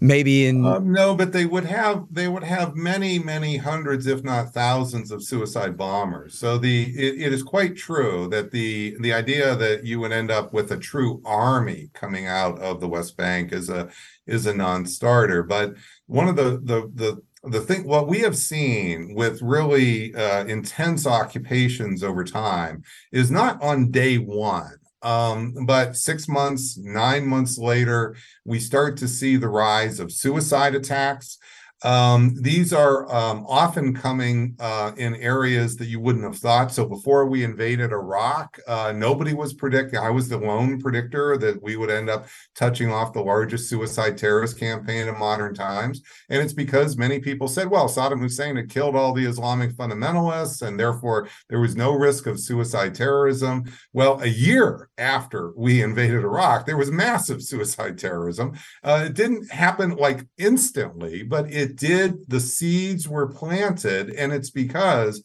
Maybe 0.00 0.46
in 0.46 0.66
um, 0.66 0.90
no, 0.90 1.14
but 1.14 1.32
they 1.32 1.46
would 1.46 1.64
have 1.64 2.06
they 2.10 2.26
would 2.26 2.42
have 2.42 2.74
many 2.74 3.20
many 3.20 3.56
hundreds, 3.56 4.08
if 4.08 4.24
not 4.24 4.52
thousands, 4.52 5.12
of 5.12 5.22
suicide 5.22 5.76
bombers. 5.76 6.36
So 6.36 6.58
the 6.58 6.82
it, 6.96 7.26
it 7.26 7.32
is 7.32 7.44
quite 7.44 7.76
true 7.76 8.26
that 8.30 8.50
the 8.50 8.96
the 8.98 9.12
idea 9.12 9.54
that 9.54 9.86
you 9.86 10.00
would 10.00 10.10
end 10.10 10.32
up 10.32 10.52
with 10.52 10.72
a 10.72 10.76
true 10.76 11.22
army 11.24 11.90
coming 11.94 12.26
out 12.26 12.58
of 12.58 12.80
the 12.80 12.88
West 12.88 13.16
Bank 13.16 13.52
is 13.52 13.70
a 13.70 13.90
is 14.26 14.44
a 14.44 14.52
non-starter. 14.52 15.44
But 15.44 15.74
one 16.06 16.26
of 16.26 16.34
the 16.34 16.60
the 16.64 16.90
the 16.92 17.22
the 17.44 17.60
thing 17.60 17.86
what 17.86 18.06
we 18.06 18.20
have 18.20 18.36
seen 18.36 19.14
with 19.14 19.42
really 19.42 20.14
uh, 20.14 20.44
intense 20.44 21.06
occupations 21.06 22.02
over 22.02 22.24
time 22.24 22.82
is 23.10 23.30
not 23.30 23.60
on 23.62 23.90
day 23.90 24.16
one 24.16 24.76
um, 25.02 25.52
but 25.66 25.96
six 25.96 26.28
months 26.28 26.78
nine 26.78 27.26
months 27.26 27.58
later 27.58 28.16
we 28.44 28.60
start 28.60 28.96
to 28.96 29.08
see 29.08 29.36
the 29.36 29.48
rise 29.48 29.98
of 29.98 30.12
suicide 30.12 30.74
attacks 30.74 31.38
um, 31.84 32.34
these 32.40 32.72
are 32.72 33.12
um, 33.12 33.44
often 33.48 33.94
coming 33.94 34.56
uh, 34.60 34.92
in 34.96 35.16
areas 35.16 35.76
that 35.76 35.86
you 35.86 36.00
wouldn't 36.00 36.24
have 36.24 36.38
thought. 36.38 36.72
So 36.72 36.86
before 36.86 37.26
we 37.26 37.42
invaded 37.44 37.92
Iraq, 37.92 38.58
uh, 38.68 38.92
nobody 38.94 39.34
was 39.34 39.52
predicting. 39.52 39.98
I 39.98 40.10
was 40.10 40.28
the 40.28 40.38
lone 40.38 40.80
predictor 40.80 41.36
that 41.38 41.62
we 41.62 41.76
would 41.76 41.90
end 41.90 42.08
up 42.08 42.26
touching 42.54 42.92
off 42.92 43.12
the 43.12 43.22
largest 43.22 43.68
suicide 43.68 44.16
terrorist 44.16 44.58
campaign 44.58 45.08
in 45.08 45.18
modern 45.18 45.54
times. 45.54 46.02
And 46.28 46.40
it's 46.40 46.52
because 46.52 46.96
many 46.96 47.18
people 47.18 47.48
said, 47.48 47.68
well, 47.68 47.88
Saddam 47.88 48.20
Hussein 48.20 48.56
had 48.56 48.70
killed 48.70 48.94
all 48.94 49.12
the 49.12 49.26
Islamic 49.26 49.72
fundamentalists, 49.72 50.66
and 50.66 50.78
therefore 50.78 51.28
there 51.48 51.60
was 51.60 51.76
no 51.76 51.92
risk 51.92 52.26
of 52.26 52.38
suicide 52.38 52.94
terrorism. 52.94 53.64
Well, 53.92 54.20
a 54.20 54.28
year 54.28 54.88
after 54.98 55.52
we 55.56 55.82
invaded 55.82 56.22
Iraq, 56.22 56.66
there 56.66 56.76
was 56.76 56.90
massive 56.90 57.42
suicide 57.42 57.98
terrorism. 57.98 58.52
Uh, 58.84 59.04
it 59.06 59.14
didn't 59.14 59.50
happen 59.50 59.96
like 59.96 60.26
instantly, 60.38 61.22
but 61.22 61.50
it 61.52 61.71
did, 61.76 62.28
the 62.28 62.40
seeds 62.40 63.08
were 63.08 63.26
planted, 63.26 64.10
and 64.10 64.32
it's 64.32 64.50
because 64.50 65.22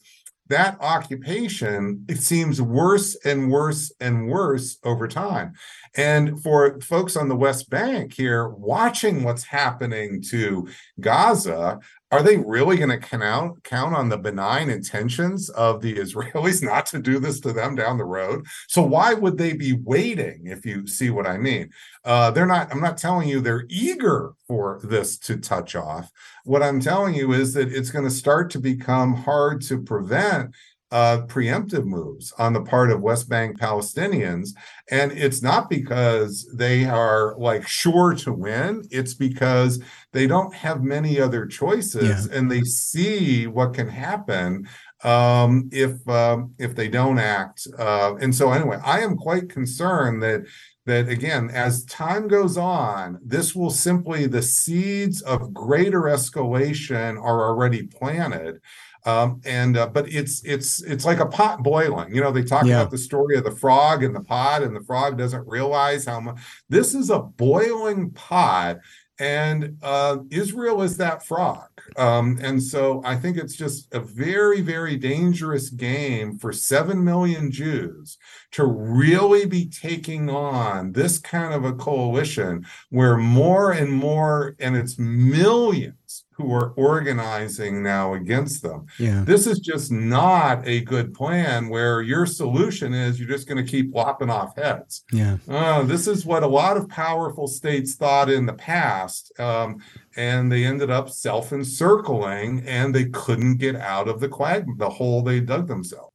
that 0.48 0.78
occupation 0.80 2.04
it 2.08 2.18
seems 2.18 2.60
worse 2.60 3.16
and 3.24 3.50
worse 3.50 3.92
and 4.00 4.28
worse 4.28 4.78
over 4.84 5.06
time. 5.06 5.52
And 5.96 6.42
for 6.42 6.80
folks 6.80 7.16
on 7.16 7.28
the 7.28 7.36
west 7.36 7.70
bank 7.70 8.14
here 8.14 8.48
watching 8.48 9.22
what's 9.22 9.44
happening 9.44 10.22
to 10.30 10.68
gaza 11.00 11.80
are 12.10 12.22
they 12.22 12.38
really 12.38 12.78
going 12.78 12.88
to 12.88 12.98
count 12.98 13.62
count 13.64 13.94
on 13.94 14.08
the 14.08 14.16
benign 14.16 14.70
intentions 14.70 15.50
of 15.50 15.80
the 15.82 15.96
Israelis 15.96 16.62
not 16.62 16.86
to 16.86 16.98
do 16.98 17.18
this 17.18 17.40
to 17.40 17.52
them 17.52 17.74
down 17.74 17.98
the 17.98 18.04
road? 18.04 18.46
So 18.68 18.82
why 18.82 19.14
would 19.14 19.36
they 19.36 19.52
be 19.52 19.74
waiting? 19.74 20.46
If 20.46 20.64
you 20.64 20.86
see 20.86 21.10
what 21.10 21.26
I 21.26 21.36
mean, 21.36 21.70
uh, 22.04 22.30
they're 22.30 22.46
not. 22.46 22.72
I'm 22.72 22.80
not 22.80 22.96
telling 22.96 23.28
you 23.28 23.40
they're 23.40 23.66
eager 23.68 24.32
for 24.46 24.80
this 24.84 25.18
to 25.18 25.36
touch 25.36 25.76
off. 25.76 26.10
What 26.44 26.62
I'm 26.62 26.80
telling 26.80 27.14
you 27.14 27.32
is 27.32 27.52
that 27.54 27.72
it's 27.72 27.90
going 27.90 28.04
to 28.06 28.10
start 28.10 28.50
to 28.50 28.58
become 28.58 29.14
hard 29.14 29.60
to 29.62 29.82
prevent 29.82 30.54
uh, 30.90 31.22
preemptive 31.26 31.84
moves 31.84 32.32
on 32.38 32.52
the 32.52 32.62
part 32.62 32.90
of 32.90 33.02
West 33.02 33.28
Bank 33.28 33.58
Palestinians. 33.58 34.50
And 34.90 35.12
it's 35.12 35.42
not 35.42 35.68
because 35.68 36.48
they 36.54 36.86
are 36.86 37.36
like 37.38 37.68
sure 37.68 38.14
to 38.14 38.32
win, 38.32 38.86
it's 38.90 39.14
because 39.14 39.82
they 40.12 40.26
don't 40.26 40.54
have 40.54 40.82
many 40.82 41.20
other 41.20 41.46
choices 41.46 42.26
yeah. 42.26 42.36
and 42.38 42.50
they 42.50 42.62
see 42.62 43.46
what 43.46 43.74
can 43.74 43.88
happen 43.88 44.66
um, 45.04 45.68
if 45.72 46.08
um, 46.08 46.54
if 46.58 46.74
they 46.74 46.88
don't 46.88 47.18
act. 47.18 47.66
Uh, 47.78 48.16
and 48.20 48.34
so 48.34 48.50
anyway, 48.50 48.78
I 48.84 49.00
am 49.00 49.16
quite 49.16 49.48
concerned 49.48 50.22
that 50.22 50.44
that 50.86 51.08
again, 51.08 51.50
as 51.50 51.84
time 51.84 52.28
goes 52.28 52.56
on, 52.56 53.18
this 53.22 53.54
will 53.54 53.70
simply 53.70 54.26
the 54.26 54.42
seeds 54.42 55.20
of 55.22 55.52
greater 55.52 56.02
escalation 56.02 57.16
are 57.18 57.46
already 57.46 57.82
planted. 57.82 58.60
Um, 59.06 59.40
and 59.44 59.76
uh, 59.76 59.86
but 59.86 60.08
it's 60.08 60.44
it's 60.44 60.82
it's 60.82 61.04
like 61.04 61.20
a 61.20 61.26
pot 61.26 61.62
boiling. 61.62 62.14
You 62.14 62.20
know, 62.20 62.32
they 62.32 62.42
talk 62.42 62.66
yeah. 62.66 62.80
about 62.80 62.90
the 62.90 62.98
story 62.98 63.36
of 63.36 63.44
the 63.44 63.56
frog 63.56 64.02
in 64.02 64.12
the 64.12 64.20
pot, 64.20 64.62
and 64.62 64.74
the 64.74 64.84
frog 64.84 65.16
doesn't 65.16 65.46
realize 65.46 66.04
how 66.04 66.20
much. 66.20 66.40
This 66.68 66.94
is 66.94 67.10
a 67.10 67.20
boiling 67.20 68.10
pot, 68.10 68.78
and 69.18 69.78
uh, 69.82 70.18
Israel 70.30 70.82
is 70.82 70.96
that 70.98 71.26
frog. 71.26 71.68
Um, 71.96 72.38
and 72.40 72.62
so 72.62 73.02
I 73.04 73.16
think 73.16 73.36
it's 73.36 73.56
just 73.56 73.92
a 73.92 74.00
very, 74.00 74.60
very 74.60 74.96
dangerous 74.96 75.70
game 75.70 76.38
for 76.38 76.52
7 76.52 77.02
million 77.04 77.50
Jews 77.50 78.16
to 78.52 78.64
really 78.64 79.44
be 79.46 79.68
taking 79.68 80.30
on 80.30 80.92
this 80.92 81.18
kind 81.18 81.52
of 81.52 81.64
a 81.64 81.72
coalition 81.72 82.64
where 82.90 83.16
more 83.16 83.72
and 83.72 83.90
more, 83.90 84.54
and 84.60 84.76
it's 84.76 84.98
millions 84.98 86.24
who 86.38 86.52
are 86.54 86.72
organizing 86.76 87.82
now 87.82 88.14
against 88.14 88.62
them. 88.62 88.86
Yeah. 88.96 89.24
This 89.26 89.46
is 89.46 89.58
just 89.58 89.90
not 89.90 90.66
a 90.66 90.80
good 90.82 91.12
plan 91.12 91.68
where 91.68 92.00
your 92.00 92.26
solution 92.26 92.94
is 92.94 93.18
you're 93.18 93.28
just 93.28 93.48
going 93.48 93.62
to 93.62 93.68
keep 93.68 93.92
lopping 93.92 94.30
off 94.30 94.56
heads. 94.56 95.04
Yeah. 95.12 95.38
Uh, 95.48 95.82
this 95.82 96.06
is 96.06 96.24
what 96.24 96.44
a 96.44 96.46
lot 96.46 96.76
of 96.76 96.88
powerful 96.88 97.48
states 97.48 97.96
thought 97.96 98.30
in 98.30 98.46
the 98.46 98.52
past. 98.52 99.38
Um, 99.40 99.82
and 100.16 100.50
they 100.50 100.64
ended 100.64 100.90
up 100.90 101.10
self 101.10 101.52
encircling 101.52 102.62
and 102.66 102.94
they 102.94 103.06
couldn't 103.06 103.56
get 103.56 103.74
out 103.74 104.08
of 104.08 104.20
the 104.20 104.28
quag, 104.28 104.78
the 104.78 104.88
hole 104.88 105.22
they 105.22 105.40
dug 105.40 105.66
themselves. 105.66 106.12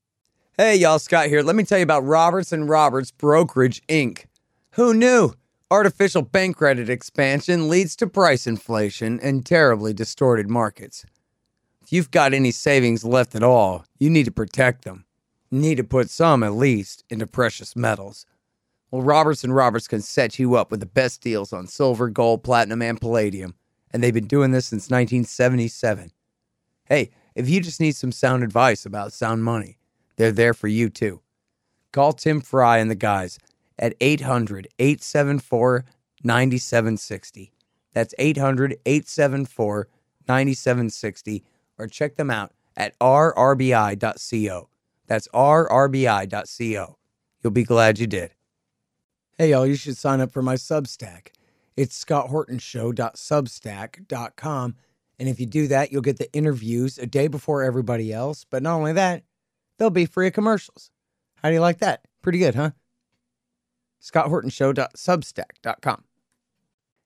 Hey, 0.57 0.77
y'all, 0.77 0.99
Scott 0.99 1.27
here. 1.27 1.41
Let 1.41 1.57
me 1.57 1.63
tell 1.63 1.79
you 1.79 1.83
about 1.83 2.05
Roberts 2.05 2.53
and 2.53 2.69
Roberts 2.69 3.11
Brokerage 3.11 3.85
Inc. 3.87 4.25
Who 4.71 4.93
knew? 4.93 5.33
Artificial 5.71 6.21
bank 6.21 6.57
credit 6.57 6.89
expansion 6.89 7.67
leads 7.67 7.95
to 7.95 8.05
price 8.05 8.45
inflation 8.45 9.19
and 9.21 9.45
terribly 9.45 9.93
distorted 9.93 10.49
markets. 10.49 11.05
If 11.81 11.91
you've 11.91 12.11
got 12.11 12.33
any 12.33 12.51
savings 12.51 13.03
left 13.03 13.33
at 13.33 13.43
all, 13.43 13.85
you 13.97 14.09
need 14.09 14.25
to 14.25 14.31
protect 14.31 14.83
them. 14.83 15.05
You 15.49 15.59
need 15.59 15.77
to 15.77 15.83
put 15.83 16.09
some, 16.09 16.43
at 16.43 16.53
least, 16.53 17.03
into 17.09 17.27
precious 17.27 17.75
metals. 17.75 18.25
Well, 18.91 19.01
Roberts 19.01 19.43
and 19.43 19.55
Roberts 19.55 19.87
can 19.87 20.01
set 20.01 20.37
you 20.37 20.55
up 20.55 20.69
with 20.69 20.79
the 20.79 20.85
best 20.85 21.21
deals 21.21 21.51
on 21.51 21.65
silver, 21.65 22.09
gold, 22.09 22.43
platinum, 22.43 22.81
and 22.81 23.01
palladium, 23.01 23.55
and 23.91 24.03
they've 24.03 24.13
been 24.13 24.27
doing 24.27 24.51
this 24.51 24.67
since 24.67 24.89
1977. 24.89 26.11
Hey, 26.85 27.09
if 27.33 27.49
you 27.49 27.61
just 27.61 27.79
need 27.79 27.95
some 27.95 28.11
sound 28.11 28.43
advice 28.43 28.85
about 28.85 29.13
sound 29.13 29.43
money, 29.43 29.79
they're 30.17 30.31
there 30.31 30.53
for 30.53 30.67
you 30.67 30.89
too. 30.89 31.21
Call 31.91 32.13
Tim 32.13 32.41
Fry 32.41 32.77
and 32.77 32.91
the 32.91 32.95
guys 32.95 33.39
at 33.79 33.95
800 33.99 34.67
874 34.79 35.85
9760. 36.23 37.51
That's 37.93 38.15
800 38.17 38.77
874 38.85 39.87
9760. 40.27 41.43
Or 41.77 41.87
check 41.87 42.15
them 42.15 42.29
out 42.29 42.51
at 42.75 42.97
rrbi.co. 42.99 44.69
That's 45.07 45.27
rrbi.co. 45.27 46.97
You'll 47.43 47.51
be 47.51 47.63
glad 47.63 47.99
you 47.99 48.07
did. 48.07 48.31
Hey, 49.37 49.51
y'all, 49.51 49.65
you 49.65 49.75
should 49.75 49.97
sign 49.97 50.21
up 50.21 50.31
for 50.31 50.41
my 50.41 50.55
Substack. 50.55 51.27
It's 51.75 52.01
scotthortonshow.substack.com. 52.03 54.75
And 55.19 55.29
if 55.29 55.39
you 55.39 55.45
do 55.45 55.67
that, 55.67 55.91
you'll 55.91 56.01
get 56.01 56.17
the 56.17 56.33
interviews 56.33 56.97
a 56.97 57.05
day 57.05 57.27
before 57.27 57.61
everybody 57.63 58.11
else. 58.13 58.45
But 58.49 58.63
not 58.63 58.75
only 58.75 58.93
that, 58.93 59.23
they'll 59.77 59.89
be 59.89 60.05
free 60.05 60.27
of 60.27 60.33
commercials. 60.33 60.91
How 61.41 61.49
do 61.49 61.55
you 61.55 61.61
like 61.61 61.79
that? 61.79 62.05
Pretty 62.21 62.39
good, 62.39 62.55
huh? 62.55 62.71
scotthortonshow.substack.com. 64.03 66.03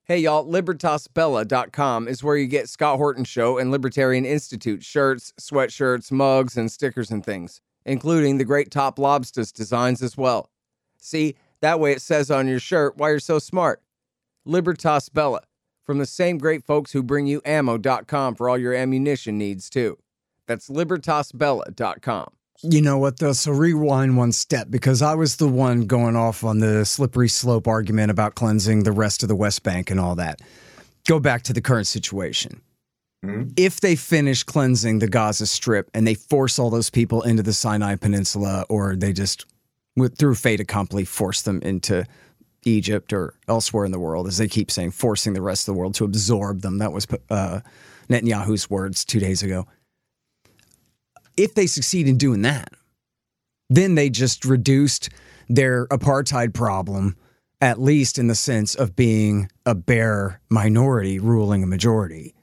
Hey 0.03 0.19
y'all, 0.19 0.47
libertasbella.com 0.47 2.07
is 2.07 2.23
where 2.23 2.37
you 2.37 2.47
get 2.47 2.69
Scott 2.69 2.95
Horton 2.95 3.25
Show 3.25 3.57
and 3.57 3.71
Libertarian 3.71 4.25
Institute 4.25 4.81
shirts, 4.81 5.33
sweatshirts, 5.39 6.13
mugs, 6.13 6.55
and 6.55 6.71
stickers 6.71 7.11
and 7.11 7.25
things, 7.25 7.59
including 7.85 8.37
the 8.37 8.45
great 8.45 8.71
Top 8.71 8.97
Lobsters 8.97 9.51
designs 9.51 10.01
as 10.01 10.15
well. 10.15 10.49
See, 10.97 11.35
that 11.59 11.81
way 11.81 11.91
it 11.91 12.01
says 12.01 12.31
on 12.31 12.47
your 12.47 12.59
shirt 12.59 12.95
why 12.95 13.09
you're 13.09 13.19
so 13.19 13.37
smart. 13.37 13.83
Libertas 14.45 15.09
Bella, 15.09 15.41
from 15.83 15.97
the 15.97 16.05
same 16.05 16.37
great 16.37 16.63
folks 16.63 16.93
who 16.93 17.03
bring 17.03 17.27
you 17.27 17.41
ammo.com 17.45 18.35
for 18.35 18.49
all 18.49 18.57
your 18.57 18.73
ammunition 18.73 19.37
needs 19.37 19.69
too. 19.69 19.97
That's 20.47 20.69
libertasbella.com. 20.69 22.36
You 22.63 22.81
know 22.81 22.97
what, 22.97 23.19
though? 23.19 23.33
So 23.33 23.51
rewind 23.51 24.17
one 24.17 24.31
step 24.31 24.67
because 24.69 25.01
I 25.01 25.13
was 25.13 25.35
the 25.35 25.47
one 25.47 25.85
going 25.85 26.15
off 26.15 26.43
on 26.43 26.59
the 26.59 26.85
slippery 26.85 27.29
slope 27.29 27.67
argument 27.67 28.09
about 28.09 28.35
cleansing 28.35 28.83
the 28.83 28.91
rest 28.91 29.21
of 29.21 29.29
the 29.29 29.35
West 29.35 29.61
Bank 29.61 29.91
and 29.91 29.99
all 29.99 30.15
that. 30.15 30.41
Go 31.07 31.19
back 31.19 31.43
to 31.43 31.53
the 31.53 31.61
current 31.61 31.87
situation. 31.87 32.61
Mhm. 33.23 33.53
If 33.57 33.79
they 33.79 33.95
finish 33.95 34.43
cleansing 34.43 34.99
the 34.99 35.07
Gaza 35.07 35.45
Strip 35.45 35.89
and 35.93 36.07
they 36.07 36.15
force 36.15 36.57
all 36.57 36.69
those 36.69 36.89
people 36.89 37.21
into 37.21 37.43
the 37.43 37.53
Sinai 37.53 37.95
Peninsula, 37.95 38.65
or 38.69 38.95
they 38.95 39.13
just, 39.13 39.45
with, 39.95 40.17
through 40.17 40.35
fait 40.35 40.59
accompli, 40.59 41.05
force 41.05 41.43
them 41.43 41.61
into 41.61 42.05
Egypt 42.65 43.13
or 43.13 43.35
elsewhere 43.47 43.85
in 43.85 43.91
the 43.91 43.99
world, 43.99 44.27
as 44.27 44.37
they 44.37 44.47
keep 44.47 44.71
saying, 44.71 44.91
forcing 44.91 45.33
the 45.33 45.41
rest 45.41 45.67
of 45.67 45.73
the 45.73 45.79
world 45.79 45.93
to 45.95 46.05
absorb 46.05 46.61
them. 46.61 46.79
That 46.79 46.91
was 46.91 47.07
uh, 47.29 47.61
Netanyahu's 48.09 48.69
words 48.69 49.05
two 49.05 49.19
days 49.19 49.43
ago 49.43 49.67
if 51.37 51.53
they 51.53 51.67
succeed 51.67 52.07
in 52.07 52.17
doing 52.17 52.41
that, 52.41 52.73
then 53.69 53.95
they 53.95 54.09
just 54.09 54.43
reduced 54.43 55.09
their 55.47 55.87
apartheid 55.87 56.53
problem, 56.53 57.15
at 57.61 57.79
least 57.79 58.17
in 58.17 58.27
the 58.27 58.35
sense 58.35 58.75
of 58.75 58.95
being 58.95 59.49
a 59.65 59.75
bare 59.75 60.41
minority 60.49 61.19
ruling 61.19 61.63
a 61.63 61.67
majority. 61.67 62.33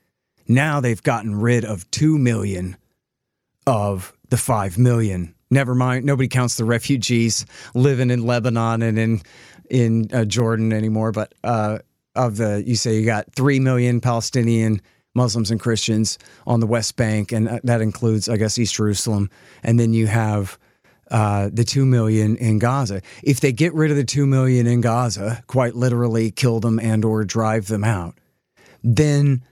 Now 0.46 0.80
they've 0.80 1.02
gotten 1.02 1.34
rid 1.34 1.64
of 1.64 1.90
2 1.90 2.18
million 2.18 2.76
of 3.66 4.12
the 4.28 4.36
5 4.36 4.78
million. 4.78 5.34
Never 5.50 5.74
mind, 5.74 6.04
nobody 6.04 6.28
counts 6.28 6.56
the 6.56 6.64
refugees 6.64 7.46
living 7.74 8.10
in 8.10 8.26
Lebanon 8.26 8.82
and 8.82 8.98
in 8.98 9.22
in 9.70 10.10
uh, 10.12 10.26
Jordan 10.26 10.74
anymore, 10.74 11.10
but 11.10 11.34
uh, 11.42 11.78
of 12.14 12.36
the 12.36 12.62
you 12.66 12.76
say 12.76 12.98
you 12.98 13.06
got 13.06 13.32
3 13.34 13.60
million 13.60 14.00
Palestinian 14.00 14.80
Muslims 15.14 15.50
and 15.50 15.60
Christians 15.60 16.18
on 16.46 16.60
the 16.60 16.66
West 16.66 16.96
Bank, 16.96 17.32
and 17.32 17.48
uh, 17.48 17.60
that 17.64 17.80
includes, 17.80 18.28
I 18.28 18.36
guess, 18.36 18.58
East 18.58 18.74
Jerusalem. 18.74 19.30
And 19.62 19.78
then 19.78 19.92
you 19.92 20.06
have 20.06 20.58
uh, 21.10 21.50
the 21.52 21.64
2 21.64 21.86
million 21.86 22.36
in 22.36 22.58
Gaza. 22.58 23.02
If 23.22 23.40
they 23.40 23.52
get 23.52 23.72
rid 23.74 23.90
of 23.90 23.96
the 23.96 24.04
2 24.04 24.26
million 24.26 24.66
in 24.66 24.80
Gaza, 24.80 25.42
quite 25.46 25.74
literally 25.74 26.30
kill 26.30 26.60
them 26.60 26.78
and 26.80 27.04
or 27.04 27.24
drive 27.24 27.68
them 27.68 27.84
out, 27.84 28.18
then 28.82 29.42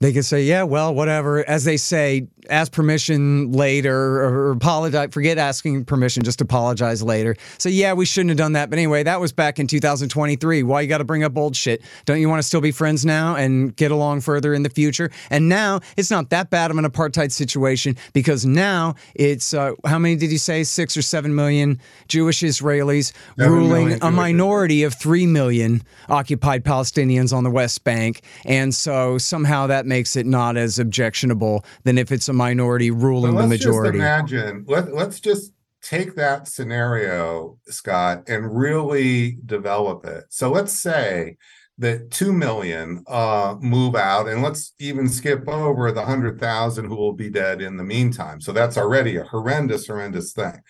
they 0.00 0.12
can 0.12 0.22
say, 0.22 0.44
yeah, 0.44 0.62
well, 0.62 0.94
whatever. 0.94 1.46
As 1.48 1.64
they 1.64 1.76
say, 1.76 2.28
ask 2.48 2.70
permission 2.70 3.50
later 3.50 4.22
or 4.22 4.52
apologize. 4.52 5.08
Forget 5.10 5.38
asking 5.38 5.86
permission, 5.86 6.22
just 6.22 6.40
apologize 6.40 7.02
later. 7.02 7.34
So, 7.58 7.68
yeah, 7.68 7.94
we 7.94 8.06
shouldn't 8.06 8.30
have 8.30 8.38
done 8.38 8.52
that. 8.52 8.70
But 8.70 8.78
anyway, 8.78 9.02
that 9.02 9.20
was 9.20 9.32
back 9.32 9.58
in 9.58 9.66
2023. 9.66 10.62
Why 10.62 10.82
you 10.82 10.88
got 10.88 10.98
to 10.98 11.04
bring 11.04 11.24
up 11.24 11.36
old 11.36 11.56
shit? 11.56 11.82
Don't 12.04 12.20
you 12.20 12.28
want 12.28 12.38
to 12.38 12.46
still 12.46 12.60
be 12.60 12.70
friends 12.70 13.04
now 13.04 13.34
and 13.34 13.74
get 13.74 13.90
along 13.90 14.20
further 14.20 14.54
in 14.54 14.62
the 14.62 14.70
future? 14.70 15.10
And 15.30 15.48
now 15.48 15.80
it's 15.96 16.12
not 16.12 16.30
that 16.30 16.48
bad 16.48 16.70
of 16.70 16.78
an 16.78 16.84
apartheid 16.84 17.32
situation 17.32 17.96
because 18.12 18.46
now 18.46 18.94
it's, 19.16 19.52
uh, 19.52 19.72
how 19.84 19.98
many 19.98 20.14
did 20.14 20.30
you 20.30 20.38
say? 20.38 20.62
Six 20.62 20.96
or 20.96 21.02
seven 21.02 21.34
million 21.34 21.80
Jewish 22.06 22.42
Israelis 22.42 23.12
Seven 23.36 23.52
ruling 23.52 23.98
a 24.00 24.12
minority 24.12 24.84
of 24.84 24.94
3 24.94 25.26
million 25.26 25.82
occupied 26.08 26.64
Palestinians 26.64 27.36
on 27.36 27.42
the 27.42 27.50
West 27.50 27.82
Bank. 27.82 28.22
And 28.44 28.72
so 28.72 29.18
somehow 29.18 29.66
that 29.66 29.87
makes 29.88 30.14
it 30.14 30.26
not 30.26 30.56
as 30.56 30.78
objectionable 30.78 31.64
than 31.82 31.98
if 31.98 32.12
it's 32.12 32.28
a 32.28 32.32
minority 32.32 32.90
ruling 32.90 33.34
the 33.34 33.40
let's 33.40 33.48
majority. 33.48 33.98
Just 33.98 34.04
imagine. 34.04 34.64
Let, 34.68 34.94
let's 34.94 35.18
just 35.18 35.52
take 35.82 36.14
that 36.16 36.48
scenario, 36.48 37.58
Scott, 37.66 38.28
and 38.28 38.56
really 38.56 39.38
develop 39.44 40.04
it. 40.04 40.24
So 40.28 40.50
let's 40.50 40.80
say 40.80 41.36
that 41.78 42.10
2 42.10 42.32
million 42.32 43.04
uh, 43.06 43.54
move 43.60 43.94
out, 43.94 44.28
and 44.28 44.42
let's 44.42 44.74
even 44.78 45.08
skip 45.08 45.48
over 45.48 45.90
the 45.92 46.00
100,000 46.00 46.84
who 46.84 46.96
will 46.96 47.12
be 47.12 47.30
dead 47.30 47.62
in 47.62 47.76
the 47.76 47.84
meantime. 47.84 48.40
So 48.40 48.52
that's 48.52 48.76
already 48.76 49.16
a 49.16 49.24
horrendous, 49.24 49.86
horrendous 49.86 50.32
thing. 50.32 50.60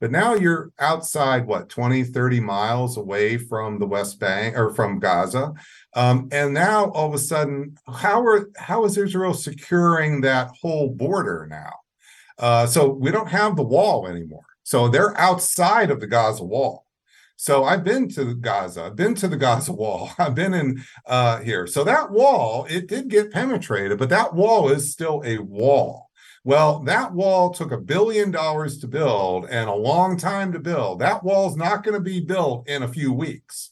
But 0.00 0.10
now 0.10 0.34
you're 0.34 0.72
outside, 0.78 1.46
what, 1.46 1.70
20, 1.70 2.04
30 2.04 2.40
miles 2.40 2.98
away 2.98 3.38
from 3.38 3.78
the 3.78 3.86
West 3.86 4.20
Bank 4.20 4.56
or 4.56 4.74
from 4.74 4.98
Gaza. 4.98 5.54
Um, 5.96 6.28
and 6.30 6.52
now 6.52 6.90
all 6.90 7.08
of 7.08 7.14
a 7.14 7.18
sudden, 7.18 7.74
how 7.88 8.22
are 8.24 8.50
how 8.56 8.84
is 8.84 8.98
Israel 8.98 9.32
securing 9.32 10.20
that 10.20 10.50
whole 10.60 10.90
border 10.90 11.46
now? 11.50 11.72
Uh, 12.38 12.66
so 12.66 12.88
we 12.90 13.10
don't 13.10 13.30
have 13.30 13.56
the 13.56 13.62
wall 13.64 14.06
anymore. 14.06 14.44
So 14.62 14.88
they're 14.88 15.18
outside 15.18 15.90
of 15.90 16.00
the 16.00 16.06
Gaza 16.06 16.44
wall. 16.44 16.84
So 17.36 17.64
I've 17.64 17.82
been 17.82 18.10
to 18.10 18.34
Gaza. 18.34 18.84
I've 18.84 18.96
been 18.96 19.14
to 19.16 19.28
the 19.28 19.36
Gaza 19.46 19.72
wall. 19.72 20.10
I've 20.18 20.34
been 20.34 20.52
in 20.52 20.84
uh, 21.06 21.40
here. 21.40 21.66
So 21.66 21.82
that 21.84 22.10
wall, 22.10 22.66
it 22.68 22.88
did 22.88 23.08
get 23.08 23.32
penetrated, 23.32 23.98
but 23.98 24.10
that 24.10 24.34
wall 24.34 24.68
is 24.68 24.92
still 24.92 25.22
a 25.24 25.38
wall. 25.38 26.10
Well, 26.44 26.80
that 26.80 27.12
wall 27.12 27.50
took 27.50 27.72
a 27.72 27.78
billion 27.78 28.30
dollars 28.30 28.78
to 28.78 28.86
build 28.86 29.46
and 29.50 29.68
a 29.68 29.74
long 29.74 30.16
time 30.18 30.52
to 30.52 30.60
build. 30.60 31.00
That 31.00 31.24
wall's 31.24 31.56
not 31.56 31.82
going 31.82 31.94
to 31.96 32.00
be 32.00 32.20
built 32.20 32.68
in 32.68 32.82
a 32.82 32.88
few 32.88 33.12
weeks 33.12 33.70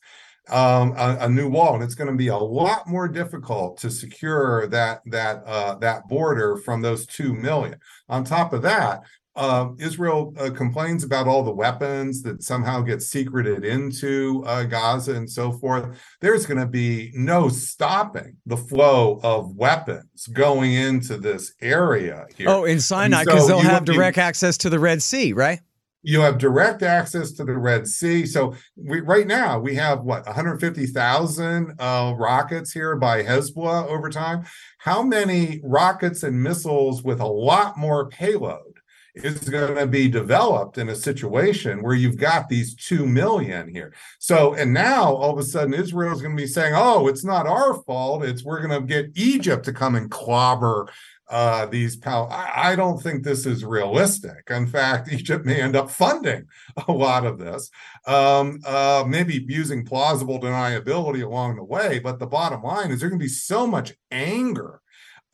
um, 0.51 0.93
a, 0.97 1.19
a, 1.21 1.29
new 1.29 1.49
wall, 1.49 1.75
and 1.75 1.83
it's 1.83 1.95
going 1.95 2.11
to 2.11 2.17
be 2.17 2.29
a 2.29 2.37
lot 2.37 2.87
more 2.87 3.09
difficult 3.09 3.79
to 3.79 3.91
secure 3.91 4.67
that 4.67 5.01
that 5.07 5.43
uh, 5.47 5.77
that 5.77 6.07
border 6.09 6.57
from 6.59 6.83
those 6.83 7.07
two 7.07 7.33
million. 7.33 7.79
On 8.09 8.25
top 8.25 8.53
of 8.53 8.61
that, 8.63 9.01
uh, 9.37 9.71
Israel 9.79 10.35
uh, 10.39 10.51
complains 10.51 11.03
about 11.03 11.27
all 11.27 11.43
the 11.43 11.53
weapons 11.53 12.23
that 12.23 12.43
somehow 12.43 12.81
get 12.83 13.03
secreted 13.03 13.65
into 13.65 14.45
uh, 14.47 14.65
Gaza 14.65 15.15
and 15.15 15.29
so 15.29 15.53
forth. 15.53 15.99
There's 16.21 16.47
going 16.47 16.61
to 16.61 16.67
be 16.67 17.11
no 17.15 17.49
stopping 17.49 18.37
the 18.47 18.57
flow 18.57 19.21
of 19.23 19.57
weapons 19.57 20.27
going 20.29 20.75
into 20.75 21.17
this 21.17 21.55
area 21.61 22.27
here. 22.37 22.49
Oh, 22.49 22.65
in 22.65 22.81
Sinai, 22.81 23.25
because 23.25 23.43
so 23.43 23.49
they'll 23.49 23.61
have 23.61 23.85
direct 23.85 24.19
access 24.19 24.57
to 24.59 24.71
the 24.71 24.79
Red 24.79 25.03
Sea, 25.03 25.33
right? 25.33 25.61
You 26.05 26.21
have 26.21 26.39
direct 26.39 26.83
access 26.83 27.33
to 27.33 27.45
the 27.45 27.57
Red 27.57 27.89
Sea. 27.89 28.27
So 28.27 28.55
we, 28.77 29.01
right 29.01 29.27
now 29.27 29.59
we 29.59 29.75
have 29.77 30.03
what 30.03 30.27
150,000 30.27 31.75
uh, 31.79 32.15
rockets 32.17 32.73
here 32.73 32.95
by 32.97 33.23
Hezbollah 33.23 33.87
over 33.87 34.11
time. 34.11 34.45
How 34.79 35.03
many 35.03 35.61
rockets 35.65 36.23
and 36.23 36.43
missiles 36.43 37.03
with 37.03 37.21
a 37.21 37.27
lot 37.27 37.79
more 37.79 38.09
payload 38.11 38.75
is 39.15 39.49
going 39.49 39.77
to 39.77 39.87
be 39.87 40.09
developed 40.09 40.77
in 40.77 40.89
a 40.89 40.95
situation 40.95 41.83
where 41.83 41.95
you've 41.95 42.17
got 42.17 42.49
these 42.49 42.75
2 42.75 43.07
million 43.07 43.69
here. 43.69 43.95
So, 44.19 44.55
and 44.55 44.75
now 44.75 45.15
all 45.15 45.33
of 45.33 45.39
a 45.39 45.45
sudden 45.45 45.73
Israel 45.73 46.13
is 46.13 46.21
going 46.21 46.37
to 46.37 46.43
be 46.43 46.49
saying, 46.49 46.75
oh, 46.77 47.07
it's 47.07 47.25
not 47.25 47.47
our 47.47 47.81
fault. 47.85 48.25
It's 48.25 48.45
we're 48.45 48.67
going 48.67 48.81
to 48.81 48.87
get 48.87 49.13
Egypt 49.15 49.65
to 49.67 49.73
come 49.73 49.95
and 49.95 50.11
clobber 50.11 50.89
uh, 51.31 51.67
these 51.67 51.97
pal- 51.97 52.29
I, 52.31 52.73
I, 52.73 52.77
don't 52.77 53.03
think 53.03 53.23
this 53.23 53.47
is 53.47 53.65
realistic. 53.65 54.45
In 54.51 54.67
fact, 54.67 55.09
Egypt 55.13 55.47
may 55.47 55.61
end 55.61 55.75
up 55.75 55.91
funding 55.91 56.47
a 56.87 56.93
lot 56.93 57.25
of 57.25 57.39
this, 57.39 57.71
um, 58.07 58.61
uh, 58.67 59.05
maybe 59.07 59.45
using 59.49 59.87
plausible 59.87 60.39
deniability 60.39 61.25
along 61.25 61.57
the 61.57 61.65
way. 61.65 61.99
But 61.99 62.19
the 62.19 62.27
bottom 62.27 62.63
line 62.63 62.91
is 62.91 63.01
there's 63.01 63.11
going 63.11 63.21
to 63.21 63.25
be 63.25 63.29
so 63.29 63.67
much 63.67 63.95
anger 64.11 64.81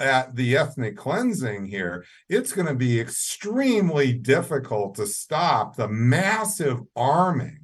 at 0.01 0.35
the 0.35 0.57
ethnic 0.57 0.97
cleansing 0.97 1.67
here, 1.67 2.05
it's 2.29 2.53
going 2.53 2.67
to 2.67 2.75
be 2.75 2.99
extremely 2.99 4.13
difficult 4.13 4.95
to 4.97 5.07
stop 5.07 5.77
the 5.77 5.89
massive 5.89 6.81
arming 6.97 7.60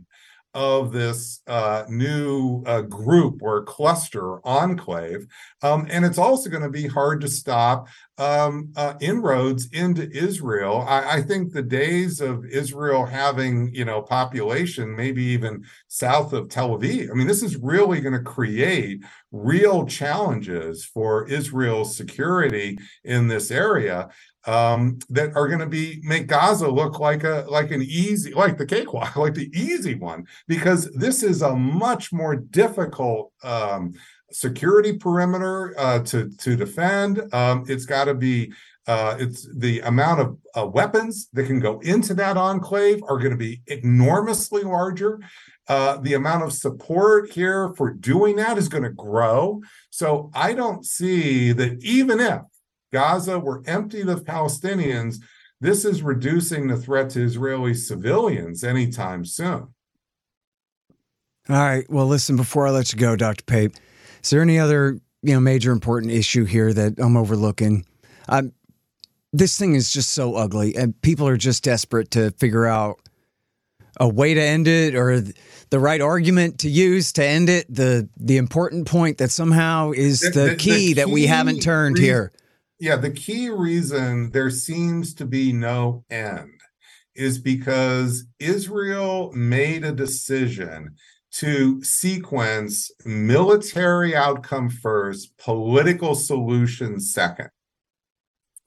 of 0.56 0.90
this 0.90 1.42
uh, 1.46 1.84
new 1.86 2.62
uh, 2.64 2.80
group 2.80 3.42
or 3.42 3.62
cluster 3.64 4.40
enclave. 4.46 5.26
Um, 5.62 5.86
and 5.90 6.02
it's 6.02 6.16
also 6.16 6.48
going 6.48 6.62
to 6.62 6.70
be 6.70 6.86
hard 6.86 7.20
to 7.20 7.28
stop 7.28 7.88
um, 8.16 8.72
uh, 8.74 8.94
inroads 9.02 9.68
into 9.72 10.10
Israel. 10.10 10.82
I, 10.88 11.16
I, 11.16 11.22
think 11.22 11.52
the 11.52 11.62
days 11.62 12.22
of 12.22 12.46
Israel 12.46 13.04
having, 13.04 13.74
you 13.74 13.84
know, 13.84 14.00
population 14.00 14.96
maybe 14.96 15.22
even 15.24 15.64
south 15.88 16.32
of 16.32 16.48
Tel 16.48 16.70
Aviv. 16.70 17.10
I 17.10 17.14
mean, 17.14 17.26
this 17.26 17.42
is 17.42 17.56
really 17.56 18.00
going 18.00 18.14
to 18.14 18.20
create 18.20 19.04
real 19.32 19.84
challenges 19.84 20.86
for 20.86 21.28
Israel's 21.28 21.94
security 21.94 22.78
in 23.04 23.28
this 23.28 23.50
area 23.50 24.08
um, 24.46 24.98
that 25.10 25.34
are 25.36 25.48
going 25.48 25.60
to 25.60 25.66
be 25.66 26.00
make 26.02 26.28
Gaza 26.28 26.68
look 26.68 27.00
like 27.00 27.24
a 27.24 27.44
like 27.48 27.70
an 27.70 27.82
easy 27.82 28.32
like 28.32 28.58
the 28.58 28.66
cakewalk, 28.66 29.16
like 29.16 29.34
the 29.34 29.50
easy 29.52 29.94
one, 29.94 30.26
because 30.46 30.90
this 30.92 31.22
is 31.22 31.42
a 31.42 31.54
much 31.54 32.12
more 32.12 32.36
difficult 32.36 33.32
um, 33.42 33.92
security 34.30 34.96
perimeter 34.96 35.74
uh, 35.78 35.98
to 36.00 36.30
to 36.38 36.56
defend. 36.56 37.32
Um, 37.34 37.64
it's 37.68 37.86
got 37.86 38.04
to 38.04 38.14
be 38.14 38.52
uh, 38.86 39.16
it's 39.18 39.48
the 39.56 39.80
amount 39.80 40.20
of 40.20 40.38
uh, 40.56 40.66
weapons 40.66 41.28
that 41.32 41.46
can 41.46 41.58
go 41.58 41.80
into 41.80 42.14
that 42.14 42.36
enclave 42.36 43.02
are 43.08 43.18
going 43.18 43.32
to 43.32 43.36
be 43.36 43.60
enormously 43.66 44.62
larger. 44.62 45.20
Uh, 45.68 45.96
the 45.96 46.14
amount 46.14 46.44
of 46.44 46.52
support 46.52 47.28
here 47.32 47.74
for 47.76 47.90
doing 47.90 48.36
that 48.36 48.56
is 48.56 48.68
going 48.68 48.84
to 48.84 48.90
grow. 48.90 49.60
So 49.90 50.30
I 50.32 50.52
don't 50.52 50.86
see 50.86 51.50
that 51.50 51.82
even 51.82 52.20
if 52.20 52.42
Gaza 52.96 53.38
were 53.38 53.62
emptied 53.66 54.08
of 54.08 54.24
Palestinians, 54.24 55.16
this 55.60 55.84
is 55.84 56.02
reducing 56.02 56.66
the 56.66 56.78
threat 56.78 57.10
to 57.10 57.22
Israeli 57.22 57.74
civilians 57.74 58.64
anytime 58.64 59.22
soon. 59.22 59.68
All 61.50 61.56
right. 61.56 61.84
Well, 61.90 62.06
listen, 62.06 62.36
before 62.36 62.66
I 62.66 62.70
let 62.70 62.94
you 62.94 62.98
go, 62.98 63.14
Dr. 63.14 63.44
Pape, 63.44 63.74
is 64.24 64.30
there 64.30 64.40
any 64.40 64.58
other 64.58 64.98
you 65.22 65.34
know 65.34 65.40
major 65.40 65.72
important 65.72 66.10
issue 66.10 66.46
here 66.46 66.72
that 66.72 66.94
I'm 66.98 67.18
overlooking? 67.18 67.84
Um, 68.30 68.52
this 69.30 69.58
thing 69.58 69.74
is 69.74 69.92
just 69.92 70.12
so 70.12 70.34
ugly, 70.34 70.74
and 70.74 70.98
people 71.02 71.28
are 71.28 71.36
just 71.36 71.64
desperate 71.64 72.10
to 72.12 72.30
figure 72.30 72.64
out 72.64 72.98
a 74.00 74.08
way 74.08 74.32
to 74.32 74.40
end 74.40 74.68
it 74.68 74.94
or 74.94 75.20
the 75.68 75.78
right 75.78 76.00
argument 76.00 76.60
to 76.60 76.70
use 76.70 77.12
to 77.12 77.24
end 77.24 77.50
it. 77.50 77.66
The 77.68 78.08
the 78.16 78.38
important 78.38 78.86
point 78.86 79.18
that 79.18 79.30
somehow 79.30 79.90
is 79.90 80.20
the, 80.20 80.30
the, 80.30 80.48
key, 80.54 80.54
the 80.54 80.56
key 80.56 80.92
that 80.94 81.10
we 81.10 81.26
haven't 81.26 81.60
turned 81.60 81.98
here 81.98 82.32
yeah, 82.78 82.96
the 82.96 83.10
key 83.10 83.48
reason 83.48 84.30
there 84.32 84.50
seems 84.50 85.14
to 85.14 85.26
be 85.26 85.52
no 85.52 86.04
end 86.10 86.60
is 87.14 87.38
because 87.38 88.26
Israel 88.38 89.32
made 89.32 89.84
a 89.84 89.92
decision 89.92 90.94
to 91.32 91.82
sequence 91.82 92.90
military 93.04 94.14
outcome 94.14 94.70
first, 94.70 95.36
political 95.38 96.14
solution 96.14 97.00
second. 97.00 97.48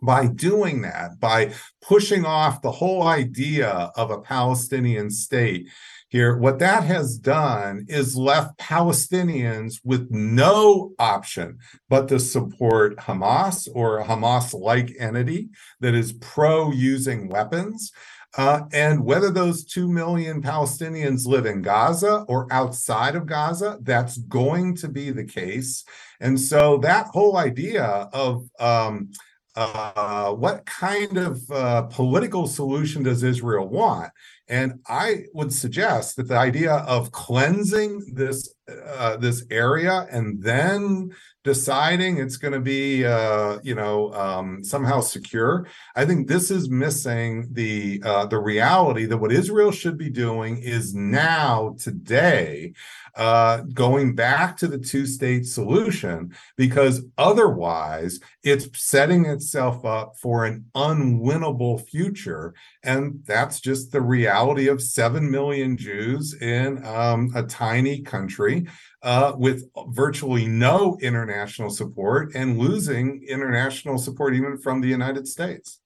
By 0.01 0.27
doing 0.27 0.81
that, 0.83 1.19
by 1.19 1.53
pushing 1.81 2.25
off 2.25 2.61
the 2.61 2.71
whole 2.71 3.03
idea 3.03 3.91
of 3.95 4.11
a 4.11 4.21
Palestinian 4.21 5.09
state, 5.09 5.67
here, 6.09 6.35
what 6.37 6.57
that 6.59 6.83
has 6.83 7.17
done 7.17 7.85
is 7.87 8.15
left 8.15 8.57
Palestinians 8.57 9.75
with 9.83 10.09
no 10.09 10.93
option 10.97 11.59
but 11.87 12.07
to 12.07 12.19
support 12.19 12.97
Hamas 12.97 13.67
or 13.73 13.99
a 13.99 14.05
Hamas 14.05 14.59
like 14.59 14.95
entity 14.99 15.49
that 15.79 15.93
is 15.93 16.13
pro 16.13 16.71
using 16.71 17.29
weapons. 17.29 17.91
Uh, 18.37 18.61
and 18.73 19.03
whether 19.03 19.31
those 19.31 19.65
2 19.65 19.87
million 19.87 20.41
Palestinians 20.41 21.25
live 21.25 21.45
in 21.45 21.61
Gaza 21.61 22.25
or 22.27 22.51
outside 22.51 23.15
of 23.15 23.25
Gaza, 23.25 23.77
that's 23.81 24.17
going 24.17 24.75
to 24.77 24.87
be 24.87 25.11
the 25.11 25.25
case. 25.25 25.83
And 26.19 26.39
so 26.39 26.77
that 26.77 27.07
whole 27.07 27.37
idea 27.37 27.83
of 28.13 28.47
um, 28.59 29.11
uh, 29.55 30.31
what 30.31 30.65
kind 30.65 31.17
of 31.17 31.41
uh, 31.51 31.81
political 31.83 32.47
solution 32.47 33.03
does 33.03 33.23
Israel 33.23 33.67
want? 33.67 34.11
And 34.49 34.79
I 34.87 35.25
would 35.33 35.53
suggest 35.53 36.15
that 36.15 36.27
the 36.27 36.37
idea 36.37 36.73
of 36.73 37.11
cleansing 37.11 38.13
this 38.15 38.55
uh, 38.67 39.17
this 39.17 39.45
area 39.51 40.07
and 40.11 40.41
then 40.41 41.11
deciding 41.49 42.17
it's 42.17 42.37
going 42.37 42.53
to 42.53 42.59
be 42.59 43.03
uh, 43.03 43.57
you 43.63 43.73
know 43.73 44.13
um, 44.13 44.63
somehow 44.63 44.99
secure, 44.99 45.65
I 45.95 46.05
think 46.05 46.27
this 46.27 46.51
is 46.51 46.69
missing 46.69 47.47
the 47.51 48.03
uh, 48.05 48.27
the 48.27 48.37
reality 48.37 49.05
that 49.07 49.17
what 49.17 49.31
Israel 49.31 49.71
should 49.71 49.97
be 49.97 50.11
doing 50.11 50.59
is 50.59 50.93
now 50.93 51.75
today 51.79 52.73
uh, 53.15 53.57
going 53.73 54.15
back 54.15 54.55
to 54.57 54.67
the 54.67 54.77
two 54.77 55.05
state 55.05 55.45
solution 55.45 56.33
because 56.55 57.01
otherwise 57.17 58.19
it's 58.43 58.67
setting 58.79 59.25
itself 59.25 59.83
up 59.83 60.15
for 60.17 60.45
an 60.45 60.65
unwinnable 60.75 61.85
future. 61.89 62.53
And 62.83 63.21
that's 63.25 63.59
just 63.59 63.91
the 63.91 64.01
reality 64.01 64.67
of 64.67 64.81
7 64.81 65.29
million 65.29 65.75
Jews 65.75 66.33
in 66.33 66.85
um, 66.85 67.31
a 67.35 67.43
tiny 67.43 68.01
country 68.01 68.67
uh, 69.01 69.33
with 69.37 69.69
virtually 69.89 70.47
no 70.47 70.97
international 71.01 71.69
support 71.69 72.33
and 72.35 72.57
losing 72.57 73.23
international 73.27 73.97
support 73.97 74.33
even 74.33 74.57
from 74.57 74.81
the 74.81 74.87
United 74.87 75.27
States. 75.27 75.79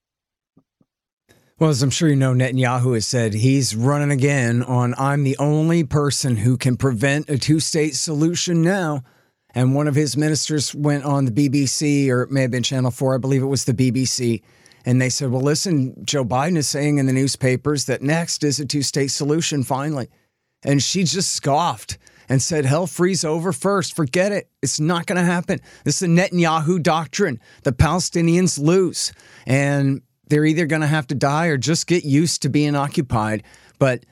Well, 1.59 1.69
as 1.69 1.83
I'm 1.83 1.91
sure 1.91 2.09
you 2.09 2.15
know, 2.15 2.33
Netanyahu 2.33 2.95
has 2.95 3.05
said 3.05 3.35
he's 3.35 3.75
running 3.75 4.11
again 4.11 4.63
on 4.63 4.95
I'm 4.97 5.23
the 5.23 5.37
only 5.37 5.83
person 5.83 6.37
who 6.37 6.57
can 6.57 6.75
prevent 6.75 7.29
a 7.29 7.37
two 7.37 7.59
state 7.59 7.95
solution 7.95 8.61
now. 8.61 9.03
And 9.55 9.75
one 9.75 9.87
of 9.87 9.93
his 9.93 10.17
ministers 10.17 10.73
went 10.73 11.05
on 11.05 11.25
the 11.25 11.31
BBC, 11.31 12.09
or 12.09 12.23
it 12.23 12.31
may 12.31 12.41
have 12.41 12.49
been 12.49 12.63
Channel 12.63 12.89
4, 12.89 13.15
I 13.15 13.17
believe 13.19 13.43
it 13.43 13.45
was 13.45 13.65
the 13.65 13.73
BBC. 13.73 14.41
And 14.83 14.99
they 14.99 15.09
said, 15.09 15.29
well, 15.29 15.43
listen, 15.43 15.95
Joe 16.03 16.25
Biden 16.25 16.57
is 16.57 16.67
saying 16.67 16.97
in 16.97 17.05
the 17.05 17.13
newspapers 17.13 17.85
that 17.85 18.01
next 18.01 18.43
is 18.43 18.59
a 18.59 18.65
two 18.65 18.81
state 18.81 19.11
solution 19.11 19.63
finally. 19.63 20.09
And 20.63 20.81
she 20.81 21.03
just 21.03 21.33
scoffed 21.33 21.99
and 22.29 22.41
said, 22.41 22.65
hell 22.65 22.87
freeze 22.87 23.23
over 23.23 23.51
first. 23.51 23.95
Forget 23.95 24.31
it. 24.31 24.49
It's 24.61 24.79
not 24.79 25.05
going 25.05 25.17
to 25.17 25.25
happen. 25.25 25.59
This 25.83 26.01
is 26.01 26.07
the 26.07 26.07
Netanyahu 26.07 26.81
doctrine. 26.81 27.39
The 27.63 27.71
Palestinians 27.71 28.59
lose. 28.59 29.11
And 29.45 30.01
they're 30.27 30.45
either 30.45 30.65
going 30.65 30.81
to 30.81 30.87
have 30.87 31.07
to 31.07 31.15
die 31.15 31.47
or 31.47 31.57
just 31.57 31.87
get 31.87 32.03
used 32.03 32.41
to 32.41 32.49
being 32.49 32.75
occupied. 32.75 33.43
But 33.79 34.05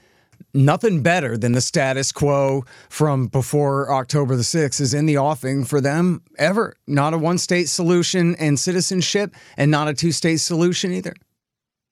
nothing 0.53 1.01
better 1.01 1.37
than 1.37 1.53
the 1.53 1.61
status 1.61 2.11
quo 2.11 2.65
from 2.89 3.27
before 3.27 3.91
October 3.91 4.35
the 4.35 4.43
6th 4.43 4.81
is 4.81 4.93
in 4.93 5.05
the 5.05 5.17
offing 5.17 5.63
for 5.63 5.81
them 5.81 6.21
ever. 6.37 6.75
Not 6.87 7.13
a 7.13 7.17
one 7.17 7.37
state 7.37 7.69
solution 7.69 8.35
and 8.35 8.59
citizenship, 8.59 9.35
and 9.57 9.71
not 9.71 9.87
a 9.87 9.93
two 9.93 10.11
state 10.11 10.37
solution 10.37 10.91
either. 10.91 11.13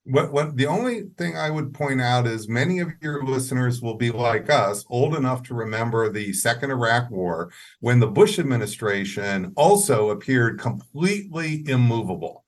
What, 0.09 0.33
what 0.33 0.57
the 0.57 0.65
only 0.65 1.03
thing 1.17 1.37
I 1.37 1.51
would 1.51 1.71
point 1.71 2.01
out 2.01 2.25
is 2.25 2.49
many 2.49 2.79
of 2.79 2.89
your 2.99 3.23
listeners 3.23 3.79
will 3.79 3.93
be 3.93 4.09
like 4.09 4.49
us, 4.49 4.83
old 4.89 5.15
enough 5.15 5.43
to 5.43 5.53
remember 5.53 6.09
the 6.09 6.33
second 6.33 6.71
Iraq 6.71 7.11
war 7.11 7.51
when 7.79 7.99
the 7.99 8.07
Bush 8.07 8.39
administration 8.39 9.53
also 9.55 10.09
appeared 10.09 10.59
completely 10.59 11.63
immovable. 11.67 12.43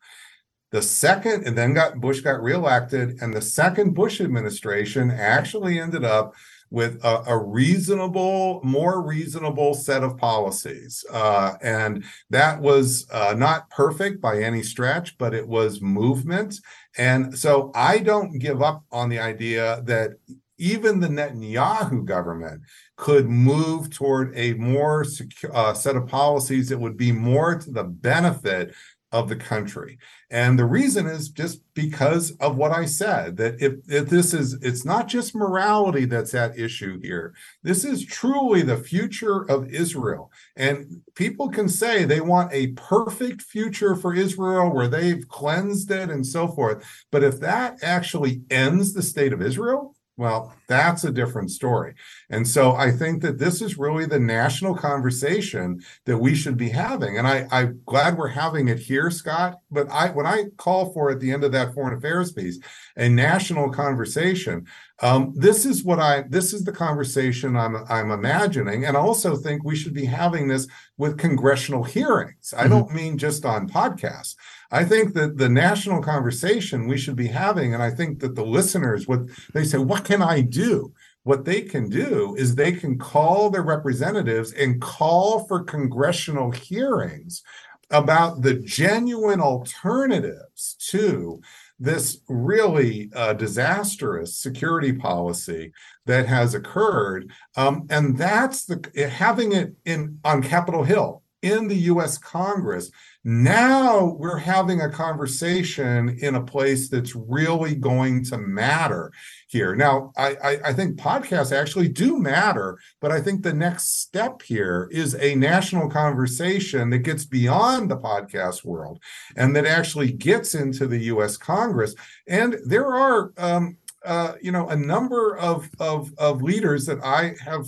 The 0.71 0.81
second, 0.81 1.45
and 1.45 1.55
then 1.55 1.75
got 1.75 1.99
Bush 1.99 2.21
got 2.21 2.41
reelected, 2.41 3.21
and 3.21 3.31
the 3.31 3.41
second 3.41 3.93
Bush 3.93 4.21
administration 4.21 5.11
actually 5.11 5.79
ended 5.79 6.03
up 6.03 6.33
with 6.71 7.03
a, 7.03 7.23
a, 7.27 7.37
reasonable, 7.37 8.61
more 8.63 9.01
reasonable 9.05 9.73
set 9.73 10.03
of 10.03 10.17
policies. 10.17 11.05
Uh, 11.11 11.53
and 11.61 12.03
that 12.29 12.59
was 12.61 13.05
uh, 13.11 13.35
not 13.37 13.69
perfect 13.69 14.21
by 14.21 14.41
any 14.41 14.63
stretch, 14.63 15.17
but 15.17 15.33
it 15.33 15.47
was 15.47 15.81
movement. 15.81 16.55
And 16.97 17.37
so 17.37 17.71
I 17.75 17.99
don't 17.99 18.39
give 18.39 18.61
up 18.61 18.85
on 18.91 19.09
the 19.09 19.19
idea 19.19 19.81
that 19.83 20.11
even 20.57 20.99
the 20.99 21.07
Netanyahu 21.07 22.05
government 22.05 22.61
could 22.95 23.27
move 23.27 23.89
toward 23.89 24.31
a 24.37 24.53
more 24.53 25.03
secure 25.03 25.53
uh, 25.55 25.73
set 25.73 25.95
of 25.95 26.07
policies 26.07 26.69
that 26.69 26.79
would 26.79 26.95
be 26.95 27.11
more 27.11 27.57
to 27.57 27.71
the 27.71 27.83
benefit 27.83 28.73
of 29.11 29.27
the 29.27 29.35
country. 29.35 29.97
And 30.31 30.57
the 30.57 30.65
reason 30.65 31.07
is 31.07 31.27
just 31.27 31.61
because 31.73 32.31
of 32.39 32.55
what 32.55 32.71
I 32.71 32.85
said 32.85 33.35
that 33.35 33.61
if, 33.61 33.73
if 33.89 34.07
this 34.07 34.33
is, 34.33 34.53
it's 34.61 34.85
not 34.85 35.09
just 35.09 35.35
morality 35.35 36.05
that's 36.05 36.33
at 36.33 36.57
issue 36.57 37.01
here. 37.01 37.33
This 37.63 37.83
is 37.83 38.05
truly 38.05 38.61
the 38.61 38.77
future 38.77 39.43
of 39.51 39.67
Israel. 39.67 40.31
And 40.55 41.01
people 41.15 41.49
can 41.49 41.67
say 41.67 42.05
they 42.05 42.21
want 42.21 42.53
a 42.53 42.67
perfect 42.67 43.41
future 43.41 43.93
for 43.93 44.15
Israel 44.15 44.73
where 44.73 44.87
they've 44.87 45.27
cleansed 45.27 45.91
it 45.91 46.09
and 46.09 46.25
so 46.25 46.47
forth. 46.47 46.81
But 47.11 47.25
if 47.25 47.41
that 47.41 47.83
actually 47.83 48.43
ends 48.49 48.93
the 48.93 49.03
state 49.03 49.33
of 49.33 49.41
Israel, 49.41 49.95
well, 50.21 50.53
that's 50.67 51.03
a 51.03 51.11
different 51.11 51.49
story. 51.49 51.95
And 52.29 52.47
so 52.47 52.73
I 52.73 52.91
think 52.91 53.23
that 53.23 53.39
this 53.39 53.59
is 53.59 53.79
really 53.79 54.05
the 54.05 54.19
national 54.19 54.75
conversation 54.75 55.81
that 56.05 56.19
we 56.19 56.35
should 56.35 56.57
be 56.57 56.69
having. 56.69 57.17
And 57.17 57.27
I, 57.27 57.47
I'm 57.51 57.81
glad 57.87 58.19
we're 58.19 58.27
having 58.27 58.67
it 58.67 58.77
here, 58.77 59.09
Scott. 59.09 59.57
But 59.71 59.89
I 59.89 60.09
when 60.09 60.27
I 60.27 60.43
call 60.57 60.93
for 60.93 61.09
at 61.09 61.21
the 61.21 61.31
end 61.31 61.43
of 61.43 61.51
that 61.53 61.73
foreign 61.73 61.97
affairs 61.97 62.33
piece, 62.33 62.59
a 62.97 63.09
national 63.09 63.71
conversation, 63.71 64.67
um, 64.99 65.33
this 65.35 65.65
is 65.65 65.83
what 65.83 65.99
I 65.99 66.21
this 66.29 66.53
is 66.53 66.65
the 66.65 66.71
conversation 66.71 67.57
I'm 67.57 67.77
I'm 67.89 68.11
imagining. 68.11 68.85
And 68.85 68.95
I 68.95 68.99
also 68.99 69.35
think 69.35 69.63
we 69.63 69.75
should 69.75 69.95
be 69.95 70.05
having 70.05 70.47
this 70.47 70.67
with 70.97 71.17
congressional 71.17 71.83
hearings. 71.83 72.53
I 72.55 72.65
mm-hmm. 72.65 72.69
don't 72.69 72.93
mean 72.93 73.17
just 73.17 73.43
on 73.43 73.67
podcasts. 73.67 74.35
I 74.71 74.85
think 74.85 75.13
that 75.13 75.37
the 75.37 75.49
national 75.49 76.01
conversation 76.01 76.87
we 76.87 76.97
should 76.97 77.17
be 77.17 77.27
having, 77.27 77.73
and 77.73 77.83
I 77.83 77.91
think 77.91 78.19
that 78.19 78.35
the 78.35 78.45
listeners, 78.45 79.07
what 79.07 79.21
they 79.53 79.65
say, 79.65 79.77
what 79.77 80.05
can 80.05 80.21
I 80.21 80.41
do? 80.41 80.93
What 81.23 81.45
they 81.45 81.61
can 81.61 81.89
do 81.89 82.35
is 82.35 82.55
they 82.55 82.71
can 82.71 82.97
call 82.97 83.49
their 83.49 83.63
representatives 83.63 84.53
and 84.53 84.81
call 84.81 85.45
for 85.45 85.63
congressional 85.63 86.51
hearings 86.51 87.43
about 87.91 88.41
the 88.41 88.53
genuine 88.53 89.41
alternatives 89.41 90.75
to 90.89 91.41
this 91.77 92.21
really 92.29 93.11
uh, 93.15 93.33
disastrous 93.33 94.37
security 94.37 94.93
policy 94.93 95.73
that 96.05 96.27
has 96.27 96.53
occurred, 96.53 97.29
um, 97.57 97.87
and 97.89 98.17
that's 98.17 98.65
the 98.65 99.09
having 99.09 99.51
it 99.51 99.73
in 99.85 100.19
on 100.23 100.41
Capitol 100.41 100.83
Hill 100.83 101.20
in 101.41 101.67
the 101.67 101.75
U.S. 101.75 102.17
Congress 102.17 102.91
now 103.23 104.15
we're 104.17 104.37
having 104.37 104.81
a 104.81 104.89
conversation 104.89 106.17
in 106.21 106.35
a 106.35 106.43
place 106.43 106.89
that's 106.89 107.15
really 107.15 107.75
going 107.75 108.23
to 108.25 108.37
matter 108.37 109.11
here. 109.47 109.75
Now, 109.75 110.11
I, 110.17 110.35
I, 110.43 110.59
I, 110.65 110.73
think 110.73 110.97
podcasts 110.97 111.55
actually 111.55 111.87
do 111.87 112.17
matter, 112.17 112.79
but 112.99 113.11
I 113.11 113.21
think 113.21 113.43
the 113.43 113.53
next 113.53 114.01
step 114.01 114.41
here 114.41 114.89
is 114.91 115.13
a 115.15 115.35
national 115.35 115.87
conversation 115.89 116.89
that 116.89 116.99
gets 116.99 117.23
beyond 117.23 117.91
the 117.91 117.97
podcast 117.97 118.65
world 118.65 118.99
and 119.35 119.55
that 119.55 119.67
actually 119.67 120.11
gets 120.11 120.55
into 120.55 120.87
the 120.87 121.03
US 121.05 121.37
Congress. 121.37 121.93
And 122.27 122.57
there 122.65 122.87
are 122.87 123.33
um, 123.37 123.77
uh, 124.03 124.33
you 124.41 124.51
know, 124.51 124.67
a 124.69 124.75
number 124.75 125.37
of, 125.37 125.69
of, 125.79 126.11
of 126.17 126.41
leaders 126.41 126.87
that 126.87 127.03
I 127.03 127.35
have 127.45 127.67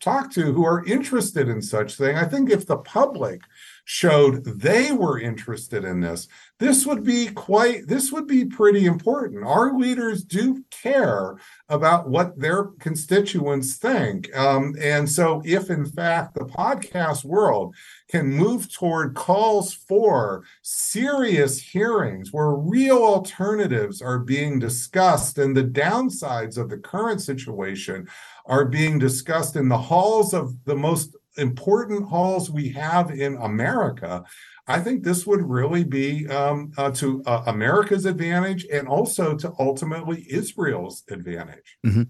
talked 0.00 0.34
to 0.34 0.52
who 0.52 0.64
are 0.64 0.84
interested 0.84 1.48
in 1.48 1.62
such 1.62 1.96
thing. 1.96 2.16
I 2.16 2.24
think 2.24 2.50
if 2.50 2.66
the 2.66 2.78
public 2.78 3.40
showed 3.84 4.44
they 4.44 4.92
were 4.92 5.20
interested 5.20 5.84
in 5.84 6.00
this, 6.00 6.26
this 6.58 6.86
would 6.86 7.04
be 7.04 7.26
quite, 7.28 7.86
this 7.86 8.10
would 8.10 8.26
be 8.26 8.44
pretty 8.44 8.86
important. 8.86 9.44
Our 9.44 9.76
leaders 9.76 10.24
do 10.24 10.64
care 10.70 11.36
about 11.68 12.08
what 12.08 12.38
their 12.38 12.64
constituents 12.78 13.76
think. 13.76 14.34
Um, 14.36 14.74
and 14.80 15.08
so, 15.08 15.42
if 15.44 15.68
in 15.68 15.84
fact 15.84 16.34
the 16.34 16.46
podcast 16.46 17.24
world 17.24 17.74
can 18.08 18.32
move 18.32 18.72
toward 18.72 19.14
calls 19.14 19.74
for 19.74 20.44
serious 20.62 21.60
hearings 21.60 22.32
where 22.32 22.52
real 22.52 22.98
alternatives 22.98 24.00
are 24.00 24.18
being 24.18 24.58
discussed 24.58 25.38
and 25.38 25.56
the 25.56 25.64
downsides 25.64 26.56
of 26.56 26.70
the 26.70 26.78
current 26.78 27.20
situation 27.20 28.08
are 28.46 28.64
being 28.64 28.98
discussed 28.98 29.56
in 29.56 29.68
the 29.68 29.78
halls 29.78 30.34
of 30.34 30.64
the 30.64 30.76
most 30.76 31.16
important 31.36 32.08
halls 32.08 32.50
we 32.50 32.68
have 32.70 33.10
in 33.10 33.36
America, 33.36 34.24
I 34.66 34.80
think 34.80 35.04
this 35.04 35.26
would 35.26 35.42
really 35.42 35.84
be 35.84 36.26
um, 36.28 36.72
uh, 36.78 36.90
to 36.92 37.22
uh, 37.26 37.44
America's 37.46 38.06
advantage 38.06 38.66
and 38.72 38.88
also 38.88 39.36
to 39.36 39.52
ultimately 39.58 40.26
Israel's 40.30 41.02
advantage. 41.10 41.76
Mm-hmm. 41.84 42.04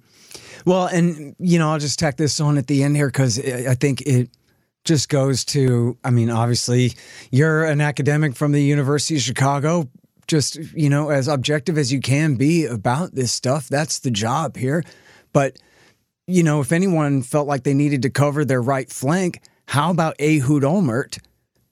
Well, 0.64 0.86
and, 0.86 1.34
you 1.38 1.58
know, 1.58 1.72
I'll 1.72 1.78
just 1.78 1.98
tack 1.98 2.16
this 2.16 2.40
on 2.40 2.58
at 2.58 2.68
the 2.68 2.84
end 2.84 2.96
here 2.96 3.08
because 3.08 3.38
I 3.38 3.74
think 3.74 4.02
it 4.02 4.30
just 4.84 5.08
goes 5.08 5.44
to, 5.46 5.98
I 6.04 6.10
mean, 6.10 6.30
obviously, 6.30 6.92
you're 7.30 7.64
an 7.64 7.80
academic 7.80 8.36
from 8.36 8.52
the 8.52 8.62
University 8.62 9.16
of 9.16 9.22
Chicago. 9.22 9.88
Just, 10.26 10.56
you 10.74 10.88
know, 10.88 11.10
as 11.10 11.28
objective 11.28 11.76
as 11.76 11.92
you 11.92 12.00
can 12.00 12.36
be 12.36 12.66
about 12.66 13.14
this 13.14 13.32
stuff. 13.32 13.68
That's 13.68 13.98
the 13.98 14.10
job 14.10 14.56
here. 14.56 14.84
But 15.32 15.58
you 16.26 16.42
know, 16.42 16.60
if 16.60 16.72
anyone 16.72 17.22
felt 17.22 17.46
like 17.46 17.64
they 17.64 17.74
needed 17.74 18.02
to 18.02 18.10
cover 18.10 18.44
their 18.44 18.62
right 18.62 18.90
flank, 18.90 19.40
how 19.68 19.90
about 19.90 20.20
Ehud 20.20 20.62
Olmert, 20.62 21.18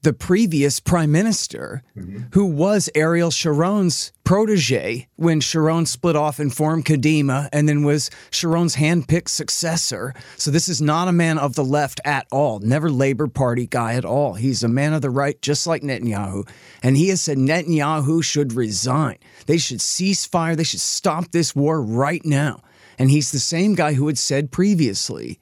the 0.03 0.13
previous 0.13 0.81
prime 0.81 1.13
minister, 1.13 1.83
mm-hmm. 1.97 2.25
who 2.33 2.45
was 2.45 2.91
Ariel 2.95 3.31
Sharon's 3.31 4.13
protege 4.25 5.07
when 5.15 5.41
Sharon 5.41 5.87
split 5.87 6.17
off 6.17 6.41
and 6.41 6.53
formed 6.53 6.85
Kadima 6.85 7.49
and 7.53 7.69
then 7.69 7.85
was 7.85 8.11
Sharon's 8.31 8.77
handpicked 8.77 9.29
successor. 9.29 10.13
So 10.37 10.51
this 10.51 10.69
is 10.69 10.83
not 10.83 11.07
a 11.07 11.13
man 11.13 11.39
of 11.39 11.55
the 11.55 11.65
left 11.65 12.01
at 12.05 12.27
all, 12.33 12.59
never 12.59 12.91
Labor 12.91 13.29
Party 13.29 13.67
guy 13.67 13.95
at 13.95 14.05
all. 14.05 14.35
He's 14.35 14.65
a 14.65 14.69
man 14.69 14.93
of 14.93 15.03
the 15.03 15.11
right, 15.11 15.41
just 15.41 15.69
like 15.69 15.83
Netanyahu. 15.83 16.49
And 16.83 16.97
he 16.97 17.09
has 17.09 17.21
said 17.21 17.39
Netanyahu 17.39 18.25
should 18.25 18.55
resign. 18.55 19.19
They 19.47 19.59
should 19.59 19.81
cease 19.81 20.27
fire. 20.27 20.57
They 20.57 20.65
should 20.65 20.81
stop 20.81 21.31
this 21.31 21.55
war 21.55 21.81
right 21.81 22.25
now. 22.25 22.61
And 23.03 23.11
he's 23.11 23.33
the 23.33 23.41
same 23.41 23.75
guy 23.75 23.95
who 23.95 24.07
had 24.07 24.17
said 24.17 24.53
previously 24.53 25.41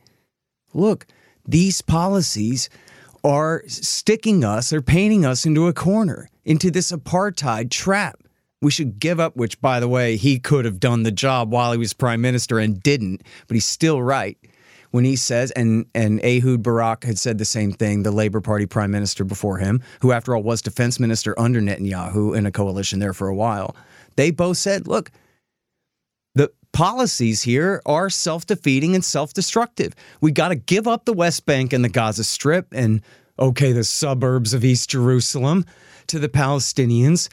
look, 0.73 1.07
these 1.47 1.83
policies 1.83 2.71
are 3.23 3.65
sticking 3.67 4.45
us, 4.45 4.71
they're 4.71 4.81
painting 4.81 5.27
us 5.27 5.45
into 5.45 5.67
a 5.67 5.75
corner, 5.75 6.31
into 6.47 6.71
this 6.71 6.91
apartheid 6.91 7.71
trap. 7.71 8.19
We 8.63 8.71
should 8.71 8.99
give 8.99 9.21
up, 9.21 9.37
which, 9.37 9.61
by 9.61 9.79
the 9.79 9.89
way, 9.89 10.17
he 10.17 10.39
could 10.39 10.65
have 10.65 10.81
done 10.81 11.03
the 11.03 11.13
job 11.13 11.53
while 11.53 11.73
he 11.73 11.77
was 11.77 11.93
prime 11.93 12.23
minister 12.23 12.59
and 12.59 12.83
didn't, 12.83 13.23
but 13.47 13.57
he's 13.57 13.67
still 13.67 14.03
right 14.03 14.39
when 14.91 15.05
he 15.05 15.15
says, 15.15 15.51
and, 15.51 15.85
and 15.95 16.19
Ehud 16.25 16.63
Barak 16.63 17.05
had 17.05 17.19
said 17.19 17.37
the 17.37 17.45
same 17.45 17.73
thing, 17.73 18.05
the 18.05 18.11
Labor 18.11 18.41
Party 18.41 18.65
prime 18.65 18.91
minister 18.91 19.23
before 19.23 19.59
him, 19.59 19.83
who, 20.01 20.13
after 20.13 20.35
all, 20.35 20.43
was 20.43 20.63
defense 20.63 20.99
minister 20.99 21.39
under 21.39 21.61
Netanyahu 21.61 22.35
in 22.35 22.47
a 22.47 22.51
coalition 22.51 23.01
there 23.01 23.13
for 23.13 23.29
a 23.29 23.35
while. 23.35 23.77
They 24.17 24.31
both 24.31 24.57
said, 24.57 24.89
look, 24.89 25.11
policies 26.73 27.43
here 27.43 27.83
are 27.87 28.11
self 28.11 28.47
defeating 28.47 28.95
and 28.95 29.05
self 29.05 29.33
destructive. 29.33 29.95
We 30.21 30.33
got 30.33 30.49
to 30.49 30.55
give 30.55 30.87
up 30.87 31.05
the 31.05 31.13
West 31.13 31.47
Bank 31.47 31.73
and 31.73 31.85
the 31.85 31.89
Gaza 31.89 32.25
Strip 32.25 32.69
and, 32.73 33.03
okay, 33.39 33.73
the 33.73 33.85
suburbs 33.85 34.55
of 34.55 34.65
East 34.65 34.91
Jerusalem 34.91 35.65
to 36.09 36.19
the 36.19 36.29
Palestinians 36.29 37.29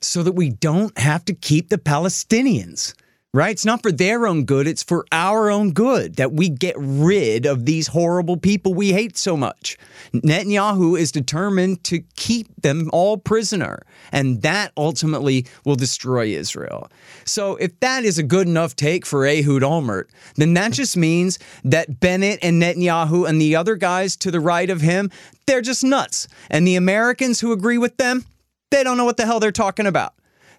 so 0.00 0.22
that 0.22 0.32
we 0.32 0.50
don't 0.50 0.96
have 0.98 1.24
to 1.24 1.34
keep 1.34 1.68
the 1.68 1.78
Palestinians 1.78 2.94
right? 3.34 3.50
It's 3.50 3.64
not 3.64 3.82
for 3.82 3.90
their 3.90 4.28
own 4.28 4.44
good, 4.44 4.68
it's 4.68 4.84
for 4.84 5.04
our 5.10 5.50
own 5.50 5.72
good 5.72 6.14
that 6.16 6.32
we 6.32 6.48
get 6.48 6.76
rid 6.78 7.46
of 7.46 7.66
these 7.66 7.88
horrible 7.88 8.36
people 8.36 8.72
we 8.72 8.92
hate 8.92 9.18
so 9.18 9.36
much. 9.36 9.76
Netanyahu 10.12 10.98
is 10.98 11.10
determined 11.10 11.82
to 11.84 12.04
keep 12.14 12.46
them 12.62 12.88
all 12.92 13.18
prisoner, 13.18 13.82
and 14.12 14.40
that 14.42 14.72
ultimately 14.76 15.46
will 15.64 15.74
destroy 15.74 16.28
Israel. 16.28 16.88
So, 17.24 17.56
if 17.56 17.78
that 17.80 18.04
is 18.04 18.18
a 18.18 18.22
good 18.22 18.46
enough 18.46 18.76
take 18.76 19.04
for 19.04 19.26
Ehud 19.26 19.62
Olmert, 19.62 20.04
then 20.36 20.54
that 20.54 20.72
just 20.72 20.96
means 20.96 21.40
that 21.64 21.98
Bennett 21.98 22.38
and 22.40 22.62
Netanyahu 22.62 23.28
and 23.28 23.40
the 23.40 23.56
other 23.56 23.74
guys 23.74 24.16
to 24.18 24.30
the 24.30 24.40
right 24.40 24.70
of 24.70 24.80
him, 24.80 25.10
they're 25.46 25.60
just 25.60 25.82
nuts. 25.82 26.28
And 26.50 26.64
the 26.64 26.76
Americans 26.76 27.40
who 27.40 27.50
agree 27.50 27.78
with 27.78 27.96
them, 27.96 28.24
they 28.70 28.84
don't 28.84 28.96
know 28.96 29.04
what 29.04 29.16
the 29.16 29.26
hell 29.26 29.40
they're 29.40 29.50
talking 29.50 29.86
about. 29.86 30.14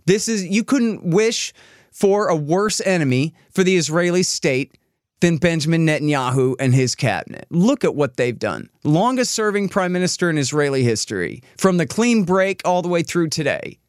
This 0.06 0.28
is, 0.28 0.46
you 0.46 0.64
couldn't 0.64 1.04
wish 1.04 1.54
for 1.96 2.28
a 2.28 2.36
worse 2.36 2.82
enemy 2.86 3.34
for 3.52 3.64
the 3.64 3.78
Israeli 3.78 4.22
state 4.22 4.78
than 5.22 5.38
Benjamin 5.38 5.88
Netanyahu 5.88 6.56
and 6.60 6.76
his 6.76 6.94
cabinet. 6.94 7.48
Look 7.50 7.86
at 7.86 7.96
what 7.96 8.18
they've 8.18 8.38
done. 8.38 8.70
Longest 8.84 9.32
serving 9.32 9.70
prime 9.70 9.94
minister 9.94 10.30
in 10.30 10.38
Israeli 10.38 10.84
history, 10.84 11.42
from 11.58 11.78
the 11.78 11.88
clean 11.88 12.26
break 12.26 12.62
all 12.66 12.82
the 12.82 12.90
way 12.90 13.02
through 13.02 13.30
today. 13.30 13.80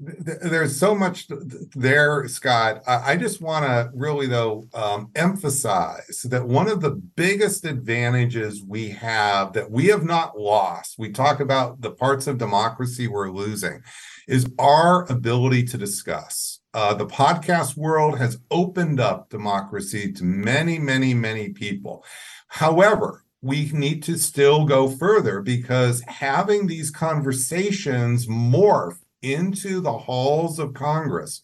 there's 0.00 0.78
so 0.78 0.96
much 0.96 1.28
there, 1.74 2.26
Scott. 2.26 2.82
I 2.88 3.16
just 3.16 3.40
want 3.40 3.64
to 3.64 3.90
really, 3.94 4.26
though, 4.26 4.68
um, 4.74 5.10
emphasize 5.14 6.22
that 6.24 6.46
one 6.46 6.68
of 6.68 6.80
the 6.80 6.90
biggest 6.90 7.64
advantages 7.64 8.64
we 8.66 8.90
have 8.90 9.52
that 9.52 9.70
we 9.70 9.86
have 9.86 10.04
not 10.04 10.38
lost, 10.38 10.96
we 10.98 11.10
talk 11.10 11.38
about 11.38 11.82
the 11.82 11.90
parts 11.90 12.26
of 12.26 12.38
democracy 12.38 13.06
we're 13.06 13.30
losing, 13.30 13.82
is 14.28 14.46
our 14.58 15.10
ability 15.10 15.64
to 15.64 15.78
discuss. 15.78 16.60
Uh, 16.74 16.94
the 16.94 17.06
podcast 17.06 17.76
world 17.76 18.18
has 18.18 18.38
opened 18.50 19.00
up 19.00 19.30
democracy 19.30 20.12
to 20.12 20.22
many, 20.22 20.78
many, 20.78 21.14
many 21.14 21.48
people. 21.48 22.04
However, 22.46 23.24
we 23.40 23.70
need 23.72 24.02
to 24.02 24.18
still 24.18 24.64
go 24.66 24.88
further 24.88 25.40
because 25.40 26.02
having 26.02 26.66
these 26.66 26.90
conversations 26.90 28.26
morph 28.26 28.98
into 29.22 29.80
the 29.80 29.92
halls 29.92 30.58
of 30.58 30.74
Congress 30.74 31.40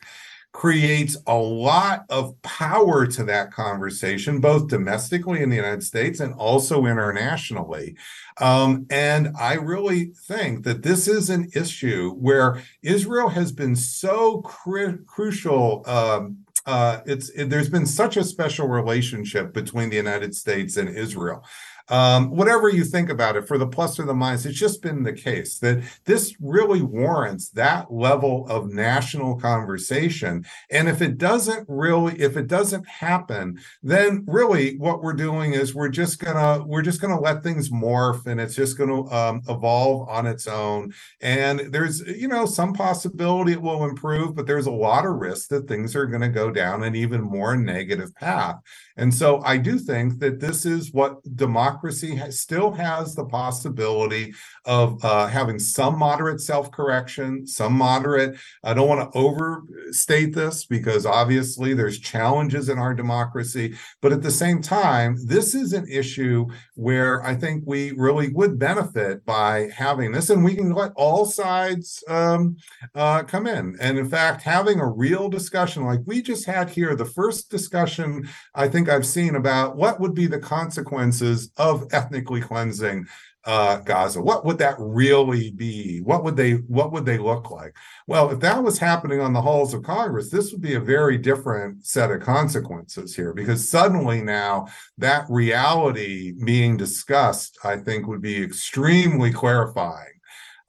creates 0.54 1.16
a 1.26 1.34
lot 1.34 2.06
of 2.08 2.40
power 2.42 3.08
to 3.08 3.24
that 3.24 3.50
conversation, 3.50 4.38
both 4.38 4.68
domestically 4.68 5.42
in 5.42 5.50
the 5.50 5.56
United 5.56 5.82
States 5.82 6.20
and 6.20 6.32
also 6.34 6.86
internationally. 6.86 7.96
Um, 8.40 8.86
and 8.88 9.34
I 9.36 9.54
really 9.54 10.12
think 10.28 10.62
that 10.62 10.84
this 10.84 11.08
is 11.08 11.28
an 11.28 11.50
issue 11.56 12.12
where 12.12 12.62
Israel 12.84 13.28
has 13.30 13.50
been 13.50 13.74
so 13.74 14.42
cri- 14.42 14.98
crucial. 15.06 15.82
Um, 15.86 16.38
uh, 16.66 17.00
it's 17.04 17.30
it, 17.30 17.50
there's 17.50 17.68
been 17.68 17.84
such 17.84 18.16
a 18.16 18.24
special 18.24 18.68
relationship 18.68 19.52
between 19.52 19.90
the 19.90 19.96
United 19.96 20.36
States 20.36 20.76
and 20.76 20.88
Israel 20.88 21.44
um, 21.88 22.30
whatever 22.30 22.68
you 22.68 22.84
think 22.84 23.10
about 23.10 23.36
it, 23.36 23.48
for 23.48 23.58
the 23.58 23.66
plus 23.66 23.98
or 23.98 24.04
the 24.04 24.14
minus, 24.14 24.46
it's 24.46 24.58
just 24.58 24.82
been 24.82 25.02
the 25.02 25.12
case 25.12 25.58
that 25.58 25.82
this 26.04 26.34
really 26.40 26.82
warrants 26.82 27.50
that 27.50 27.92
level 27.92 28.46
of 28.48 28.72
national 28.72 29.38
conversation. 29.38 30.44
And 30.70 30.88
if 30.88 31.02
it 31.02 31.18
doesn't 31.18 31.66
really, 31.68 32.20
if 32.20 32.36
it 32.36 32.46
doesn't 32.46 32.86
happen, 32.86 33.58
then 33.82 34.24
really 34.26 34.76
what 34.76 35.02
we're 35.02 35.14
doing 35.14 35.54
is 35.54 35.74
we're 35.74 35.88
just 35.88 36.18
gonna 36.18 36.64
we're 36.64 36.82
just 36.82 37.00
gonna 37.00 37.20
let 37.20 37.42
things 37.42 37.70
morph, 37.70 38.26
and 38.26 38.40
it's 38.40 38.54
just 38.54 38.78
gonna 38.78 39.10
um, 39.10 39.42
evolve 39.48 40.08
on 40.08 40.26
its 40.26 40.46
own. 40.46 40.92
And 41.20 41.60
there's 41.72 42.00
you 42.00 42.28
know 42.28 42.46
some 42.46 42.72
possibility 42.72 43.54
it 43.54 43.62
will 43.62 43.84
improve, 43.84 44.34
but 44.34 44.46
there's 44.46 44.66
a 44.66 44.72
lot 44.72 45.06
of 45.06 45.14
risk 45.14 45.48
that 45.48 45.68
things 45.68 45.94
are 45.94 46.06
going 46.06 46.20
to 46.20 46.28
go 46.28 46.50
down 46.50 46.82
an 46.82 46.94
even 46.94 47.22
more 47.22 47.56
negative 47.56 48.14
path. 48.16 48.56
And 48.96 49.12
so 49.12 49.42
I 49.44 49.56
do 49.56 49.78
think 49.78 50.18
that 50.20 50.40
this 50.40 50.66
is 50.66 50.92
what 50.92 51.22
democracy 51.36 51.73
has, 51.82 52.40
still 52.40 52.72
has 52.72 53.14
the 53.14 53.24
possibility 53.24 54.34
of 54.64 55.04
uh, 55.04 55.26
having 55.26 55.58
some 55.58 55.98
moderate 55.98 56.40
self 56.40 56.70
correction, 56.70 57.46
some 57.46 57.72
moderate. 57.74 58.36
I 58.62 58.74
don't 58.74 58.88
want 58.88 59.12
to 59.12 59.18
overstate 59.18 60.34
this 60.34 60.64
because 60.64 61.06
obviously 61.06 61.74
there's 61.74 61.98
challenges 61.98 62.68
in 62.68 62.78
our 62.78 62.94
democracy. 62.94 63.76
But 64.00 64.12
at 64.12 64.22
the 64.22 64.30
same 64.30 64.62
time, 64.62 65.16
this 65.26 65.54
is 65.54 65.72
an 65.72 65.86
issue 65.88 66.46
where 66.74 67.22
I 67.24 67.34
think 67.34 67.64
we 67.66 67.92
really 67.92 68.28
would 68.28 68.58
benefit 68.58 69.24
by 69.24 69.70
having 69.74 70.12
this, 70.12 70.30
and 70.30 70.44
we 70.44 70.54
can 70.54 70.72
let 70.72 70.92
all 70.96 71.26
sides 71.26 72.02
um, 72.08 72.56
uh, 72.94 73.22
come 73.22 73.46
in. 73.46 73.76
And 73.80 73.98
in 73.98 74.08
fact, 74.08 74.42
having 74.42 74.80
a 74.80 74.90
real 74.90 75.28
discussion 75.28 75.84
like 75.84 76.00
we 76.06 76.22
just 76.22 76.46
had 76.46 76.70
here, 76.70 76.96
the 76.96 77.04
first 77.04 77.50
discussion 77.50 78.28
I 78.54 78.68
think 78.68 78.88
I've 78.88 79.06
seen 79.06 79.34
about 79.34 79.76
what 79.76 80.00
would 80.00 80.14
be 80.14 80.26
the 80.26 80.38
consequences 80.38 81.50
of 81.70 81.88
ethnically 81.92 82.40
cleansing 82.40 83.06
uh, 83.46 83.76
Gaza. 83.76 84.20
What 84.22 84.44
would 84.44 84.58
that 84.58 84.76
really 84.78 85.50
be? 85.50 86.00
What 86.00 86.24
would 86.24 86.36
they 86.36 86.52
What 86.76 86.92
would 86.92 87.04
they 87.04 87.18
look 87.18 87.50
like? 87.50 87.74
Well, 88.06 88.30
if 88.30 88.40
that 88.40 88.62
was 88.62 88.78
happening 88.78 89.20
on 89.20 89.32
the 89.34 89.42
halls 89.42 89.74
of 89.74 89.82
Congress, 89.82 90.30
this 90.30 90.50
would 90.50 90.62
be 90.62 90.74
a 90.74 90.80
very 90.80 91.18
different 91.18 91.84
set 91.84 92.10
of 92.10 92.22
consequences 92.22 93.14
here, 93.14 93.34
because 93.34 93.68
suddenly 93.68 94.22
now 94.22 94.66
that 94.98 95.26
reality 95.28 96.32
being 96.44 96.76
discussed, 96.76 97.58
I 97.64 97.76
think, 97.76 98.06
would 98.06 98.22
be 98.22 98.42
extremely 98.42 99.32
clarifying. 99.32 100.10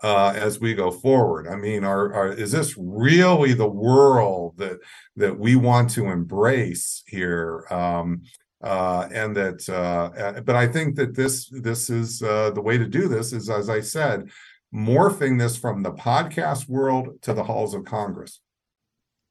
Uh, 0.04 0.34
as 0.36 0.60
we 0.60 0.76
go 0.76 0.92
forward. 0.92 1.48
I 1.48 1.56
mean, 1.56 1.84
are, 1.84 2.14
are, 2.14 2.32
is 2.44 2.52
this 2.52 2.76
really 2.78 3.54
the 3.54 3.74
world 3.90 4.58
that 4.58 4.78
that 5.16 5.40
we 5.40 5.56
want 5.56 5.90
to 5.92 6.12
embrace 6.12 7.02
here? 7.08 7.66
Um, 7.72 8.22
uh, 8.66 9.08
and 9.14 9.36
that, 9.36 9.70
uh, 9.70 10.42
but 10.42 10.56
I 10.56 10.68
think 10.68 10.96
that 10.96 11.16
this 11.16 11.48
this 11.52 11.90
is 11.90 12.24
uh, 12.24 12.50
the 12.50 12.62
way 12.62 12.80
to 12.80 12.88
do 12.88 13.08
this 13.08 13.32
is, 13.32 13.48
as 13.48 13.70
I 13.70 13.80
said, 13.80 14.30
morphing 14.74 15.38
this 15.38 15.56
from 15.56 15.84
the 15.84 15.92
podcast 15.92 16.68
world 16.68 17.22
to 17.22 17.34
the 17.34 17.44
halls 17.44 17.76
of 17.76 17.86
Congress. 17.86 18.42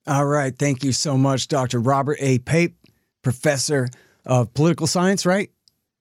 All 0.06 0.26
right, 0.26 0.56
thank 0.56 0.84
you 0.84 0.92
so 0.92 1.18
much, 1.18 1.48
Dr. 1.48 1.80
Robert 1.80 2.18
A. 2.20 2.38
Pape, 2.38 2.76
professor 3.22 3.88
of 4.24 4.54
political 4.54 4.86
science. 4.86 5.26
Right? 5.26 5.50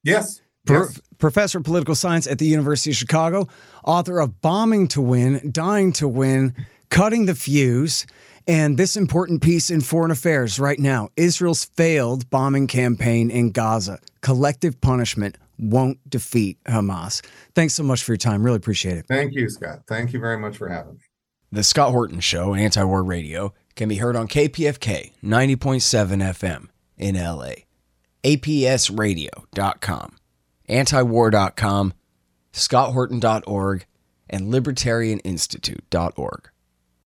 Yes. 0.04 0.40
Pro- 0.68 0.82
yes. 0.82 1.02
Professor 1.18 1.58
of 1.58 1.64
political 1.64 1.96
science 1.96 2.28
at 2.28 2.38
the 2.38 2.46
University 2.46 2.92
of 2.92 2.98
Chicago, 2.98 3.48
author 3.84 4.20
of 4.20 4.42
Bombing 4.42 4.88
to 4.90 5.02
Win, 5.02 5.50
Dying 5.52 5.94
to 5.94 6.08
Win, 6.08 6.54
Cutting 6.90 7.26
the 7.26 7.34
Fuse, 7.34 8.06
and 8.48 8.78
this 8.78 8.96
important 8.98 9.42
piece 9.42 9.70
in 9.70 9.82
foreign 9.82 10.12
affairs 10.12 10.60
right 10.60 10.80
now 10.80 11.10
Israel's 11.16 11.66
failed 11.66 12.30
bombing 12.30 12.68
campaign 12.68 13.30
in 13.32 13.52
Gaza. 13.52 14.00
Collective 14.22 14.80
punishment 14.82 15.38
won't 15.60 15.98
defeat 16.10 16.58
Hamas. 16.66 17.24
Thanks 17.56 17.74
so 17.76 17.84
much 17.84 18.04
for 18.04 18.14
your 18.14 18.18
time. 18.18 18.44
Really 18.44 18.58
appreciate 18.58 18.98
it. 18.98 19.06
Thank 19.08 19.34
you, 19.34 19.50
Scott. 19.50 19.82
Thank 19.88 20.14
you 20.14 20.20
very 20.20 20.38
much 20.38 20.58
for 20.58 20.70
having 20.70 20.94
me. 20.96 21.00
The 21.52 21.64
Scott 21.64 21.92
Horton 21.92 22.20
Show, 22.20 22.56
Anti 22.56 22.84
War 22.84 23.04
Radio, 23.04 23.54
can 23.76 23.88
be 23.90 23.98
heard 23.98 24.16
on 24.16 24.28
KPFK 24.28 25.14
90.7 25.24 26.22
FM 26.34 26.68
in 26.98 27.16
LA, 27.16 27.54
APSradio.com 28.24 30.16
antiwar.com, 30.70 31.94
scotthorton.org, 32.52 33.86
and 34.30 34.54
libertarianinstitute.org. 34.54 36.50